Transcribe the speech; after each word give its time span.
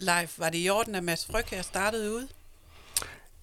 Live, 0.00 0.28
var 0.38 0.48
det 0.48 0.58
i 0.58 0.70
orden, 0.70 0.94
at 0.94 1.04
Mads 1.04 1.26
Frøkær 1.26 1.62
startede 1.62 2.12
ud? 2.12 2.28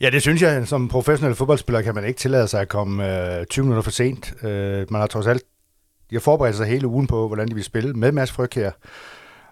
Ja, 0.02 0.10
det 0.10 0.22
synes 0.22 0.42
jeg. 0.42 0.68
Som 0.68 0.88
professionel 0.88 1.36
fodboldspiller 1.36 1.82
kan 1.82 1.96
man 1.96 2.06
ikke 2.06 2.20
tillade 2.20 2.48
sig 2.48 2.62
at 2.62 2.70
komme 2.70 3.38
øh, 3.40 3.46
20 3.46 3.66
minutter 3.66 3.84
for 3.84 3.92
sent. 3.92 4.44
Øh, 4.44 4.92
man 4.92 5.02
har 5.02 5.08
trods 5.08 5.28
alt 5.28 5.44
de 6.14 6.16
har 6.16 6.22
forberedt 6.22 6.56
sig 6.56 6.68
hele 6.68 6.88
ugen 6.88 7.08
på, 7.08 7.28
hvordan 7.28 7.48
de 7.48 7.56
vil 7.56 7.64
spille 7.64 7.94
med 7.94 8.12
Mads 8.12 8.32
Frøkær. 8.32 8.72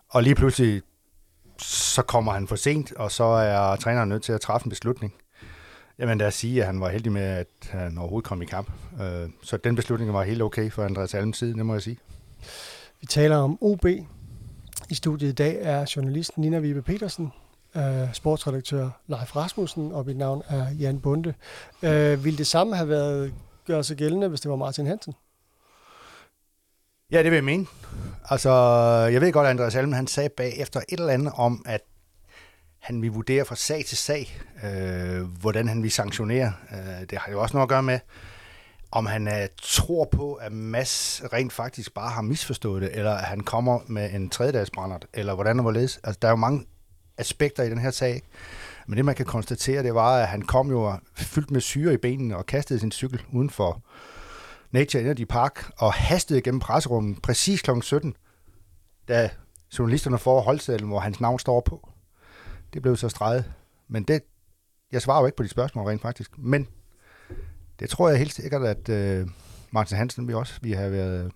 Og 0.09 0.23
lige 0.23 0.35
pludselig, 0.35 0.81
så 1.57 2.01
kommer 2.01 2.31
han 2.31 2.47
for 2.47 2.55
sent, 2.55 2.93
og 2.93 3.11
så 3.11 3.23
er 3.23 3.75
træneren 3.75 4.09
nødt 4.09 4.23
til 4.23 4.33
at 4.33 4.41
træffe 4.41 4.65
en 4.65 4.69
beslutning. 4.69 5.13
Jamen, 5.99 6.17
lad 6.17 6.27
os 6.27 6.33
sige, 6.33 6.61
at 6.61 6.65
han 6.65 6.81
var 6.81 6.89
heldig 6.89 7.11
med, 7.11 7.21
at 7.21 7.47
han 7.69 7.97
overhovedet 7.97 8.27
kom 8.27 8.41
i 8.41 8.45
kamp. 8.45 8.71
Øh, 9.01 9.29
så 9.43 9.57
den 9.57 9.75
beslutning 9.75 10.13
var 10.13 10.23
helt 10.23 10.41
okay 10.41 10.71
for 10.71 10.83
Andreas 10.83 11.13
Alms 11.13 11.37
side, 11.37 11.53
det 11.53 11.65
må 11.65 11.73
jeg 11.73 11.81
sige. 11.81 11.97
Vi 13.01 13.07
taler 13.07 13.37
om 13.37 13.57
OB. 13.61 13.85
I 14.91 14.95
studiet 14.95 15.29
i 15.29 15.33
dag 15.33 15.57
er 15.61 15.93
journalisten 15.95 16.41
Nina 16.41 16.59
Vibe 16.59 16.81
Petersen, 16.81 17.31
øh, 17.75 18.13
sportsredaktør 18.13 18.89
Leif 19.07 19.35
Rasmussen, 19.35 19.91
og 19.91 20.05
mit 20.05 20.17
navn 20.17 20.43
er 20.49 20.65
Jan 20.79 20.99
Bunde. 20.99 21.33
Øh, 21.83 22.25
vil 22.25 22.37
det 22.37 22.47
samme 22.47 22.75
have 22.75 22.89
været 22.89 23.33
gøre 23.67 23.83
sig 23.83 23.97
gældende, 23.97 24.27
hvis 24.27 24.41
det 24.41 24.51
var 24.51 24.57
Martin 24.57 24.87
Hansen? 24.87 25.13
Ja, 27.11 27.17
det 27.17 27.31
vil 27.31 27.37
jeg 27.37 27.43
mene. 27.43 27.65
Altså, 28.29 28.51
jeg 29.11 29.21
ved 29.21 29.31
godt, 29.31 29.45
at 29.45 29.51
Andreas 29.51 29.75
Alm, 29.75 29.93
han 29.93 30.07
sagde 30.07 30.29
bagefter 30.29 30.79
et 30.89 30.99
eller 30.99 31.13
andet 31.13 31.33
om, 31.35 31.65
at 31.65 31.81
han 32.79 33.01
vil 33.01 33.11
vurdere 33.11 33.45
fra 33.45 33.55
sag 33.55 33.85
til 33.85 33.97
sag, 33.97 34.41
øh, 34.63 35.21
hvordan 35.21 35.67
han 35.67 35.83
vil 35.83 35.91
sanktionere. 35.91 36.53
Øh, 36.71 37.09
det 37.09 37.17
har 37.17 37.31
jo 37.31 37.41
også 37.41 37.53
noget 37.53 37.65
at 37.65 37.69
gøre 37.69 37.83
med, 37.83 37.99
om 38.91 39.05
han 39.05 39.27
øh, 39.27 39.47
tror 39.61 40.09
på, 40.11 40.33
at 40.33 40.51
Mass 40.51 41.23
rent 41.33 41.53
faktisk 41.53 41.93
bare 41.93 42.09
har 42.09 42.21
misforstået 42.21 42.81
det, 42.81 42.97
eller 42.97 43.11
at 43.11 43.23
han 43.23 43.39
kommer 43.39 43.79
med 43.87 44.13
en 44.13 44.29
tredjedagsbrændert, 44.29 45.05
eller 45.13 45.35
hvordan 45.35 45.59
og 45.59 45.61
hvorledes. 45.61 45.99
Altså, 46.03 46.19
der 46.21 46.27
er 46.27 46.31
jo 46.31 46.35
mange 46.35 46.65
aspekter 47.17 47.63
i 47.63 47.69
den 47.69 47.77
her 47.77 47.91
sag. 47.91 48.21
Men 48.87 48.97
det, 48.97 49.05
man 49.05 49.15
kan 49.15 49.25
konstatere, 49.25 49.83
det 49.83 49.95
var, 49.95 50.17
at 50.17 50.27
han 50.27 50.41
kom 50.41 50.69
jo 50.69 50.95
fyldt 51.15 51.51
med 51.51 51.61
syre 51.61 51.93
i 51.93 51.97
benene 51.97 52.37
og 52.37 52.45
kastede 52.45 52.79
sin 52.79 52.91
cykel 52.91 53.21
uden 53.33 53.49
for 53.49 53.81
Nature 54.71 55.03
Energy 55.03 55.25
Park 55.29 55.71
og 55.77 55.93
hastede 55.93 56.41
gennem 56.41 56.59
presserummet 56.59 57.21
præcis 57.21 57.61
kl. 57.61 57.71
17, 57.81 58.15
da 59.07 59.29
journalisterne 59.79 60.17
får 60.17 60.41
holdsedlen, 60.41 60.89
hvor 60.89 60.99
hans 60.99 61.19
navn 61.19 61.39
står 61.39 61.61
på. 61.61 61.89
Det 62.73 62.81
blev 62.81 62.97
så 62.97 63.09
streget. 63.09 63.51
Men 63.87 64.03
det, 64.03 64.21
jeg 64.91 65.01
svarer 65.01 65.19
jo 65.19 65.25
ikke 65.25 65.35
på 65.35 65.43
de 65.43 65.49
spørgsmål 65.49 65.85
rent 65.85 66.01
faktisk. 66.01 66.37
Men 66.37 66.67
det 67.81 67.89
tror 67.89 68.09
jeg 68.09 68.17
helt 68.17 68.33
sikkert, 68.33 68.61
at 68.63 68.89
uh, 69.21 69.29
Martin 69.71 69.97
Hansen 69.97 70.27
vi 70.27 70.33
også 70.33 70.53
vi 70.61 70.71
har 70.71 70.89
været, 70.89 71.31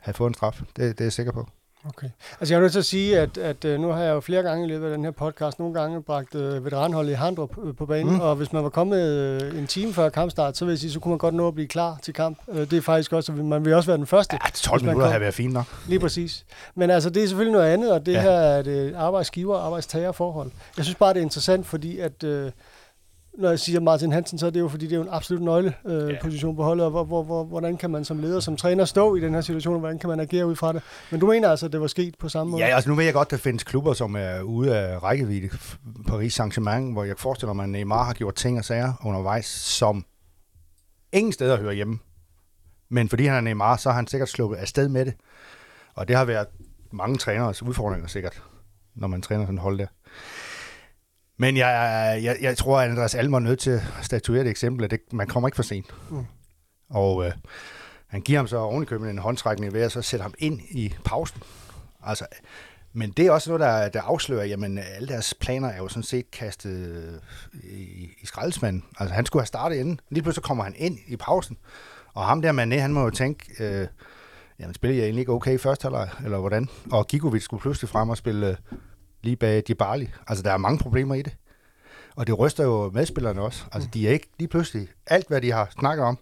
have 0.00 0.14
fået 0.14 0.28
en 0.28 0.34
straf. 0.34 0.60
Det, 0.60 0.76
det 0.76 1.00
er 1.00 1.04
jeg 1.04 1.12
sikker 1.12 1.32
på. 1.32 1.48
Okay. 1.84 2.06
Altså 2.40 2.54
jeg 2.54 2.58
er 2.58 2.60
nødt 2.62 2.72
til 2.72 2.78
at 2.78 2.84
sige, 2.84 3.18
at, 3.18 3.38
at 3.38 3.64
øh, 3.64 3.80
nu 3.80 3.88
har 3.88 4.02
jeg 4.02 4.12
jo 4.12 4.20
flere 4.20 4.42
gange 4.42 4.64
i 4.64 4.68
løbet 4.68 4.86
af 4.86 4.96
den 4.96 5.04
her 5.04 5.10
podcast 5.10 5.58
nogle 5.58 5.80
gange 5.80 6.02
bragt 6.02 6.34
uh, 6.34 6.64
veteranholdet 6.64 7.10
i 7.10 7.14
Handrup 7.14 7.50
på, 7.50 7.72
på 7.78 7.86
banen, 7.86 8.14
mm. 8.14 8.20
og 8.20 8.36
hvis 8.36 8.52
man 8.52 8.62
var 8.62 8.68
kommet 8.68 9.42
uh, 9.42 9.58
en 9.58 9.66
time 9.66 9.92
før 9.92 10.08
kampstart, 10.08 10.56
så 10.56 10.64
vil 10.64 10.72
jeg 10.72 10.78
sige, 10.78 10.90
så 10.90 11.00
kunne 11.00 11.10
man 11.10 11.18
godt 11.18 11.34
nå 11.34 11.48
at 11.48 11.54
blive 11.54 11.68
klar 11.68 11.98
til 12.02 12.14
kamp. 12.14 12.38
Uh, 12.46 12.56
det 12.58 12.72
er 12.72 12.80
faktisk 12.80 13.12
også, 13.12 13.32
man 13.32 13.64
vil 13.64 13.74
også 13.74 13.86
være 13.86 13.96
den 13.96 14.06
første. 14.06 14.38
Ja, 14.44 14.50
12 14.54 14.84
minutter 14.84 15.08
har 15.08 15.18
været 15.18 15.34
fint 15.34 15.52
nok. 15.52 15.66
Lige 15.88 16.00
præcis. 16.00 16.44
Men 16.74 16.90
altså, 16.90 17.10
det 17.10 17.22
er 17.22 17.28
selvfølgelig 17.28 17.52
noget 17.52 17.72
andet, 17.72 17.92
og 17.92 18.06
det 18.06 18.12
ja. 18.12 18.22
her 18.22 18.30
er 18.30 18.58
et 18.58 18.94
arbejdsgiver- 18.96 19.54
og 19.54 19.66
arbejdstagerforhold. 19.66 20.50
Jeg 20.76 20.84
synes 20.84 20.96
bare, 20.96 21.14
det 21.14 21.18
er 21.18 21.24
interessant, 21.24 21.66
fordi 21.66 21.98
at... 21.98 22.24
Uh, 22.24 22.50
når 23.38 23.48
jeg 23.48 23.58
siger 23.58 23.80
Martin 23.80 24.12
Hansen, 24.12 24.38
så 24.38 24.46
er 24.46 24.50
det 24.50 24.60
jo 24.60 24.68
fordi, 24.68 24.84
det 24.84 24.92
er 24.92 24.96
jo 24.96 25.02
en 25.02 25.08
absolut 25.10 25.42
nøgleposition 25.42 26.50
øh, 26.50 26.56
ja. 26.56 26.56
på 26.56 26.64
holdet, 26.64 26.84
og 26.84 26.90
hvor, 26.90 27.04
hvor, 27.04 27.22
hvor, 27.22 27.44
hvordan 27.44 27.76
kan 27.76 27.90
man 27.90 28.04
som 28.04 28.18
leder, 28.18 28.40
som 28.40 28.56
træner 28.56 28.84
stå 28.84 29.14
i 29.14 29.20
den 29.20 29.34
her 29.34 29.40
situation, 29.40 29.74
og 29.74 29.80
hvordan 29.80 29.98
kan 29.98 30.08
man 30.08 30.20
agere 30.20 30.46
ud 30.46 30.56
fra 30.56 30.72
det? 30.72 30.82
Men 31.10 31.20
du 31.20 31.26
mener 31.26 31.50
altså, 31.50 31.66
at 31.66 31.72
det 31.72 31.80
var 31.80 31.86
sket 31.86 32.14
på 32.18 32.28
samme 32.28 32.50
måde? 32.50 32.64
Ja, 32.64 32.74
altså 32.74 32.90
nu 32.90 32.96
ved 32.96 33.04
jeg 33.04 33.14
godt, 33.14 33.26
at 33.26 33.30
der 33.30 33.36
findes 33.36 33.64
klubber, 33.64 33.92
som 33.92 34.16
er 34.16 34.40
ude 34.40 34.76
af 34.78 35.02
rækkevidde. 35.02 35.48
Paris 36.06 36.40
Saint-Germain, 36.40 36.92
hvor 36.92 37.04
jeg 37.04 37.18
forestiller 37.18 37.52
mig, 37.52 37.62
at 37.62 37.68
Neymar 37.68 38.04
har 38.04 38.12
gjort 38.12 38.34
ting 38.34 38.58
og 38.58 38.64
sager 38.64 38.92
undervejs, 39.04 39.46
som 39.46 40.04
ingen 41.12 41.32
steder 41.32 41.58
hører 41.58 41.72
hjemme. 41.72 41.98
Men 42.88 43.08
fordi 43.08 43.26
han 43.26 43.36
er 43.36 43.40
Neymar, 43.40 43.76
så 43.76 43.88
har 43.88 43.96
han 43.96 44.06
sikkert 44.06 44.28
sluppet 44.28 44.56
afsted 44.56 44.88
med 44.88 45.04
det. 45.04 45.14
Og 45.94 46.08
det 46.08 46.16
har 46.16 46.24
været 46.24 46.46
mange 46.90 47.18
træners 47.18 47.62
udfordringer 47.62 48.08
sikkert, 48.08 48.42
når 48.94 49.08
man 49.08 49.22
træner 49.22 49.44
sådan 49.44 49.58
hold 49.58 49.78
der. 49.78 49.86
Men 51.42 51.56
jeg, 51.56 52.20
jeg, 52.22 52.36
jeg 52.40 52.56
tror, 52.56 52.80
at 52.80 52.90
Andreas 52.90 53.14
Almer 53.14 53.38
er 53.38 53.42
nødt 53.42 53.58
til 53.58 53.70
at 53.70 53.82
statuere 54.02 54.40
et 54.40 54.48
eksempel, 54.48 54.84
at 54.84 54.90
det, 54.90 55.00
man 55.12 55.26
kommer 55.26 55.48
ikke 55.48 55.56
for 55.56 55.62
sent. 55.62 55.86
Mm. 56.10 56.26
Og 56.90 57.26
øh, 57.26 57.32
han 58.06 58.20
giver 58.20 58.38
ham 58.38 58.46
så 58.46 58.56
ovenikøbet 58.56 59.10
en 59.10 59.18
håndtrækning 59.18 59.72
ved 59.72 59.82
at 59.82 59.92
så 59.92 60.02
sætte 60.02 60.22
ham 60.22 60.34
ind 60.38 60.60
i 60.70 60.94
pausen. 61.04 61.42
Altså, 62.02 62.26
men 62.92 63.10
det 63.10 63.26
er 63.26 63.30
også 63.30 63.50
noget, 63.50 63.60
der, 63.60 63.88
der 63.88 64.02
afslører, 64.02 64.44
jamen 64.44 64.78
alle 64.78 65.08
deres 65.08 65.34
planer 65.40 65.68
er 65.68 65.76
jo 65.76 65.88
sådan 65.88 66.02
set 66.02 66.30
kastet 66.30 67.20
i, 67.62 68.08
i 68.22 68.26
skraldespanden. 68.26 68.84
Altså 68.98 69.14
han 69.14 69.26
skulle 69.26 69.40
have 69.40 69.46
startet 69.46 69.76
inden. 69.76 70.00
Lige 70.10 70.22
pludselig 70.22 70.44
kommer 70.44 70.64
han 70.64 70.74
ind 70.76 70.98
i 71.06 71.16
pausen. 71.16 71.56
Og 72.14 72.24
ham 72.24 72.42
der 72.42 72.52
Mané, 72.52 72.80
han 72.80 72.92
må 72.92 73.02
jo 73.02 73.10
tænke, 73.10 73.64
øh, 73.64 73.86
jamen 74.58 74.74
spiller 74.74 74.96
jeg 74.96 75.04
egentlig 75.04 75.20
ikke 75.20 75.32
okay 75.32 75.58
først, 75.58 75.84
eller, 75.84 76.06
eller 76.24 76.38
hvordan? 76.38 76.68
Og 76.90 77.06
Gigovic 77.06 77.42
skulle 77.42 77.60
pludselig 77.60 77.88
frem 77.88 78.10
og 78.10 78.16
spille 78.16 78.48
øh, 78.48 78.56
lige 79.22 79.36
bag 79.36 79.62
Djibali. 79.66 80.10
Altså, 80.26 80.42
der 80.42 80.52
er 80.52 80.56
mange 80.56 80.78
problemer 80.78 81.14
i 81.14 81.22
det. 81.22 81.36
Og 82.16 82.26
det 82.26 82.38
ryster 82.38 82.64
jo 82.64 82.90
medspillerne 82.94 83.42
også. 83.42 83.64
Altså, 83.72 83.88
de 83.94 84.08
er 84.08 84.12
ikke 84.12 84.28
lige 84.38 84.48
pludselig... 84.48 84.88
Alt, 85.06 85.28
hvad 85.28 85.40
de 85.40 85.52
har 85.52 85.68
snakket 85.78 86.06
om, 86.06 86.18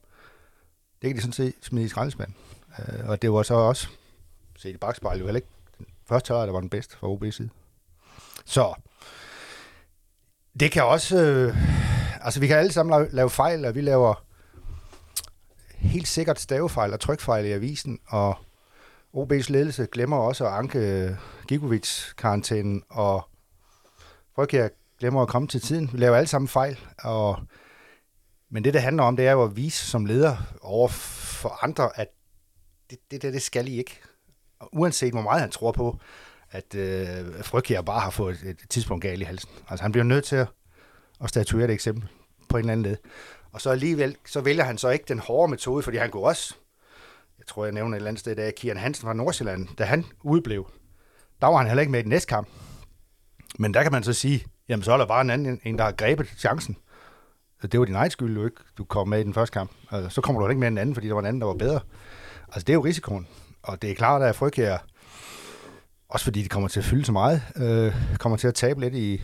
det 1.02 1.08
kan 1.08 1.16
de 1.16 1.20
sådan 1.20 1.32
set 1.32 1.54
smide 1.62 1.84
i 1.84 1.88
skraldespanden. 1.88 2.36
Øh, 2.78 3.08
og 3.08 3.22
det 3.22 3.32
var 3.32 3.42
så 3.42 3.54
også, 3.54 3.88
Se, 4.60 4.72
det 4.72 4.80
bagspejlet, 4.80 5.20
jo 5.20 5.26
heller 5.26 5.38
ikke 5.38 5.48
den 5.78 5.86
første 6.08 6.28
halvleg, 6.28 6.46
der 6.46 6.52
var 6.52 6.60
den 6.60 6.68
bedste 6.68 6.96
for 6.96 7.16
OB's 7.16 7.30
side. 7.30 7.50
Så 8.44 8.74
det 10.60 10.72
kan 10.72 10.84
også... 10.84 11.22
Øh, 11.22 11.56
altså, 12.20 12.40
vi 12.40 12.46
kan 12.46 12.56
alle 12.56 12.72
sammen 12.72 12.90
lave, 12.90 13.08
lave 13.12 13.30
fejl, 13.30 13.64
og 13.64 13.74
vi 13.74 13.80
laver 13.80 14.24
helt 15.76 16.08
sikkert 16.08 16.40
stavefejl 16.40 16.92
og 16.92 17.00
trykfejl 17.00 17.44
i 17.44 17.52
avisen, 17.52 17.98
og 18.06 18.38
OB's 19.16 19.52
ledelse 19.52 19.86
glemmer 19.92 20.16
også 20.16 20.46
at 20.46 20.52
anke 20.52 20.78
øh, 20.78 21.10
Gigovic-karantænen, 21.48 22.82
og 22.88 23.28
Frøkjær 24.34 24.68
glemmer 24.98 25.22
at 25.22 25.28
komme 25.28 25.48
til 25.48 25.60
tiden. 25.60 25.90
Vi 25.92 25.98
laver 25.98 26.16
alle 26.16 26.28
sammen 26.28 26.48
fejl, 26.48 26.78
og 26.98 27.38
men 28.50 28.64
det, 28.64 28.74
det 28.74 28.82
handler 28.82 29.02
om, 29.02 29.16
det 29.16 29.26
er 29.26 29.32
jo 29.32 29.42
at 29.42 29.56
vise 29.56 29.86
som 29.86 30.06
leder 30.06 30.36
over 30.62 30.88
for 30.88 31.64
andre, 31.64 31.90
at 31.94 32.08
det, 32.90 32.98
det, 33.10 33.22
der, 33.22 33.30
det 33.30 33.42
skal 33.42 33.68
I 33.68 33.78
ikke. 33.78 34.00
Og 34.60 34.68
uanset 34.72 35.12
hvor 35.12 35.22
meget 35.22 35.40
han 35.40 35.50
tror 35.50 35.72
på, 35.72 35.98
at 36.50 36.74
øh, 36.74 37.44
Frøkjær 37.44 37.80
bare 37.80 38.00
har 38.00 38.10
fået 38.10 38.38
et, 38.42 38.48
et 38.48 38.68
tidspunkt 38.68 39.02
galt 39.02 39.20
i 39.20 39.24
halsen. 39.24 39.50
Altså 39.68 39.82
han 39.82 39.92
bliver 39.92 40.04
nødt 40.04 40.24
til 40.24 40.36
at, 40.36 40.48
at 41.24 41.28
statuere 41.28 41.64
et 41.64 41.70
eksempel 41.70 42.08
på 42.48 42.56
en 42.56 42.60
eller 42.60 42.72
anden 42.72 42.86
led. 42.86 42.96
Og 43.52 43.60
så 43.60 43.70
alligevel, 43.70 44.16
så 44.26 44.40
vælger 44.40 44.64
han 44.64 44.78
så 44.78 44.88
ikke 44.88 45.04
den 45.08 45.18
hårde 45.18 45.50
metode, 45.50 45.82
fordi 45.82 45.96
han 45.96 46.10
går 46.10 46.28
også 46.28 46.54
jeg 47.40 47.46
tror, 47.46 47.64
jeg 47.64 47.72
nævner 47.72 47.94
et 47.94 47.96
eller 47.96 48.08
andet 48.08 48.20
sted, 48.20 48.36
da 48.36 48.50
Kian 48.50 48.76
Hansen 48.76 49.06
fra 49.06 49.12
Nordsjælland, 49.12 49.68
da 49.78 49.84
han 49.84 50.04
udblev, 50.22 50.70
der 51.40 51.46
var 51.46 51.56
han 51.56 51.66
heller 51.66 51.80
ikke 51.80 51.90
med 51.92 52.00
i 52.00 52.02
den 52.02 52.10
næste 52.10 52.28
kamp. 52.28 52.48
Men 53.58 53.74
der 53.74 53.82
kan 53.82 53.92
man 53.92 54.02
så 54.02 54.12
sige, 54.12 54.44
jamen 54.68 54.82
så 54.82 54.92
er 54.92 54.96
der 54.96 55.06
bare 55.06 55.20
en 55.20 55.30
anden, 55.30 55.60
en 55.64 55.78
der 55.78 55.84
har 55.84 55.92
grebet 55.92 56.26
chancen. 56.26 56.76
Altså, 57.56 57.68
det 57.68 57.80
var 57.80 57.86
din 57.86 57.94
egen 57.94 58.10
skyld, 58.10 58.34
du 58.34 58.44
ikke 58.44 58.56
du 58.78 58.84
kom 58.84 59.08
med 59.08 59.20
i 59.20 59.24
den 59.24 59.34
første 59.34 59.52
kamp. 59.52 59.70
Altså, 59.90 60.10
så 60.10 60.20
kommer 60.20 60.42
du 60.42 60.48
ikke 60.48 60.60
med 60.60 60.68
i 60.68 60.70
den 60.70 60.78
anden, 60.78 60.94
fordi 60.94 61.08
der 61.08 61.14
var 61.14 61.20
en 61.20 61.26
anden, 61.26 61.40
der 61.40 61.46
var 61.46 61.54
bedre. 61.54 61.80
Altså, 62.48 62.60
det 62.60 62.68
er 62.68 62.74
jo 62.74 62.84
risikoen. 62.84 63.26
Og 63.62 63.82
det 63.82 63.90
er 63.90 63.94
klart, 63.94 64.22
at 64.22 64.26
jeg 64.26 64.34
frygter, 64.34 64.78
også 66.08 66.24
fordi 66.24 66.42
det 66.42 66.50
kommer 66.50 66.68
til 66.68 66.80
at 66.80 66.84
fylde 66.84 67.04
så 67.04 67.12
meget, 67.12 67.42
øh, 67.56 67.94
kommer 68.18 68.36
til 68.36 68.48
at 68.48 68.54
tabe 68.54 68.80
lidt 68.80 68.94
i, 68.94 69.22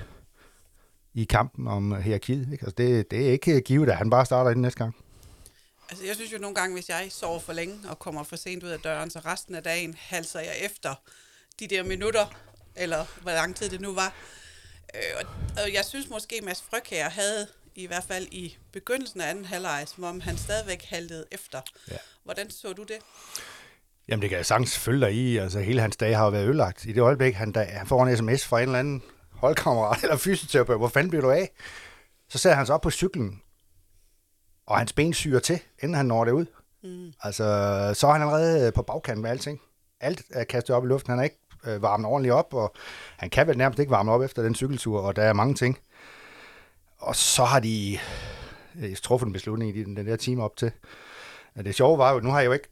i 1.15 1.25
kampen 1.25 1.69
om 1.69 2.03
hierarkiet. 2.03 2.53
Ikke? 2.53 2.65
Altså, 2.65 2.75
det, 2.78 3.10
det 3.10 3.28
er 3.28 3.33
ikke 3.33 3.60
givet, 3.60 3.88
at 3.88 3.97
han 3.97 4.10
bare 4.10 4.27
starter 4.27 4.50
i 4.50 4.54
den 4.54 4.62
næste 4.62 4.78
gang. 4.78 4.94
Altså, 5.88 6.04
jeg 6.04 6.14
synes 6.14 6.32
jo 6.32 6.38
nogle 6.38 6.54
gange, 6.54 6.74
hvis 6.74 6.88
jeg 6.88 7.06
sover 7.10 7.38
for 7.38 7.52
længe 7.52 7.78
og 7.88 7.98
kommer 7.98 8.22
for 8.22 8.36
sent 8.36 8.62
ud 8.62 8.69
af 8.69 8.80
døren, 8.80 9.10
så 9.10 9.19
resten 9.19 9.54
af 9.54 9.62
dagen 9.62 9.97
halser 9.98 10.41
jeg 10.41 10.54
efter 10.60 10.94
de 11.60 11.69
der 11.69 11.82
minutter, 11.82 12.26
eller 12.76 13.04
hvor 13.22 13.30
lang 13.30 13.56
tid 13.56 13.69
det 13.69 13.80
nu 13.80 13.94
var. 13.94 14.14
Øh, 14.94 15.24
og, 15.65 15.72
jeg 15.72 15.84
synes 15.84 16.10
måske, 16.10 16.41
Mads 16.42 16.65
Frøkær 16.71 17.09
havde 17.09 17.47
i 17.74 17.86
hvert 17.86 18.04
fald 18.04 18.27
i 18.30 18.56
begyndelsen 18.72 19.21
af 19.21 19.30
anden 19.30 19.44
halvleg, 19.44 19.84
som 19.86 20.04
om 20.04 20.21
han 20.21 20.36
stadigvæk 20.36 20.84
haltede 20.84 21.24
efter. 21.33 21.60
Ja. 21.91 21.97
Hvordan 22.24 22.50
så 22.50 22.72
du 22.72 22.82
det? 22.82 22.98
Jamen, 24.09 24.22
det 24.22 24.30
kan 24.30 24.36
jeg 24.36 24.47
sagtens 24.47 24.78
følge 24.78 25.06
dig 25.06 25.15
i. 25.15 25.36
Altså, 25.36 25.60
hele 25.60 25.80
hans 25.80 25.97
dag 25.97 26.16
har 26.16 26.30
været 26.30 26.47
ødelagt. 26.47 26.84
I 26.84 26.92
det 26.92 27.00
øjeblik, 27.00 27.34
han, 27.34 27.53
da, 27.53 27.65
han 27.65 27.86
får 27.86 28.06
en 28.06 28.16
sms 28.16 28.47
fra 28.47 28.59
en 28.60 28.68
eller 28.68 28.78
anden 28.78 29.03
holdkammerat 29.30 30.03
eller 30.03 30.16
fysioterapeut, 30.16 30.78
hvor 30.78 30.89
fanden 30.89 31.10
bliver 31.10 31.22
du 31.22 31.30
af? 31.30 31.50
Så 32.28 32.39
sætter 32.39 32.56
han 32.56 32.66
sig 32.66 32.74
op 32.74 32.80
på 32.80 32.91
cyklen 32.91 33.42
og 34.66 34.78
hans 34.78 34.92
ben 34.92 35.15
syrer 35.15 35.41
til, 35.41 35.60
inden 35.83 35.97
han 35.97 36.07
når 36.07 36.24
det 36.24 36.33
ud. 36.33 36.47
Mm. 36.83 37.13
Altså, 37.22 37.45
så 37.95 38.07
er 38.07 38.13
han 38.13 38.22
allerede 38.22 38.72
på 38.72 38.83
bagkanten 38.83 39.22
med 39.22 39.30
alting. 39.30 39.60
Alt 40.01 40.22
er 40.30 40.45
kastet 40.45 40.77
op 40.77 40.84
i 40.84 40.89
luften. 40.89 41.10
Han 41.10 41.18
er 41.18 41.24
ikke 41.24 41.39
øh, 41.65 41.83
varmet 41.83 42.07
ordentligt 42.07 42.34
op, 42.34 42.54
og 42.54 42.74
han 43.16 43.30
kan 43.30 43.47
vel 43.47 43.59
nærmest 43.59 43.78
ikke 43.78 43.91
varme 43.91 44.13
op 44.13 44.22
efter 44.22 44.42
den 44.42 44.54
cykeltur, 44.54 45.01
og 45.01 45.16
der 45.16 45.22
er 45.22 45.33
mange 45.33 45.54
ting. 45.54 45.78
Og 46.98 47.16
så 47.16 47.45
har 47.45 47.60
de 47.60 47.98
øh, 48.78 48.97
truffet 48.97 49.27
en 49.27 49.33
beslutning 49.33 49.77
i 49.77 49.84
den, 49.84 49.97
den 49.97 50.07
der 50.07 50.16
time 50.16 50.42
op 50.42 50.57
til. 50.57 50.72
Det 51.57 51.74
sjove 51.74 51.98
var 51.98 52.13
jo, 52.13 52.21
nu 52.21 52.30
har 52.30 52.41
jeg 52.41 52.47
jo 52.47 52.53
ikke, 52.53 52.68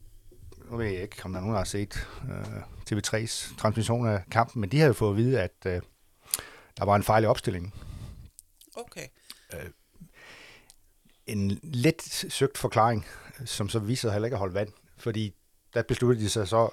nu 0.70 0.76
ved 0.76 0.87
jeg 0.87 1.02
ikke, 1.02 1.17
om 1.25 1.32
der 1.32 1.38
er 1.38 1.41
nogen, 1.41 1.55
der 1.55 1.61
har 1.61 1.64
set 1.64 2.08
øh, 2.31 2.62
TV3's 2.93 3.56
transmission 3.58 4.08
af 4.08 4.23
kampen, 4.31 4.61
men 4.61 4.70
de 4.70 4.81
har 4.81 4.87
jo 4.87 4.93
fået 4.93 5.11
at 5.11 5.17
vide, 5.17 5.41
at 5.41 5.52
øh, 5.67 5.81
Der 6.79 6.85
var 6.85 6.96
en 6.96 7.02
fejl 7.02 7.25
i 7.25 7.26
opstillingen. 7.26 7.73
Okay. 8.76 9.06
En 11.26 11.61
lidt 11.62 12.32
søgt 12.32 12.59
forklaring, 12.59 13.06
som 13.44 13.69
så 13.69 13.79
viser 13.79 14.09
sig 14.09 14.12
heller 14.12 14.26
ikke 14.26 14.35
at 14.35 14.38
holde 14.38 14.55
vand. 14.55 14.69
Fordi 14.99 15.35
der 15.75 15.82
besluttede 15.82 16.25
de 16.25 16.31
sig 16.31 16.49
så, 16.49 16.69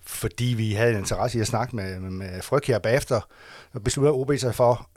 fordi 0.00 0.44
vi 0.44 0.72
havde 0.72 0.92
en 0.92 0.98
interesse 0.98 1.38
i 1.38 1.40
at 1.40 1.46
snakke 1.46 1.76
med, 1.76 2.00
med, 2.00 2.10
med 2.10 2.42
Fryg 2.42 2.62
her 2.66 2.78
bagefter, 2.78 3.20
og 3.72 3.84
besluttede 3.84 4.14
OB 4.14 4.32
sig 4.38 4.54
for 4.54 4.90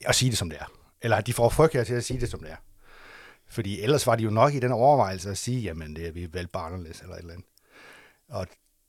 at 0.00 0.14
sige 0.14 0.30
det, 0.30 0.38
som 0.38 0.50
det 0.50 0.58
er. 0.60 0.72
Eller 1.02 1.16
at 1.16 1.26
de 1.26 1.32
får 1.32 1.48
Fryg 1.48 1.70
her 1.72 1.84
til 1.84 1.94
at 1.94 2.04
sige 2.04 2.20
det, 2.20 2.30
som 2.30 2.40
det 2.40 2.50
er. 2.50 2.56
Fordi 3.48 3.80
ellers 3.80 4.06
var 4.06 4.16
de 4.16 4.22
jo 4.22 4.30
nok 4.30 4.54
i 4.54 4.60
den 4.60 4.72
overvejelse 4.72 5.30
at 5.30 5.38
sige, 5.38 5.60
jamen 5.60 5.96
det 5.96 6.06
er 6.06 6.12
vi 6.12 6.28
vel 6.32 6.46
bare 6.46 6.66
anderledes, 6.66 7.00
eller 7.00 7.14
et 7.14 7.20
eller 7.20 7.32
andet. 7.32 7.46
Og 8.28 8.46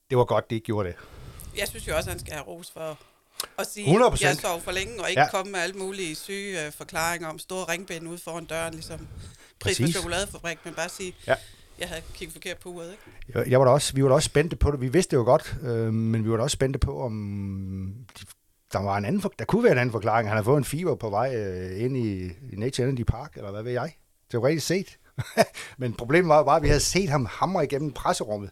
det 0.10 0.18
var 0.18 0.26
godt, 0.26 0.50
de 0.50 0.56
ikke 0.56 0.66
gjorde 0.66 0.90
det. 0.90 0.96
Jeg 1.58 1.68
synes 1.68 1.88
jo 1.88 1.96
også, 1.96 2.10
at 2.10 2.14
han 2.14 2.20
skal 2.20 2.34
have 2.34 2.46
ros 2.46 2.72
for 2.72 3.00
at 3.60 3.68
sige, 3.68 3.86
100%. 3.98 4.14
at 4.14 4.22
jeg 4.22 4.36
sov 4.36 4.62
for 4.62 4.72
længe, 4.72 5.02
og 5.04 5.10
ikke 5.10 5.22
Ja. 5.22 5.30
komme 5.30 5.52
med 5.52 5.60
alle 5.60 5.76
mulige 5.76 6.16
syge 6.16 6.66
øh, 6.66 6.72
forklaringer 6.72 7.28
om 7.28 7.40
store 7.40 7.72
ringbind 7.72 8.08
ude 8.08 8.18
foran 8.18 8.46
døren, 8.46 8.74
ligesom 8.74 9.00
pris 9.60 9.78
Præcis. 9.78 9.96
chokoladefabrik, 9.96 10.58
men 10.66 10.74
bare 10.74 10.90
sige, 10.90 11.16
Ja. 11.28 11.36
jeg 11.80 11.88
havde 11.88 12.02
kigget 12.14 12.34
forkert 12.34 12.58
på 12.58 12.70
uret, 12.70 12.92
ikke? 12.92 13.40
Jeg, 13.40 13.48
jeg 13.52 13.60
var 13.60 13.66
da 13.66 13.72
også, 13.72 13.94
vi 13.94 14.04
var 14.04 14.10
da 14.10 14.16
også 14.16 14.26
spændte 14.26 14.56
på 14.56 14.72
det. 14.72 14.82
Vi 14.82 14.88
vidste 14.88 15.12
det 15.12 15.18
jo 15.18 15.24
godt, 15.26 15.56
øh, 15.64 15.94
men 15.94 16.26
vi 16.26 16.30
var 16.32 16.38
da 16.38 16.44
også 16.44 16.54
spændte 16.56 16.80
på, 16.80 17.02
om 17.02 17.94
de, 18.20 18.26
der 18.74 18.80
var 18.80 18.98
en 18.98 19.06
anden, 19.06 19.22
for, 19.22 19.34
der 19.40 19.46
kunne 19.46 19.64
være 19.64 19.72
en 19.72 19.78
anden 19.78 19.92
forklaring. 19.92 20.28
Han 20.30 20.36
havde 20.36 20.46
fået 20.46 20.58
en 20.58 20.66
fever 20.66 20.96
på 20.96 21.10
vej 21.10 21.36
øh, 21.36 21.84
ind 21.84 21.98
i, 21.98 22.24
i 22.26 22.56
Nature 22.58 22.88
Energy 22.90 23.04
Park, 23.04 23.34
eller 23.36 23.52
hvad 23.52 23.64
ved 23.64 23.72
jeg. 23.72 23.96
Teoretisk 24.32 24.68
set. 24.68 24.98
men 25.78 25.94
problemet 25.94 26.30
var 26.30 26.38
jo 26.38 26.44
bare, 26.44 26.56
at 26.58 26.64
vi 26.64 26.68
havde 26.68 26.80
set 26.80 27.10
ham 27.10 27.26
hamre 27.32 27.64
igennem 27.64 27.92
presserummet. 27.92 28.50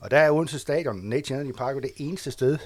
Og 0.00 0.10
der 0.10 0.18
er 0.18 0.30
Odense 0.30 0.58
Stadion, 0.58 0.96
Nature 0.96 1.40
Energy 1.40 1.56
Park, 1.56 1.74
jo 1.74 1.80
det 1.80 1.90
eneste 1.96 2.30
sted, 2.30 2.58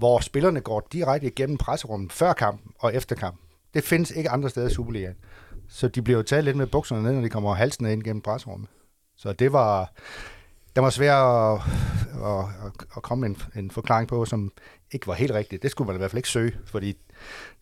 hvor 0.00 0.20
spillerne 0.20 0.60
går 0.60 0.88
direkte 0.92 1.26
igennem 1.26 1.58
presserummet 1.58 2.12
før 2.12 2.32
kampen 2.32 2.72
og 2.78 2.94
efter 2.94 3.16
kampen. 3.16 3.46
Det 3.74 3.84
findes 3.84 4.10
ikke 4.10 4.30
andre 4.30 4.50
steder 4.50 4.68
i 4.68 4.72
Superligaen. 4.74 5.14
Så 5.68 5.88
de 5.88 6.02
bliver 6.02 6.16
jo 6.16 6.22
taget 6.22 6.44
lidt 6.44 6.56
med 6.56 6.66
bukserne 6.66 7.02
ned, 7.02 7.12
når 7.12 7.20
de 7.20 7.28
kommer 7.28 7.54
halsen 7.54 7.86
ind 7.86 8.02
gennem 8.02 8.22
presserummet. 8.22 8.68
Så 9.16 9.32
det 9.32 9.52
var, 9.52 9.92
det 10.76 10.82
var 10.82 10.90
svært 10.90 11.24
at, 11.24 11.60
at, 12.24 12.44
at, 12.96 13.02
komme 13.02 13.26
en, 13.26 13.36
en 13.56 13.70
forklaring 13.70 14.08
på, 14.08 14.24
som 14.24 14.52
ikke 14.92 15.06
var 15.06 15.14
helt 15.14 15.32
rigtig. 15.32 15.62
Det 15.62 15.70
skulle 15.70 15.86
man 15.86 15.96
i 15.96 15.98
hvert 15.98 16.10
fald 16.10 16.18
ikke 16.18 16.28
søge, 16.28 16.52
fordi 16.66 16.96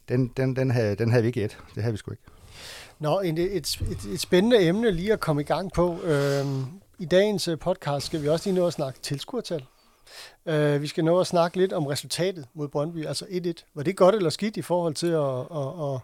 den, 0.08 0.28
den, 0.36 0.56
den, 0.56 0.70
havde, 0.70 0.94
den 0.94 1.10
havde 1.10 1.22
vi 1.22 1.26
ikke 1.26 1.44
et. 1.44 1.58
Det 1.74 1.82
havde 1.82 1.92
vi 1.92 1.98
sgu 1.98 2.10
ikke. 2.10 2.22
Nå, 2.98 3.20
et, 3.20 3.38
et, 3.38 3.80
et, 3.90 4.12
et 4.12 4.20
spændende 4.20 4.60
emne 4.60 4.90
lige 4.90 5.12
at 5.12 5.20
komme 5.20 5.42
i 5.42 5.44
gang 5.44 5.72
på. 5.72 6.02
Øhm, 6.02 6.64
I 6.98 7.04
dagens 7.04 7.48
øh, 7.48 7.58
podcast 7.58 8.06
skal 8.06 8.22
vi 8.22 8.28
også 8.28 8.50
lige 8.50 8.60
nå 8.60 8.66
at 8.66 8.72
snakke 8.72 9.00
tilskuertal. 9.00 9.64
Øh, 10.48 10.82
vi 10.82 10.86
skal 10.86 11.04
nå 11.04 11.20
at 11.20 11.26
snakke 11.26 11.56
lidt 11.56 11.72
om 11.72 11.86
resultatet 11.86 12.46
mod 12.54 12.68
Brøndby, 12.68 13.06
altså 13.06 13.24
1-1. 13.24 13.52
Var 13.74 13.82
det 13.82 13.96
godt 13.96 14.14
eller 14.14 14.30
skidt 14.30 14.56
i 14.56 14.62
forhold 14.62 14.94
til 14.94 15.06
at, 15.06 15.40
at, 15.60 15.94
at, 15.94 16.00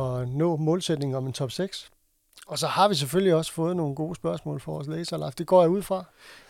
at 0.00 0.28
nå 0.28 0.56
målsætningen 0.56 1.16
om 1.16 1.26
en 1.26 1.32
top 1.32 1.50
6? 1.50 1.90
Og 2.46 2.58
så 2.58 2.66
har 2.66 2.88
vi 2.88 2.94
selvfølgelig 2.94 3.34
også 3.34 3.52
fået 3.52 3.76
nogle 3.76 3.94
gode 3.94 4.14
spørgsmål 4.14 4.60
for 4.60 4.72
vores 4.72 4.88
læsere, 4.88 5.20
Leif. 5.20 5.34
Det 5.34 5.46
går 5.46 5.60
jeg 5.60 5.70
ud 5.70 5.82
fra. 5.82 6.04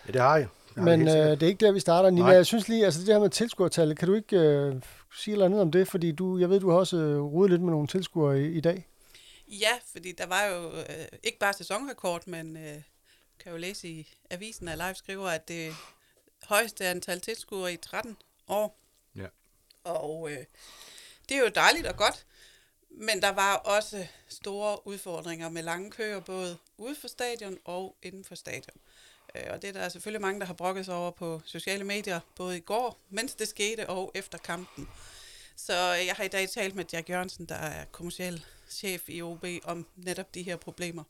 Ja, 0.07 0.13
det 0.13 0.21
har 0.21 0.37
jeg. 0.37 0.49
Har 0.77 0.83
Men 0.83 1.01
øh, 1.01 1.15
det 1.15 1.43
er 1.43 1.47
ikke 1.47 1.67
der, 1.67 1.73
vi 1.73 1.81
starter. 1.81 2.11
Nina, 2.11 2.27
Nej. 2.27 2.35
jeg 2.35 2.47
synes 2.47 2.69
lige, 2.69 2.85
altså 2.85 3.01
det 3.01 3.09
her 3.09 3.19
med 3.19 3.31
tilskuertallet, 3.31 3.99
kan 3.99 4.09
du 4.09 4.15
ikke 4.15 4.37
øh, 4.37 4.75
sige 5.17 5.33
eller 5.33 5.47
andet 5.47 5.61
om 5.61 5.71
det? 5.71 5.89
Fordi 5.89 6.13
du, 6.13 6.39
jeg 6.39 6.51
ved, 6.51 6.61
du 6.61 6.71
har 6.71 6.77
også 6.77 6.97
øh, 6.97 7.23
rodet 7.23 7.51
lidt 7.51 7.63
med 7.63 7.71
nogle 7.71 7.87
tilskuere 7.87 8.43
i, 8.43 8.47
i 8.47 8.61
dag. 8.61 8.87
Ja, 9.49 9.73
fordi 9.93 10.13
der 10.13 10.27
var 10.27 10.45
jo 10.45 10.71
øh, 10.79 11.07
ikke 11.23 11.39
bare 11.39 11.53
sæsonrekord, 11.53 12.27
men 12.27 12.57
øh, 12.57 12.83
kan 13.43 13.53
jo 13.53 13.59
læse 13.59 13.89
i 13.89 14.09
avisen, 14.31 14.69
at 14.69 14.79
Live 14.79 14.95
skriver, 14.95 15.29
at 15.29 15.49
det 15.49 15.71
højeste 16.49 16.87
antal 16.87 17.21
tilskuere 17.21 17.73
i 17.73 17.77
13 17.77 18.17
år. 18.49 18.79
Ja. 19.17 19.27
Og 19.85 20.31
øh, 20.33 20.45
det 21.29 21.37
er 21.37 21.41
jo 21.41 21.49
dejligt 21.55 21.87
og 21.87 21.97
godt, 21.97 22.27
men 22.91 23.23
der 23.23 23.29
var 23.29 23.55
også 23.57 24.07
store 24.29 24.87
udfordringer 24.87 25.49
med 25.49 25.63
lange 25.63 25.91
køer, 25.91 26.21
både 26.21 26.59
ude 26.79 26.97
for 27.01 27.09
stadion 27.09 27.59
og 27.65 27.97
inden 28.03 28.25
for 28.25 28.35
stadion. 28.35 28.77
Øh, 29.35 29.43
Og 29.51 29.63
det 29.63 29.69
er 29.69 29.73
der 29.73 29.89
selvfølgelig 29.89 30.21
mange, 30.21 30.41
der 30.41 30.47
har 30.47 30.55
brokket 30.55 30.85
sig 30.85 30.95
over 30.95 31.11
på 31.11 31.43
sociale 31.45 31.85
medier, 31.85 32.21
både 32.37 32.57
i 32.57 32.61
går, 32.61 32.99
mens 33.11 33.35
det 33.35 33.49
skete, 33.49 33.89
og 33.89 34.13
efter 34.15 34.39
kampen. 34.39 34.89
Så 35.57 35.73
øh, 36.01 36.07
jeg 36.07 36.15
har 36.15 36.25
i 36.25 36.29
dag 36.29 36.51
talt 36.51 36.75
med 36.75 36.85
Jack 36.93 37.11
Jørgensen, 37.11 37.47
der 37.47 37.55
er 37.55 37.85
kommersiel 37.85 38.45
chef 38.71 39.09
i 39.09 39.23
OB, 39.23 39.45
om 39.65 39.87
netop 39.97 40.35
de 40.35 40.43
her 40.43 40.57
problemer. 40.57 41.05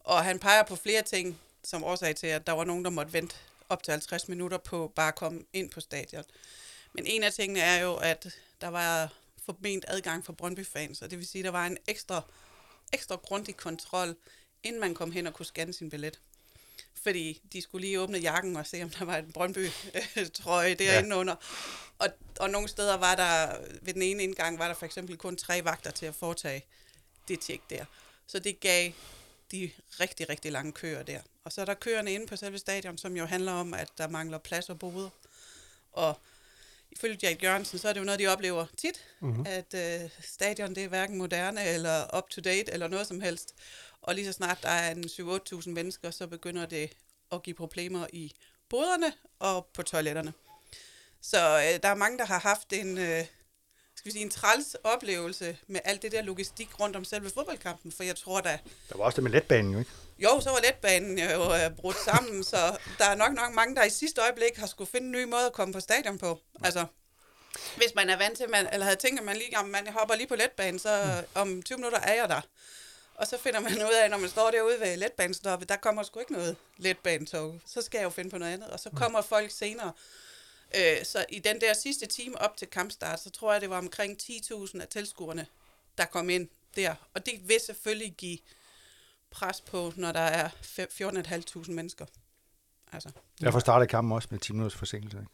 Og 0.00 0.24
han 0.24 0.38
peger 0.38 0.62
på 0.62 0.76
flere 0.76 1.02
ting 1.02 1.40
som 1.64 1.84
årsag 1.84 2.16
til, 2.16 2.26
at 2.26 2.46
der 2.46 2.52
var 2.52 2.64
nogen, 2.64 2.84
der 2.84 2.90
måtte 2.90 3.12
vente 3.12 3.36
op 3.68 3.82
til 3.82 3.90
50 3.90 4.28
minutter 4.28 4.58
på 4.58 4.92
bare 4.96 5.08
at 5.08 5.14
komme 5.14 5.44
ind 5.52 5.70
på 5.70 5.80
stadion. 5.80 6.24
Men 6.94 7.06
en 7.06 7.22
af 7.22 7.32
tingene 7.32 7.60
er 7.60 7.80
jo, 7.80 7.96
at 7.96 8.26
der 8.60 8.68
var 8.68 9.12
forment 9.44 9.84
adgang 9.88 10.24
for 10.24 10.32
Brøndby-fans, 10.32 11.02
og 11.02 11.10
det 11.10 11.18
vil 11.18 11.26
sige, 11.26 11.40
at 11.40 11.44
der 11.44 11.50
var 11.50 11.66
en 11.66 11.78
ekstra, 11.86 12.22
ekstra 12.92 13.16
grundig 13.16 13.56
kontrol, 13.56 14.16
inden 14.62 14.80
man 14.80 14.94
kom 14.94 15.12
hen 15.12 15.26
og 15.26 15.34
kunne 15.34 15.46
scanne 15.46 15.72
sin 15.72 15.90
billet. 15.90 16.20
Fordi 17.02 17.40
de 17.52 17.62
skulle 17.62 17.86
lige 17.86 18.00
åbne 18.00 18.18
jakken 18.18 18.56
og 18.56 18.66
se, 18.66 18.82
om 18.82 18.90
der 18.90 19.04
var 19.04 19.16
en 19.16 19.32
Brøndby-trøje 19.32 20.74
derinde 20.74 21.08
ja. 21.08 21.20
under. 21.20 21.34
Og, 21.98 22.08
og 22.40 22.50
nogle 22.50 22.68
steder 22.68 22.96
var 22.96 23.14
der, 23.14 23.58
ved 23.82 23.94
den 23.94 24.02
ene 24.02 24.22
indgang, 24.22 24.58
var 24.58 24.68
der 24.68 24.74
for 24.74 24.86
eksempel 24.86 25.16
kun 25.16 25.36
tre 25.36 25.64
vagter 25.64 25.90
til 25.90 26.06
at 26.06 26.14
foretage 26.14 26.64
det 27.28 27.40
tjek 27.40 27.60
der. 27.70 27.84
Så 28.26 28.38
det 28.38 28.60
gav 28.60 28.92
de 29.52 29.70
rigtig, 30.00 30.28
rigtig 30.28 30.52
lange 30.52 30.72
køer 30.72 31.02
der. 31.02 31.20
Og 31.44 31.52
så 31.52 31.60
er 31.60 31.64
der 31.64 31.74
køerne 31.74 32.12
inde 32.12 32.26
på 32.26 32.36
selve 32.36 32.58
stadion, 32.58 32.98
som 32.98 33.16
jo 33.16 33.24
handler 33.24 33.52
om, 33.52 33.74
at 33.74 33.88
der 33.98 34.08
mangler 34.08 34.38
plads 34.38 34.70
og 34.70 34.78
boder. 34.78 35.10
Og 35.92 36.20
ifølge 36.90 37.18
Jack 37.22 37.42
Jørgensen, 37.42 37.78
så 37.78 37.88
er 37.88 37.92
det 37.92 38.00
jo 38.00 38.04
noget, 38.04 38.20
de 38.20 38.26
oplever 38.26 38.66
tit, 38.76 39.04
mm-hmm. 39.20 39.46
at 39.48 39.74
øh, 39.74 40.10
stadion 40.20 40.74
det 40.74 40.84
er 40.84 40.88
hverken 40.88 41.18
moderne 41.18 41.64
eller 41.64 42.16
up-to-date 42.16 42.72
eller 42.72 42.88
noget 42.88 43.06
som 43.06 43.20
helst. 43.20 43.54
Og 44.02 44.14
lige 44.14 44.26
så 44.26 44.32
snart 44.32 44.58
der 44.62 44.68
er 44.68 44.90
en 44.90 45.04
7-8.000 45.04 45.70
mennesker, 45.70 46.10
så 46.10 46.26
begynder 46.26 46.66
det 46.66 46.90
at 47.32 47.42
give 47.42 47.54
problemer 47.54 48.06
i 48.12 48.32
boderne 48.68 49.12
og 49.38 49.66
på 49.66 49.82
toiletterne. 49.82 50.32
Så 51.20 51.38
øh, 51.38 51.82
der 51.82 51.88
er 51.88 51.94
mange, 51.94 52.18
der 52.18 52.24
har 52.24 52.38
haft 52.38 52.72
en, 52.72 52.98
øh, 52.98 53.24
skal 54.04 54.12
vi 54.12 54.18
sige, 54.18 54.24
en 54.24 54.30
træls 54.30 54.76
oplevelse 54.84 55.56
med 55.66 55.80
alt 55.84 56.02
det 56.02 56.12
der 56.12 56.22
logistik 56.22 56.80
rundt 56.80 56.96
om 56.96 57.04
selve 57.04 57.30
fodboldkampen, 57.30 57.92
for 57.92 58.02
jeg 58.02 58.16
tror 58.16 58.40
da, 58.40 58.58
Der 58.88 58.96
var 58.96 59.04
også 59.04 59.16
det 59.16 59.22
med 59.22 59.30
letbanen, 59.32 59.72
jo 59.72 59.78
ikke? 59.78 59.90
jo, 60.18 60.40
så 60.40 60.50
var 60.50 60.60
letbanen 60.60 61.18
jo 61.18 61.54
øh, 61.54 61.76
brudt 61.76 61.96
sammen, 62.04 62.44
så 62.44 62.56
der 62.98 63.04
er 63.04 63.14
nok 63.14 63.32
nok 63.32 63.54
mange, 63.54 63.76
der 63.76 63.84
i 63.84 63.90
sidste 63.90 64.20
øjeblik 64.20 64.56
har 64.56 64.66
skulle 64.66 64.90
finde 64.90 65.06
en 65.06 65.12
ny 65.12 65.24
måde 65.24 65.46
at 65.46 65.52
komme 65.52 65.74
på 65.74 65.80
stadion 65.80 66.18
på. 66.18 66.38
Altså, 66.64 66.86
hvis 67.76 67.94
man 67.94 68.10
er 68.10 68.16
vant 68.16 68.38
til, 68.38 68.50
man, 68.50 68.68
eller 68.72 68.84
havde 68.84 68.96
tænkt, 68.96 69.20
at 69.20 69.26
man 69.26 69.36
lige, 69.36 69.58
om 69.58 69.64
man 69.68 69.86
hopper 69.88 70.14
lige 70.14 70.26
på 70.26 70.36
letbanen, 70.36 70.78
så 70.78 71.22
om 71.34 71.62
20 71.62 71.76
minutter 71.78 72.00
er 72.00 72.14
jeg 72.14 72.28
der. 72.28 72.40
Og 73.14 73.26
så 73.26 73.38
finder 73.38 73.60
man 73.60 73.72
ud 73.88 73.94
af, 74.02 74.10
når 74.10 74.18
man 74.18 74.30
står 74.30 74.50
derude 74.50 74.80
ved 74.80 74.96
letbanestoppet, 74.96 75.68
der 75.68 75.76
kommer 75.76 76.02
sgu 76.02 76.20
ikke 76.20 76.32
noget 76.32 76.56
letbanetog. 76.76 77.60
Så 77.66 77.82
skal 77.82 77.98
jeg 77.98 78.04
jo 78.04 78.10
finde 78.10 78.30
på 78.30 78.38
noget 78.38 78.52
andet. 78.52 78.68
Og 78.70 78.80
så 78.80 78.90
kommer 78.90 79.22
folk 79.22 79.50
senere. 79.50 79.92
Øh, 80.78 81.04
så 81.04 81.24
i 81.28 81.38
den 81.38 81.60
der 81.60 81.74
sidste 81.74 82.06
time 82.06 82.40
op 82.40 82.56
til 82.56 82.68
kampstart, 82.68 83.20
så 83.20 83.30
tror 83.30 83.52
jeg, 83.52 83.60
det 83.60 83.70
var 83.70 83.78
omkring 83.78 84.16
10.000 84.22 84.80
af 84.80 84.88
tilskuerne, 84.88 85.46
der 85.98 86.04
kom 86.04 86.30
ind 86.30 86.48
der. 86.76 86.94
Og 87.14 87.26
det 87.26 87.34
vil 87.48 87.56
selvfølgelig 87.66 88.14
give 88.18 88.38
pres 89.30 89.60
på, 89.60 89.92
når 89.96 90.12
der 90.12 90.20
er 90.20 90.48
fem- 90.62 90.88
14.500 90.92 91.70
mennesker. 91.70 92.06
Altså, 92.92 93.08
Derfor 93.40 93.58
startede 93.58 93.88
kampen 93.88 94.12
også 94.12 94.28
med 94.30 94.38
10 94.38 94.52
minutters 94.52 94.78
forsinkelse. 94.78 95.18
Ikke? 95.18 95.30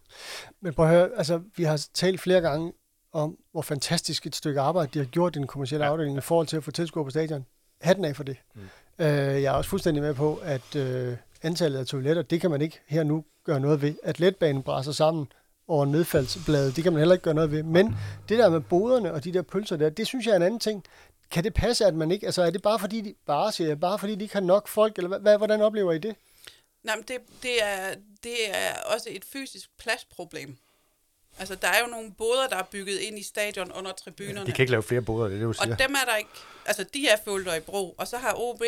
Men 0.60 0.74
prøv 0.74 0.84
at 0.86 0.90
høre, 0.90 1.10
altså, 1.16 1.42
vi 1.56 1.64
har 1.64 1.86
talt 1.94 2.20
flere 2.20 2.40
gange 2.40 2.72
om, 3.12 3.38
hvor 3.52 3.62
fantastisk 3.62 4.26
et 4.26 4.36
stykke 4.36 4.60
arbejde 4.60 4.90
de 4.94 4.98
har 4.98 5.06
gjort 5.06 5.36
i 5.36 5.38
den 5.38 5.46
kommercielle 5.46 5.86
ja. 5.86 5.92
afdeling 5.92 6.18
i 6.18 6.20
forhold 6.20 6.46
til 6.46 6.56
at 6.56 6.64
få 6.64 6.70
tilskuere 6.70 7.04
på 7.04 7.10
stadion. 7.10 7.46
Hatten 7.80 8.04
af 8.04 8.16
for 8.16 8.24
det. 8.24 8.36
Mm. 8.54 8.60
Øh, 8.98 9.06
jeg 9.42 9.44
er 9.44 9.50
også 9.50 9.70
fuldstændig 9.70 10.02
med 10.02 10.14
på, 10.14 10.36
at 10.36 10.76
øh, 10.76 11.16
antallet 11.42 11.78
af 11.78 11.86
toiletter, 11.86 12.22
det 12.22 12.40
kan 12.40 12.50
man 12.50 12.62
ikke 12.62 12.80
her 12.86 13.02
nu 13.02 13.24
gøre 13.44 13.60
noget 13.60 13.82
ved. 13.82 13.94
At 14.02 14.20
letbanen 14.20 14.62
brænder 14.62 14.92
sammen 14.92 15.32
over 15.68 15.84
nedfaldsbladet, 15.84 16.76
det 16.76 16.84
kan 16.84 16.92
man 16.92 17.00
heller 17.00 17.14
ikke 17.14 17.22
gøre 17.22 17.34
noget 17.34 17.50
ved. 17.50 17.62
Men 17.62 17.96
det 18.28 18.38
der 18.38 18.50
med 18.50 18.60
boderne 18.60 19.12
og 19.12 19.24
de 19.24 19.32
der 19.32 19.42
pølser 19.42 19.76
der, 19.76 19.90
det 19.90 20.06
synes 20.06 20.26
jeg 20.26 20.32
er 20.32 20.36
en 20.36 20.42
anden 20.42 20.60
ting. 20.60 20.84
Kan 21.30 21.44
det 21.44 21.54
passe, 21.54 21.86
at 21.86 21.94
man 21.94 22.10
ikke, 22.10 22.26
altså 22.26 22.42
er 22.42 22.50
det 22.50 22.62
bare 22.62 22.78
fordi, 22.78 23.00
de, 23.00 23.14
bare, 23.26 23.52
siger 23.52 23.68
jeg, 23.68 23.80
bare 23.80 23.98
fordi 23.98 24.14
de 24.14 24.22
ikke 24.22 24.34
har 24.34 24.40
nok 24.40 24.68
folk, 24.68 24.98
eller 24.98 25.18
hvad, 25.18 25.38
hvordan 25.38 25.60
oplever 25.60 25.92
I 25.92 25.98
det? 25.98 26.16
nej, 26.82 26.96
men 26.96 27.04
det, 27.08 27.16
det, 27.42 27.62
er, 27.62 27.94
det 28.22 28.50
er 28.50 28.82
også 28.94 29.08
et 29.10 29.24
fysisk 29.24 29.70
pladsproblem. 29.78 30.56
Altså, 31.38 31.54
der 31.54 31.68
er 31.68 31.80
jo 31.80 31.86
nogle 31.86 32.12
boder, 32.18 32.48
der 32.48 32.56
er 32.56 32.62
bygget 32.62 32.98
ind 32.98 33.18
i 33.18 33.22
stadion 33.22 33.72
under 33.72 33.92
tribunerne. 33.92 34.46
De 34.46 34.52
kan 34.52 34.62
ikke 34.62 34.70
lave 34.70 34.82
flere 34.82 35.02
boder, 35.02 35.28
det 35.28 35.34
er 35.34 35.38
det, 35.38 35.46
du 35.46 35.52
siger. 35.52 35.72
Og 35.72 35.78
dem 35.78 35.94
er 35.94 36.10
der 36.10 36.16
ikke, 36.16 36.30
altså 36.66 36.84
de 36.84 37.08
er 37.08 37.16
og 37.26 37.56
i 37.56 37.60
brug. 37.60 37.94
Og 37.98 38.08
så 38.08 38.16
har 38.16 38.34
OB 38.36 38.62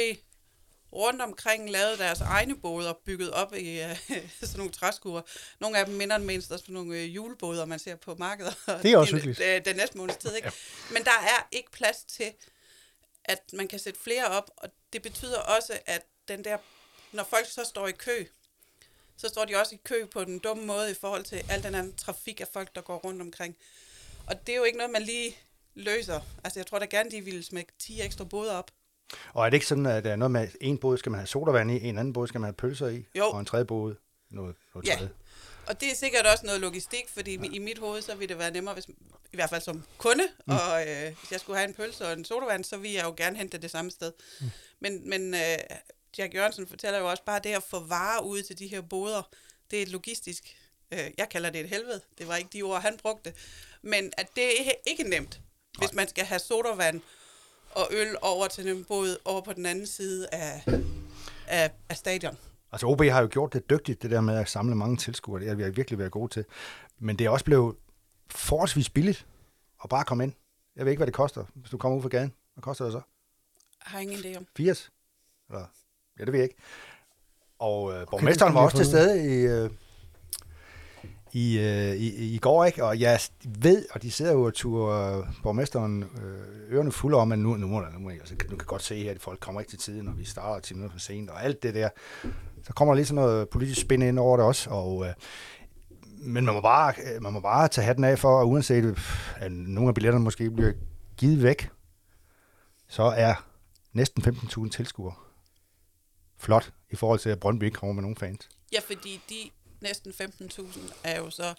rundt 0.93 1.23
omkring 1.23 1.71
lavet 1.71 1.99
deres 1.99 2.21
egne 2.21 2.57
båder, 2.57 2.93
bygget 3.05 3.31
op 3.31 3.55
i 3.55 3.85
uh, 3.85 3.97
sådan 4.41 4.57
nogle 4.57 4.73
træskuer. 4.73 5.23
Nogle 5.61 5.79
af 5.79 5.87
dem 5.87 5.95
minder 5.95 6.19
mindst 6.19 6.53
også 6.53 6.65
nogle 6.69 6.91
uh, 6.91 7.15
julebåder, 7.15 7.65
man 7.65 7.79
ser 7.79 7.97
på 7.97 8.15
markedet. 8.15 8.57
Det 8.83 8.93
er 8.93 8.97
også 8.99 9.15
hyggeligt. 9.15 9.39
Det, 9.39 9.65
den 9.65 9.77
næste 9.77 9.99
måneds 9.99 10.17
tid, 10.17 10.35
ikke? 10.35 10.47
Ja. 10.47 10.95
Men 10.95 11.05
der 11.05 11.11
er 11.11 11.49
ikke 11.53 11.71
plads 11.71 12.05
til, 12.05 12.33
at 13.25 13.41
man 13.53 13.69
kan 13.69 13.79
sætte 13.79 14.01
flere 14.01 14.27
op, 14.27 14.51
og 14.57 14.69
det 14.93 15.03
betyder 15.03 15.39
også, 15.39 15.79
at 15.87 16.03
den 16.29 16.45
der, 16.45 16.59
når 17.13 17.25
folk 17.25 17.47
så 17.47 17.65
står 17.65 17.89
i 17.89 17.93
kø, 17.93 18.25
så 19.17 19.29
står 19.29 19.45
de 19.45 19.57
også 19.57 19.75
i 19.75 19.81
kø 19.85 20.07
på 20.07 20.25
den 20.25 20.39
dumme 20.39 20.65
måde 20.65 20.91
i 20.91 20.95
forhold 20.95 21.25
til 21.25 21.45
al 21.49 21.63
den 21.63 21.75
anden 21.75 21.97
trafik 21.97 22.41
af 22.41 22.49
folk, 22.53 22.75
der 22.75 22.81
går 22.81 22.97
rundt 22.97 23.23
omkring. 23.23 23.57
Og 24.27 24.47
det 24.47 24.53
er 24.53 24.57
jo 24.57 24.65
ikke 24.65 24.79
noget, 24.79 24.93
man 24.93 25.03
lige 25.03 25.37
løser. 25.75 26.21
Altså, 26.45 26.59
jeg 26.59 26.67
tror 26.67 26.79
da 26.79 26.85
gerne, 26.85 27.11
de 27.11 27.21
ville 27.21 27.43
smække 27.43 27.73
10 27.79 28.01
ekstra 28.01 28.25
boder 28.25 28.55
op. 28.55 28.71
Og 29.35 29.47
er 29.47 29.51
det 29.51 29.57
ikke 29.57 29.67
sådan, 29.67 29.87
at 29.87 30.05
der 30.05 30.13
er 30.13 30.17
noget 30.17 30.31
med, 30.31 30.49
en 30.61 30.79
båd 30.79 30.99
skal 30.99 31.11
man 31.13 31.19
have 31.19 31.27
sodavand 31.27 31.71
i, 31.71 31.89
en 31.89 31.99
anden 31.99 32.13
båd 32.13 32.27
skal 32.29 32.41
man 32.41 32.47
have 32.49 32.55
pølser 32.55 32.89
i, 32.89 33.07
Jo. 33.15 33.25
og 33.29 33.41
en 33.41 33.47
tredje 33.47 33.65
båd 33.65 33.95
noget, 34.31 34.57
noget 34.75 34.89
Ja. 34.89 34.95
tredje? 34.95 35.11
Og 35.67 35.81
det 35.81 35.91
er 35.91 35.95
sikkert 35.95 36.27
også 36.27 36.47
noget 36.47 36.61
logistik, 36.61 37.05
fordi 37.09 37.33
i 37.53 37.59
mit 37.59 37.79
hoved, 37.79 38.03
så 38.03 38.15
ville 38.15 38.29
det 38.29 38.39
være 38.39 38.51
nemmere, 38.51 38.75
hvis, 38.75 38.89
i 39.33 39.35
hvert 39.37 39.51
fald 39.51 39.63
som 39.63 39.83
kunde, 39.99 40.25
mm. 40.47 40.53
og 40.53 40.89
øh, 40.89 41.17
hvis 41.21 41.33
jeg 41.33 41.41
skulle 41.41 41.59
have 41.59 41.69
en 41.69 41.75
pølse 41.75 42.07
og 42.07 42.13
en 42.13 42.25
sodavand, 42.25 42.65
så 42.65 42.77
ville 42.77 42.97
jeg 42.97 43.05
jo 43.05 43.15
gerne 43.17 43.37
hente 43.37 43.53
det 43.53 43.63
det 43.63 43.71
samme 43.71 43.91
sted. 43.91 44.13
Mm. 44.41 44.47
Men, 44.81 45.09
men 45.09 45.35
øh, 45.35 45.59
Jack 46.19 46.35
Jørgensen 46.35 46.67
fortæller 46.67 46.99
jo 46.99 47.11
også 47.11 47.23
bare, 47.25 47.41
det 47.45 47.51
at 47.55 47.63
få 47.63 47.81
varer 47.87 48.21
ud 48.21 48.43
til 48.43 48.59
de 48.59 48.67
her 48.67 48.81
boder, 48.81 49.23
det 49.71 49.79
er 49.79 49.83
et 49.83 49.89
logistisk, 49.89 50.57
øh, 50.93 51.11
jeg 51.19 51.29
kalder 51.29 51.51
det 51.51 51.61
et 51.61 51.69
helvede, 51.69 52.01
det 52.19 52.29
var 52.29 52.37
ikke 52.37 52.51
de 52.53 52.63
ord, 52.63 52.83
han 52.83 52.97
brugte, 53.03 53.33
men 53.83 54.13
at 54.19 54.27
det 54.37 54.45
er 54.69 54.73
ikke 54.87 55.03
nemt, 55.03 55.41
hvis 55.79 55.93
man 55.93 56.09
skal 56.09 56.25
have 56.25 56.39
sodavand 56.39 57.01
og 57.73 57.89
øl 57.91 58.17
over 58.23 58.49
til 58.49 58.69
en 58.69 58.85
båd 58.85 59.17
over 59.25 59.41
på 59.41 59.53
den 59.53 59.67
anden 59.67 59.87
side 59.87 60.29
af, 60.33 60.65
af, 61.47 61.71
af 61.89 61.97
stadion. 61.97 62.37
Altså 62.73 62.87
OB 62.87 63.03
har 63.03 63.21
jo 63.21 63.29
gjort 63.31 63.53
det 63.53 63.71
dygtigt, 63.71 64.03
det 64.03 64.11
der 64.11 64.21
med 64.21 64.35
at 64.37 64.49
samle 64.49 64.75
mange 64.75 64.97
tilskuere. 64.97 65.41
Det 65.41 65.49
har 65.49 65.55
vi 65.55 65.71
virkelig 65.71 65.99
været 65.99 66.13
gode 66.13 66.33
til. 66.33 66.45
Men 66.99 67.19
det 67.19 67.25
er 67.25 67.31
også 67.31 67.45
blevet 67.45 67.77
forholdsvis 68.31 68.91
billigt 68.91 69.27
at 69.85 69.91
bare 69.91 70.05
komme 70.05 70.25
ind. 70.25 70.33
Jeg 70.77 70.85
ved 70.85 70.93
ikke, 70.93 70.99
hvad 70.99 71.07
det 71.07 71.15
koster, 71.15 71.45
hvis 71.55 71.71
du 71.71 71.77
kommer 71.77 71.99
ud 71.99 72.03
fra 72.03 72.09
gaden. 72.09 72.33
Hvad 72.55 72.63
koster 72.63 72.85
det 72.85 72.93
så? 72.93 73.01
Har 73.79 73.99
ingen 73.99 74.19
idé 74.19 74.39
om. 74.39 74.47
80? 74.57 74.91
Eller, 75.49 75.67
ja, 76.19 76.25
det 76.25 76.33
ved 76.33 76.41
jeg 76.41 76.49
ikke. 76.49 76.63
Og 77.59 77.93
øh, 77.93 78.07
borgmesteren 78.11 78.55
var 78.55 78.61
også 78.61 78.77
til 78.77 78.87
stede 78.87 79.35
i, 79.35 79.47
øh, 79.47 79.71
i, 81.33 81.59
øh, 81.59 81.95
i, 81.97 82.35
i 82.35 82.39
går, 82.39 82.65
ikke? 82.65 82.85
Og 82.85 83.01
jeg 83.01 83.21
ved, 83.45 83.87
og 83.91 84.03
de 84.03 84.11
sidder 84.11 84.33
jo 84.33 84.43
og 84.43 84.55
turer 84.55 85.19
øh, 85.19 85.27
borgmesteren 85.43 86.03
øh, 86.03 86.73
ørerne 86.75 86.93
fulde 86.93 87.17
om, 87.17 87.33
at 87.33 87.39
nu, 87.39 87.57
nu, 87.57 87.67
nu, 87.67 87.81
altså, 87.81 87.99
nu, 87.99 88.11
altså, 88.11 88.35
du 88.51 88.57
kan 88.57 88.67
godt 88.67 88.83
se 88.83 89.03
her, 89.03 89.11
at 89.11 89.21
folk 89.21 89.41
kommer 89.41 89.61
ikke 89.61 89.71
til 89.71 89.79
tiden, 89.79 90.09
og 90.09 90.19
vi 90.19 90.25
starter 90.25 90.61
10 90.61 90.75
minutter 90.75 90.95
for 90.95 91.01
sent, 91.01 91.31
og 91.31 91.45
alt 91.45 91.63
det 91.63 91.75
der. 91.75 91.89
Så 92.63 92.73
kommer 92.73 92.95
der 92.95 92.97
lige 92.97 93.07
sådan 93.07 93.23
noget 93.23 93.49
politisk 93.49 93.81
spænd 93.81 94.03
ind 94.03 94.19
over 94.19 94.37
det 94.37 94.47
også, 94.47 94.71
og... 94.71 95.07
Øh, 95.07 95.13
men 96.25 96.45
man 96.45 96.55
må, 96.55 96.61
bare, 96.61 96.95
øh, 97.15 97.23
man 97.23 97.33
må 97.33 97.41
bare 97.41 97.69
tage 97.69 97.85
hatten 97.85 98.05
af 98.05 98.19
for, 98.19 98.41
at 98.41 98.45
uanset 98.45 98.85
øh, 98.85 98.99
at 99.37 99.53
nogle 99.53 99.89
af 99.89 99.95
billetterne 99.95 100.25
måske 100.25 100.51
bliver 100.51 100.73
givet 101.17 101.43
væk, 101.43 101.71
så 102.89 103.03
er 103.03 103.35
næsten 103.93 104.23
15.000 104.23 104.71
tilskuere 104.71 105.15
flot 106.39 106.73
i 106.91 106.97
forhold 106.97 107.19
til, 107.19 107.31
at 107.31 107.41
Brøndby 107.41 107.65
ikke 107.65 107.75
kommer 107.75 107.93
med 107.93 108.03
nogen 108.03 108.17
fans. 108.17 108.49
Ja, 108.73 108.79
fordi 108.87 109.21
de 109.29 109.51
næsten 109.83 110.13
15.000 110.21 110.81
er 111.05 111.19
jo 111.19 111.31
så, 111.31 111.55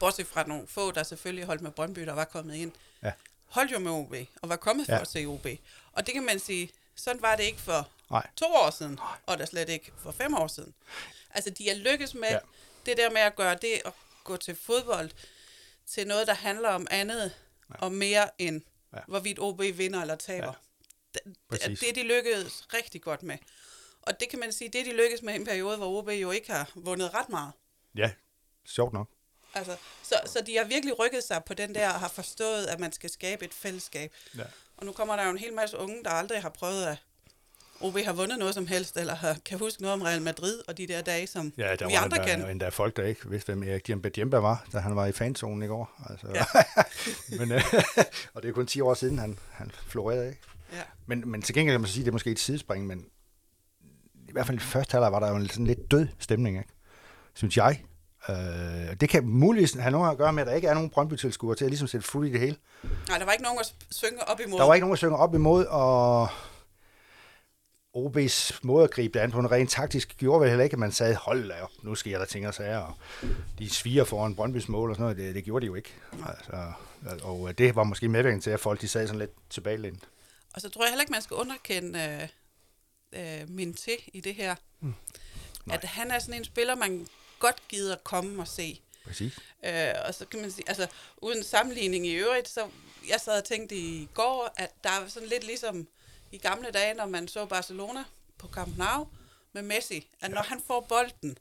bortset 0.00 0.26
fra 0.26 0.46
nogle 0.46 0.66
få, 0.68 0.90
der 0.90 1.02
selvfølgelig 1.02 1.44
holdt 1.44 1.62
med 1.62 1.70
Brøndby, 1.70 2.00
der 2.00 2.12
var 2.12 2.24
kommet 2.24 2.54
ind, 2.54 2.72
Ja. 3.02 3.12
holdt 3.46 3.72
jo 3.72 3.78
med 3.78 3.90
OB, 3.90 4.14
og 4.42 4.48
var 4.48 4.56
kommet 4.56 4.86
for 4.86 4.92
Ja. 4.94 5.00
at 5.00 5.08
se 5.08 5.24
OB. 5.26 5.46
Og 5.92 6.06
det 6.06 6.14
kan 6.14 6.22
man 6.24 6.38
sige, 6.38 6.70
sådan 6.96 7.22
var 7.22 7.36
det 7.36 7.44
ikke 7.44 7.60
for 7.60 7.88
Nej. 8.10 8.26
to 8.36 8.46
år 8.46 8.70
siden, 8.70 8.98
og 9.26 9.38
der 9.38 9.46
slet 9.46 9.68
ikke 9.68 9.92
for 9.98 10.10
fem 10.10 10.34
år 10.34 10.46
siden. 10.46 10.74
Altså, 11.30 11.50
de 11.50 11.70
er 11.70 11.74
lykkes 11.74 12.14
med 12.14 12.28
Ja. 12.28 12.38
det 12.86 12.96
der 12.96 13.10
med 13.10 13.20
at 13.20 13.36
gøre 13.36 13.54
det 13.62 13.82
at 13.84 13.92
gå 14.24 14.36
til 14.36 14.54
fodbold 14.56 15.10
til 15.86 16.06
noget, 16.06 16.26
der 16.26 16.34
handler 16.34 16.68
om 16.68 16.86
andet 16.90 17.32
ja. 17.70 17.74
og 17.78 17.92
mere 17.92 18.30
end, 18.38 18.62
Ja. 18.94 18.98
hvorvidt 19.08 19.38
OB 19.38 19.60
vinder 19.60 20.00
eller 20.00 20.16
taber. 20.16 20.46
Ja. 21.14 21.20
Det, 21.24 21.36
Præcis. 21.48 21.78
det, 21.80 21.94
de 21.94 22.02
lykkedes 22.02 22.66
rigtig 22.74 23.02
godt 23.02 23.22
med. 23.22 23.38
Og 24.08 24.20
det 24.20 24.28
kan 24.28 24.38
man 24.38 24.52
sige, 24.52 24.70
det 24.72 24.86
de 24.86 24.96
lykkedes 24.96 25.22
med 25.22 25.32
i 25.32 25.36
en 25.36 25.44
periode, 25.44 25.76
hvor 25.76 25.98
OB 25.98 26.08
jo 26.08 26.30
ikke 26.30 26.52
har 26.52 26.70
vundet 26.74 27.14
ret 27.14 27.28
meget. 27.28 27.52
Ja, 27.96 28.10
sjovt 28.66 28.92
nok. 28.92 29.08
Altså, 29.54 29.76
så, 30.02 30.14
så 30.26 30.42
de 30.46 30.56
har 30.56 30.64
virkelig 30.64 30.98
rykket 30.98 31.24
sig 31.24 31.42
på 31.46 31.54
den 31.54 31.74
der 31.74 31.88
og 31.88 32.00
har 32.00 32.08
forstået, 32.08 32.66
at 32.66 32.80
man 32.80 32.92
skal 32.92 33.10
skabe 33.10 33.44
et 33.44 33.54
fællesskab. 33.54 34.12
Ja. 34.38 34.42
Og 34.76 34.86
nu 34.86 34.92
kommer 34.92 35.16
der 35.16 35.24
jo 35.24 35.30
en 35.30 35.38
hel 35.38 35.52
masse 35.52 35.76
unge, 35.76 36.04
der 36.04 36.10
aldrig 36.10 36.42
har 36.42 36.48
prøvet 36.48 36.84
at 36.86 36.96
OB 37.80 37.98
har 37.98 38.12
vundet 38.12 38.38
noget 38.38 38.54
som 38.54 38.66
helst, 38.66 38.96
eller 38.96 39.14
har, 39.14 39.36
kan 39.44 39.58
huske 39.58 39.82
noget 39.82 39.94
om 39.94 40.02
Real 40.02 40.22
Madrid 40.22 40.62
og 40.68 40.78
de 40.78 40.86
der 40.86 41.02
dage, 41.02 41.26
som 41.26 41.52
Ja, 41.58 41.76
der 41.76 41.88
vi 41.88 41.94
var 41.94 42.00
andre 42.00 42.16
endda, 42.16 42.36
kan. 42.36 42.50
endda 42.50 42.68
folk, 42.68 42.96
der 42.96 43.04
ikke 43.04 43.30
vidste, 43.30 43.46
hvem 43.52 43.62
Erik 43.62 43.86
Djembe 43.86 44.08
Djembe 44.08 44.42
var, 44.42 44.66
da 44.72 44.78
han 44.78 44.96
var 44.96 45.06
i 45.06 45.12
fanzonen 45.12 45.62
i 45.62 45.66
går. 45.66 46.02
Altså, 46.10 46.26
ja. 46.34 46.44
men, 47.38 47.52
øh, 47.52 47.62
og 48.34 48.42
det 48.42 48.48
er 48.48 48.52
kun 48.52 48.66
10 48.66 48.80
år 48.80 48.94
siden, 48.94 49.18
han, 49.18 49.38
han 49.50 49.70
florerede, 49.86 50.28
ikke? 50.28 50.40
Ja. 50.72 50.82
Men, 51.06 51.28
men 51.30 51.42
til 51.42 51.54
gengæld 51.54 51.74
kan 51.74 51.80
man 51.80 51.90
sige, 51.90 52.02
at 52.02 52.04
det 52.04 52.10
er 52.10 52.12
måske 52.12 52.30
et 52.30 52.38
sidespring, 52.38 52.86
men 52.86 53.06
hvert 54.38 54.46
fald 54.46 54.58
i 54.58 54.60
første 54.60 54.92
halvleg 54.92 55.12
var 55.12 55.20
der 55.20 55.28
jo 55.28 55.36
en 55.36 55.48
sådan 55.48 55.66
lidt 55.66 55.90
død 55.90 56.08
stemning, 56.18 56.58
ikke? 56.58 56.70
synes 57.34 57.56
jeg. 57.56 57.84
Øh, 58.28 58.96
det 59.00 59.08
kan 59.08 59.28
muligvis 59.28 59.74
have 59.74 59.90
noget 59.90 60.10
at 60.10 60.18
gøre 60.18 60.32
med, 60.32 60.42
at 60.42 60.46
der 60.46 60.54
ikke 60.54 60.68
er 60.68 60.74
nogen 60.74 60.90
Brøndby-tilskuere 60.90 61.56
til 61.56 61.64
at 61.64 61.70
ligesom 61.70 61.88
sætte 61.88 62.06
fuld 62.06 62.28
i 62.28 62.32
det 62.32 62.40
hele. 62.40 62.56
Nej, 63.08 63.18
der 63.18 63.24
var 63.24 63.32
ikke 63.32 63.44
nogen 63.44 63.58
at 63.60 63.74
synge 63.90 64.28
op 64.28 64.40
imod. 64.46 64.58
Der 64.58 64.66
var 64.66 64.74
ikke 64.74 64.82
nogen, 64.82 64.92
der 64.92 64.96
synger 64.96 65.16
op 65.16 65.34
imod, 65.34 65.64
og 65.64 66.28
OB's 67.96 68.58
måde 68.62 68.84
at 68.84 68.90
gribe 68.90 69.18
det 69.18 69.24
an 69.24 69.30
på 69.30 69.38
en 69.38 69.50
rent 69.50 69.70
taktisk 69.70 70.16
gjorde 70.16 70.40
vel 70.40 70.48
heller 70.48 70.64
ikke, 70.64 70.74
at 70.74 70.78
man 70.78 70.92
sagde, 70.92 71.14
hold 71.14 71.48
da 71.48 71.62
op, 71.62 71.70
nu 71.82 71.94
sker 71.94 72.18
der 72.18 72.24
ting 72.24 72.48
og 72.48 72.54
sager, 72.54 72.78
og 72.78 72.94
de 73.58 73.70
sviger 73.70 74.04
foran 74.04 74.34
Brøndbys 74.34 74.68
mål 74.68 74.90
og 74.90 74.96
sådan 74.96 75.02
noget. 75.02 75.16
Det, 75.16 75.34
det 75.34 75.44
gjorde 75.44 75.62
de 75.62 75.66
jo 75.66 75.74
ikke. 75.74 75.94
Altså, 76.26 76.72
og 77.22 77.58
det 77.58 77.76
var 77.76 77.84
måske 77.84 78.08
medvirkende 78.08 78.44
til, 78.44 78.50
at 78.50 78.60
folk 78.60 78.80
de 78.80 78.88
sad 78.88 79.06
sådan 79.06 79.18
lidt 79.18 79.32
tilbagelænt. 79.50 80.08
Og 80.54 80.60
så 80.60 80.70
tror 80.70 80.84
jeg 80.84 80.90
heller 80.90 81.02
ikke, 81.02 81.12
man 81.12 81.22
skal 81.22 81.34
underkende 81.34 82.28
øh, 83.12 83.48
min 83.50 83.74
til 83.74 83.96
i 84.12 84.20
det 84.20 84.34
her. 84.34 84.54
Mm. 84.80 84.94
At 85.70 85.84
han 85.84 86.10
er 86.10 86.18
sådan 86.18 86.34
en 86.34 86.44
spiller, 86.44 86.74
man 86.74 87.06
godt 87.38 87.68
gider 87.68 87.96
komme 87.96 88.42
og 88.42 88.48
se. 88.48 88.80
Præcis. 89.04 89.38
Øh, 89.64 89.92
og 90.06 90.14
så 90.14 90.24
kan 90.26 90.40
man 90.40 90.50
sige, 90.50 90.64
altså 90.68 90.86
uden 91.16 91.44
sammenligning 91.44 92.06
i 92.06 92.12
øvrigt, 92.14 92.48
så 92.48 92.68
jeg 93.08 93.20
sad 93.20 93.38
og 93.38 93.44
tænkte 93.44 93.76
i 93.76 94.08
går, 94.14 94.52
at 94.56 94.70
der 94.84 94.90
er 94.90 95.08
sådan 95.08 95.28
lidt 95.28 95.44
ligesom 95.44 95.88
i 96.32 96.38
gamle 96.38 96.70
dage, 96.70 96.94
når 96.94 97.06
man 97.06 97.28
så 97.28 97.46
Barcelona 97.46 98.04
på 98.38 98.48
Camp 98.48 98.78
Nou 98.78 99.06
med 99.52 99.62
Messi, 99.62 100.08
at 100.20 100.30
når 100.30 100.42
han 100.42 100.62
får 100.66 100.80
bolden, 100.80 101.38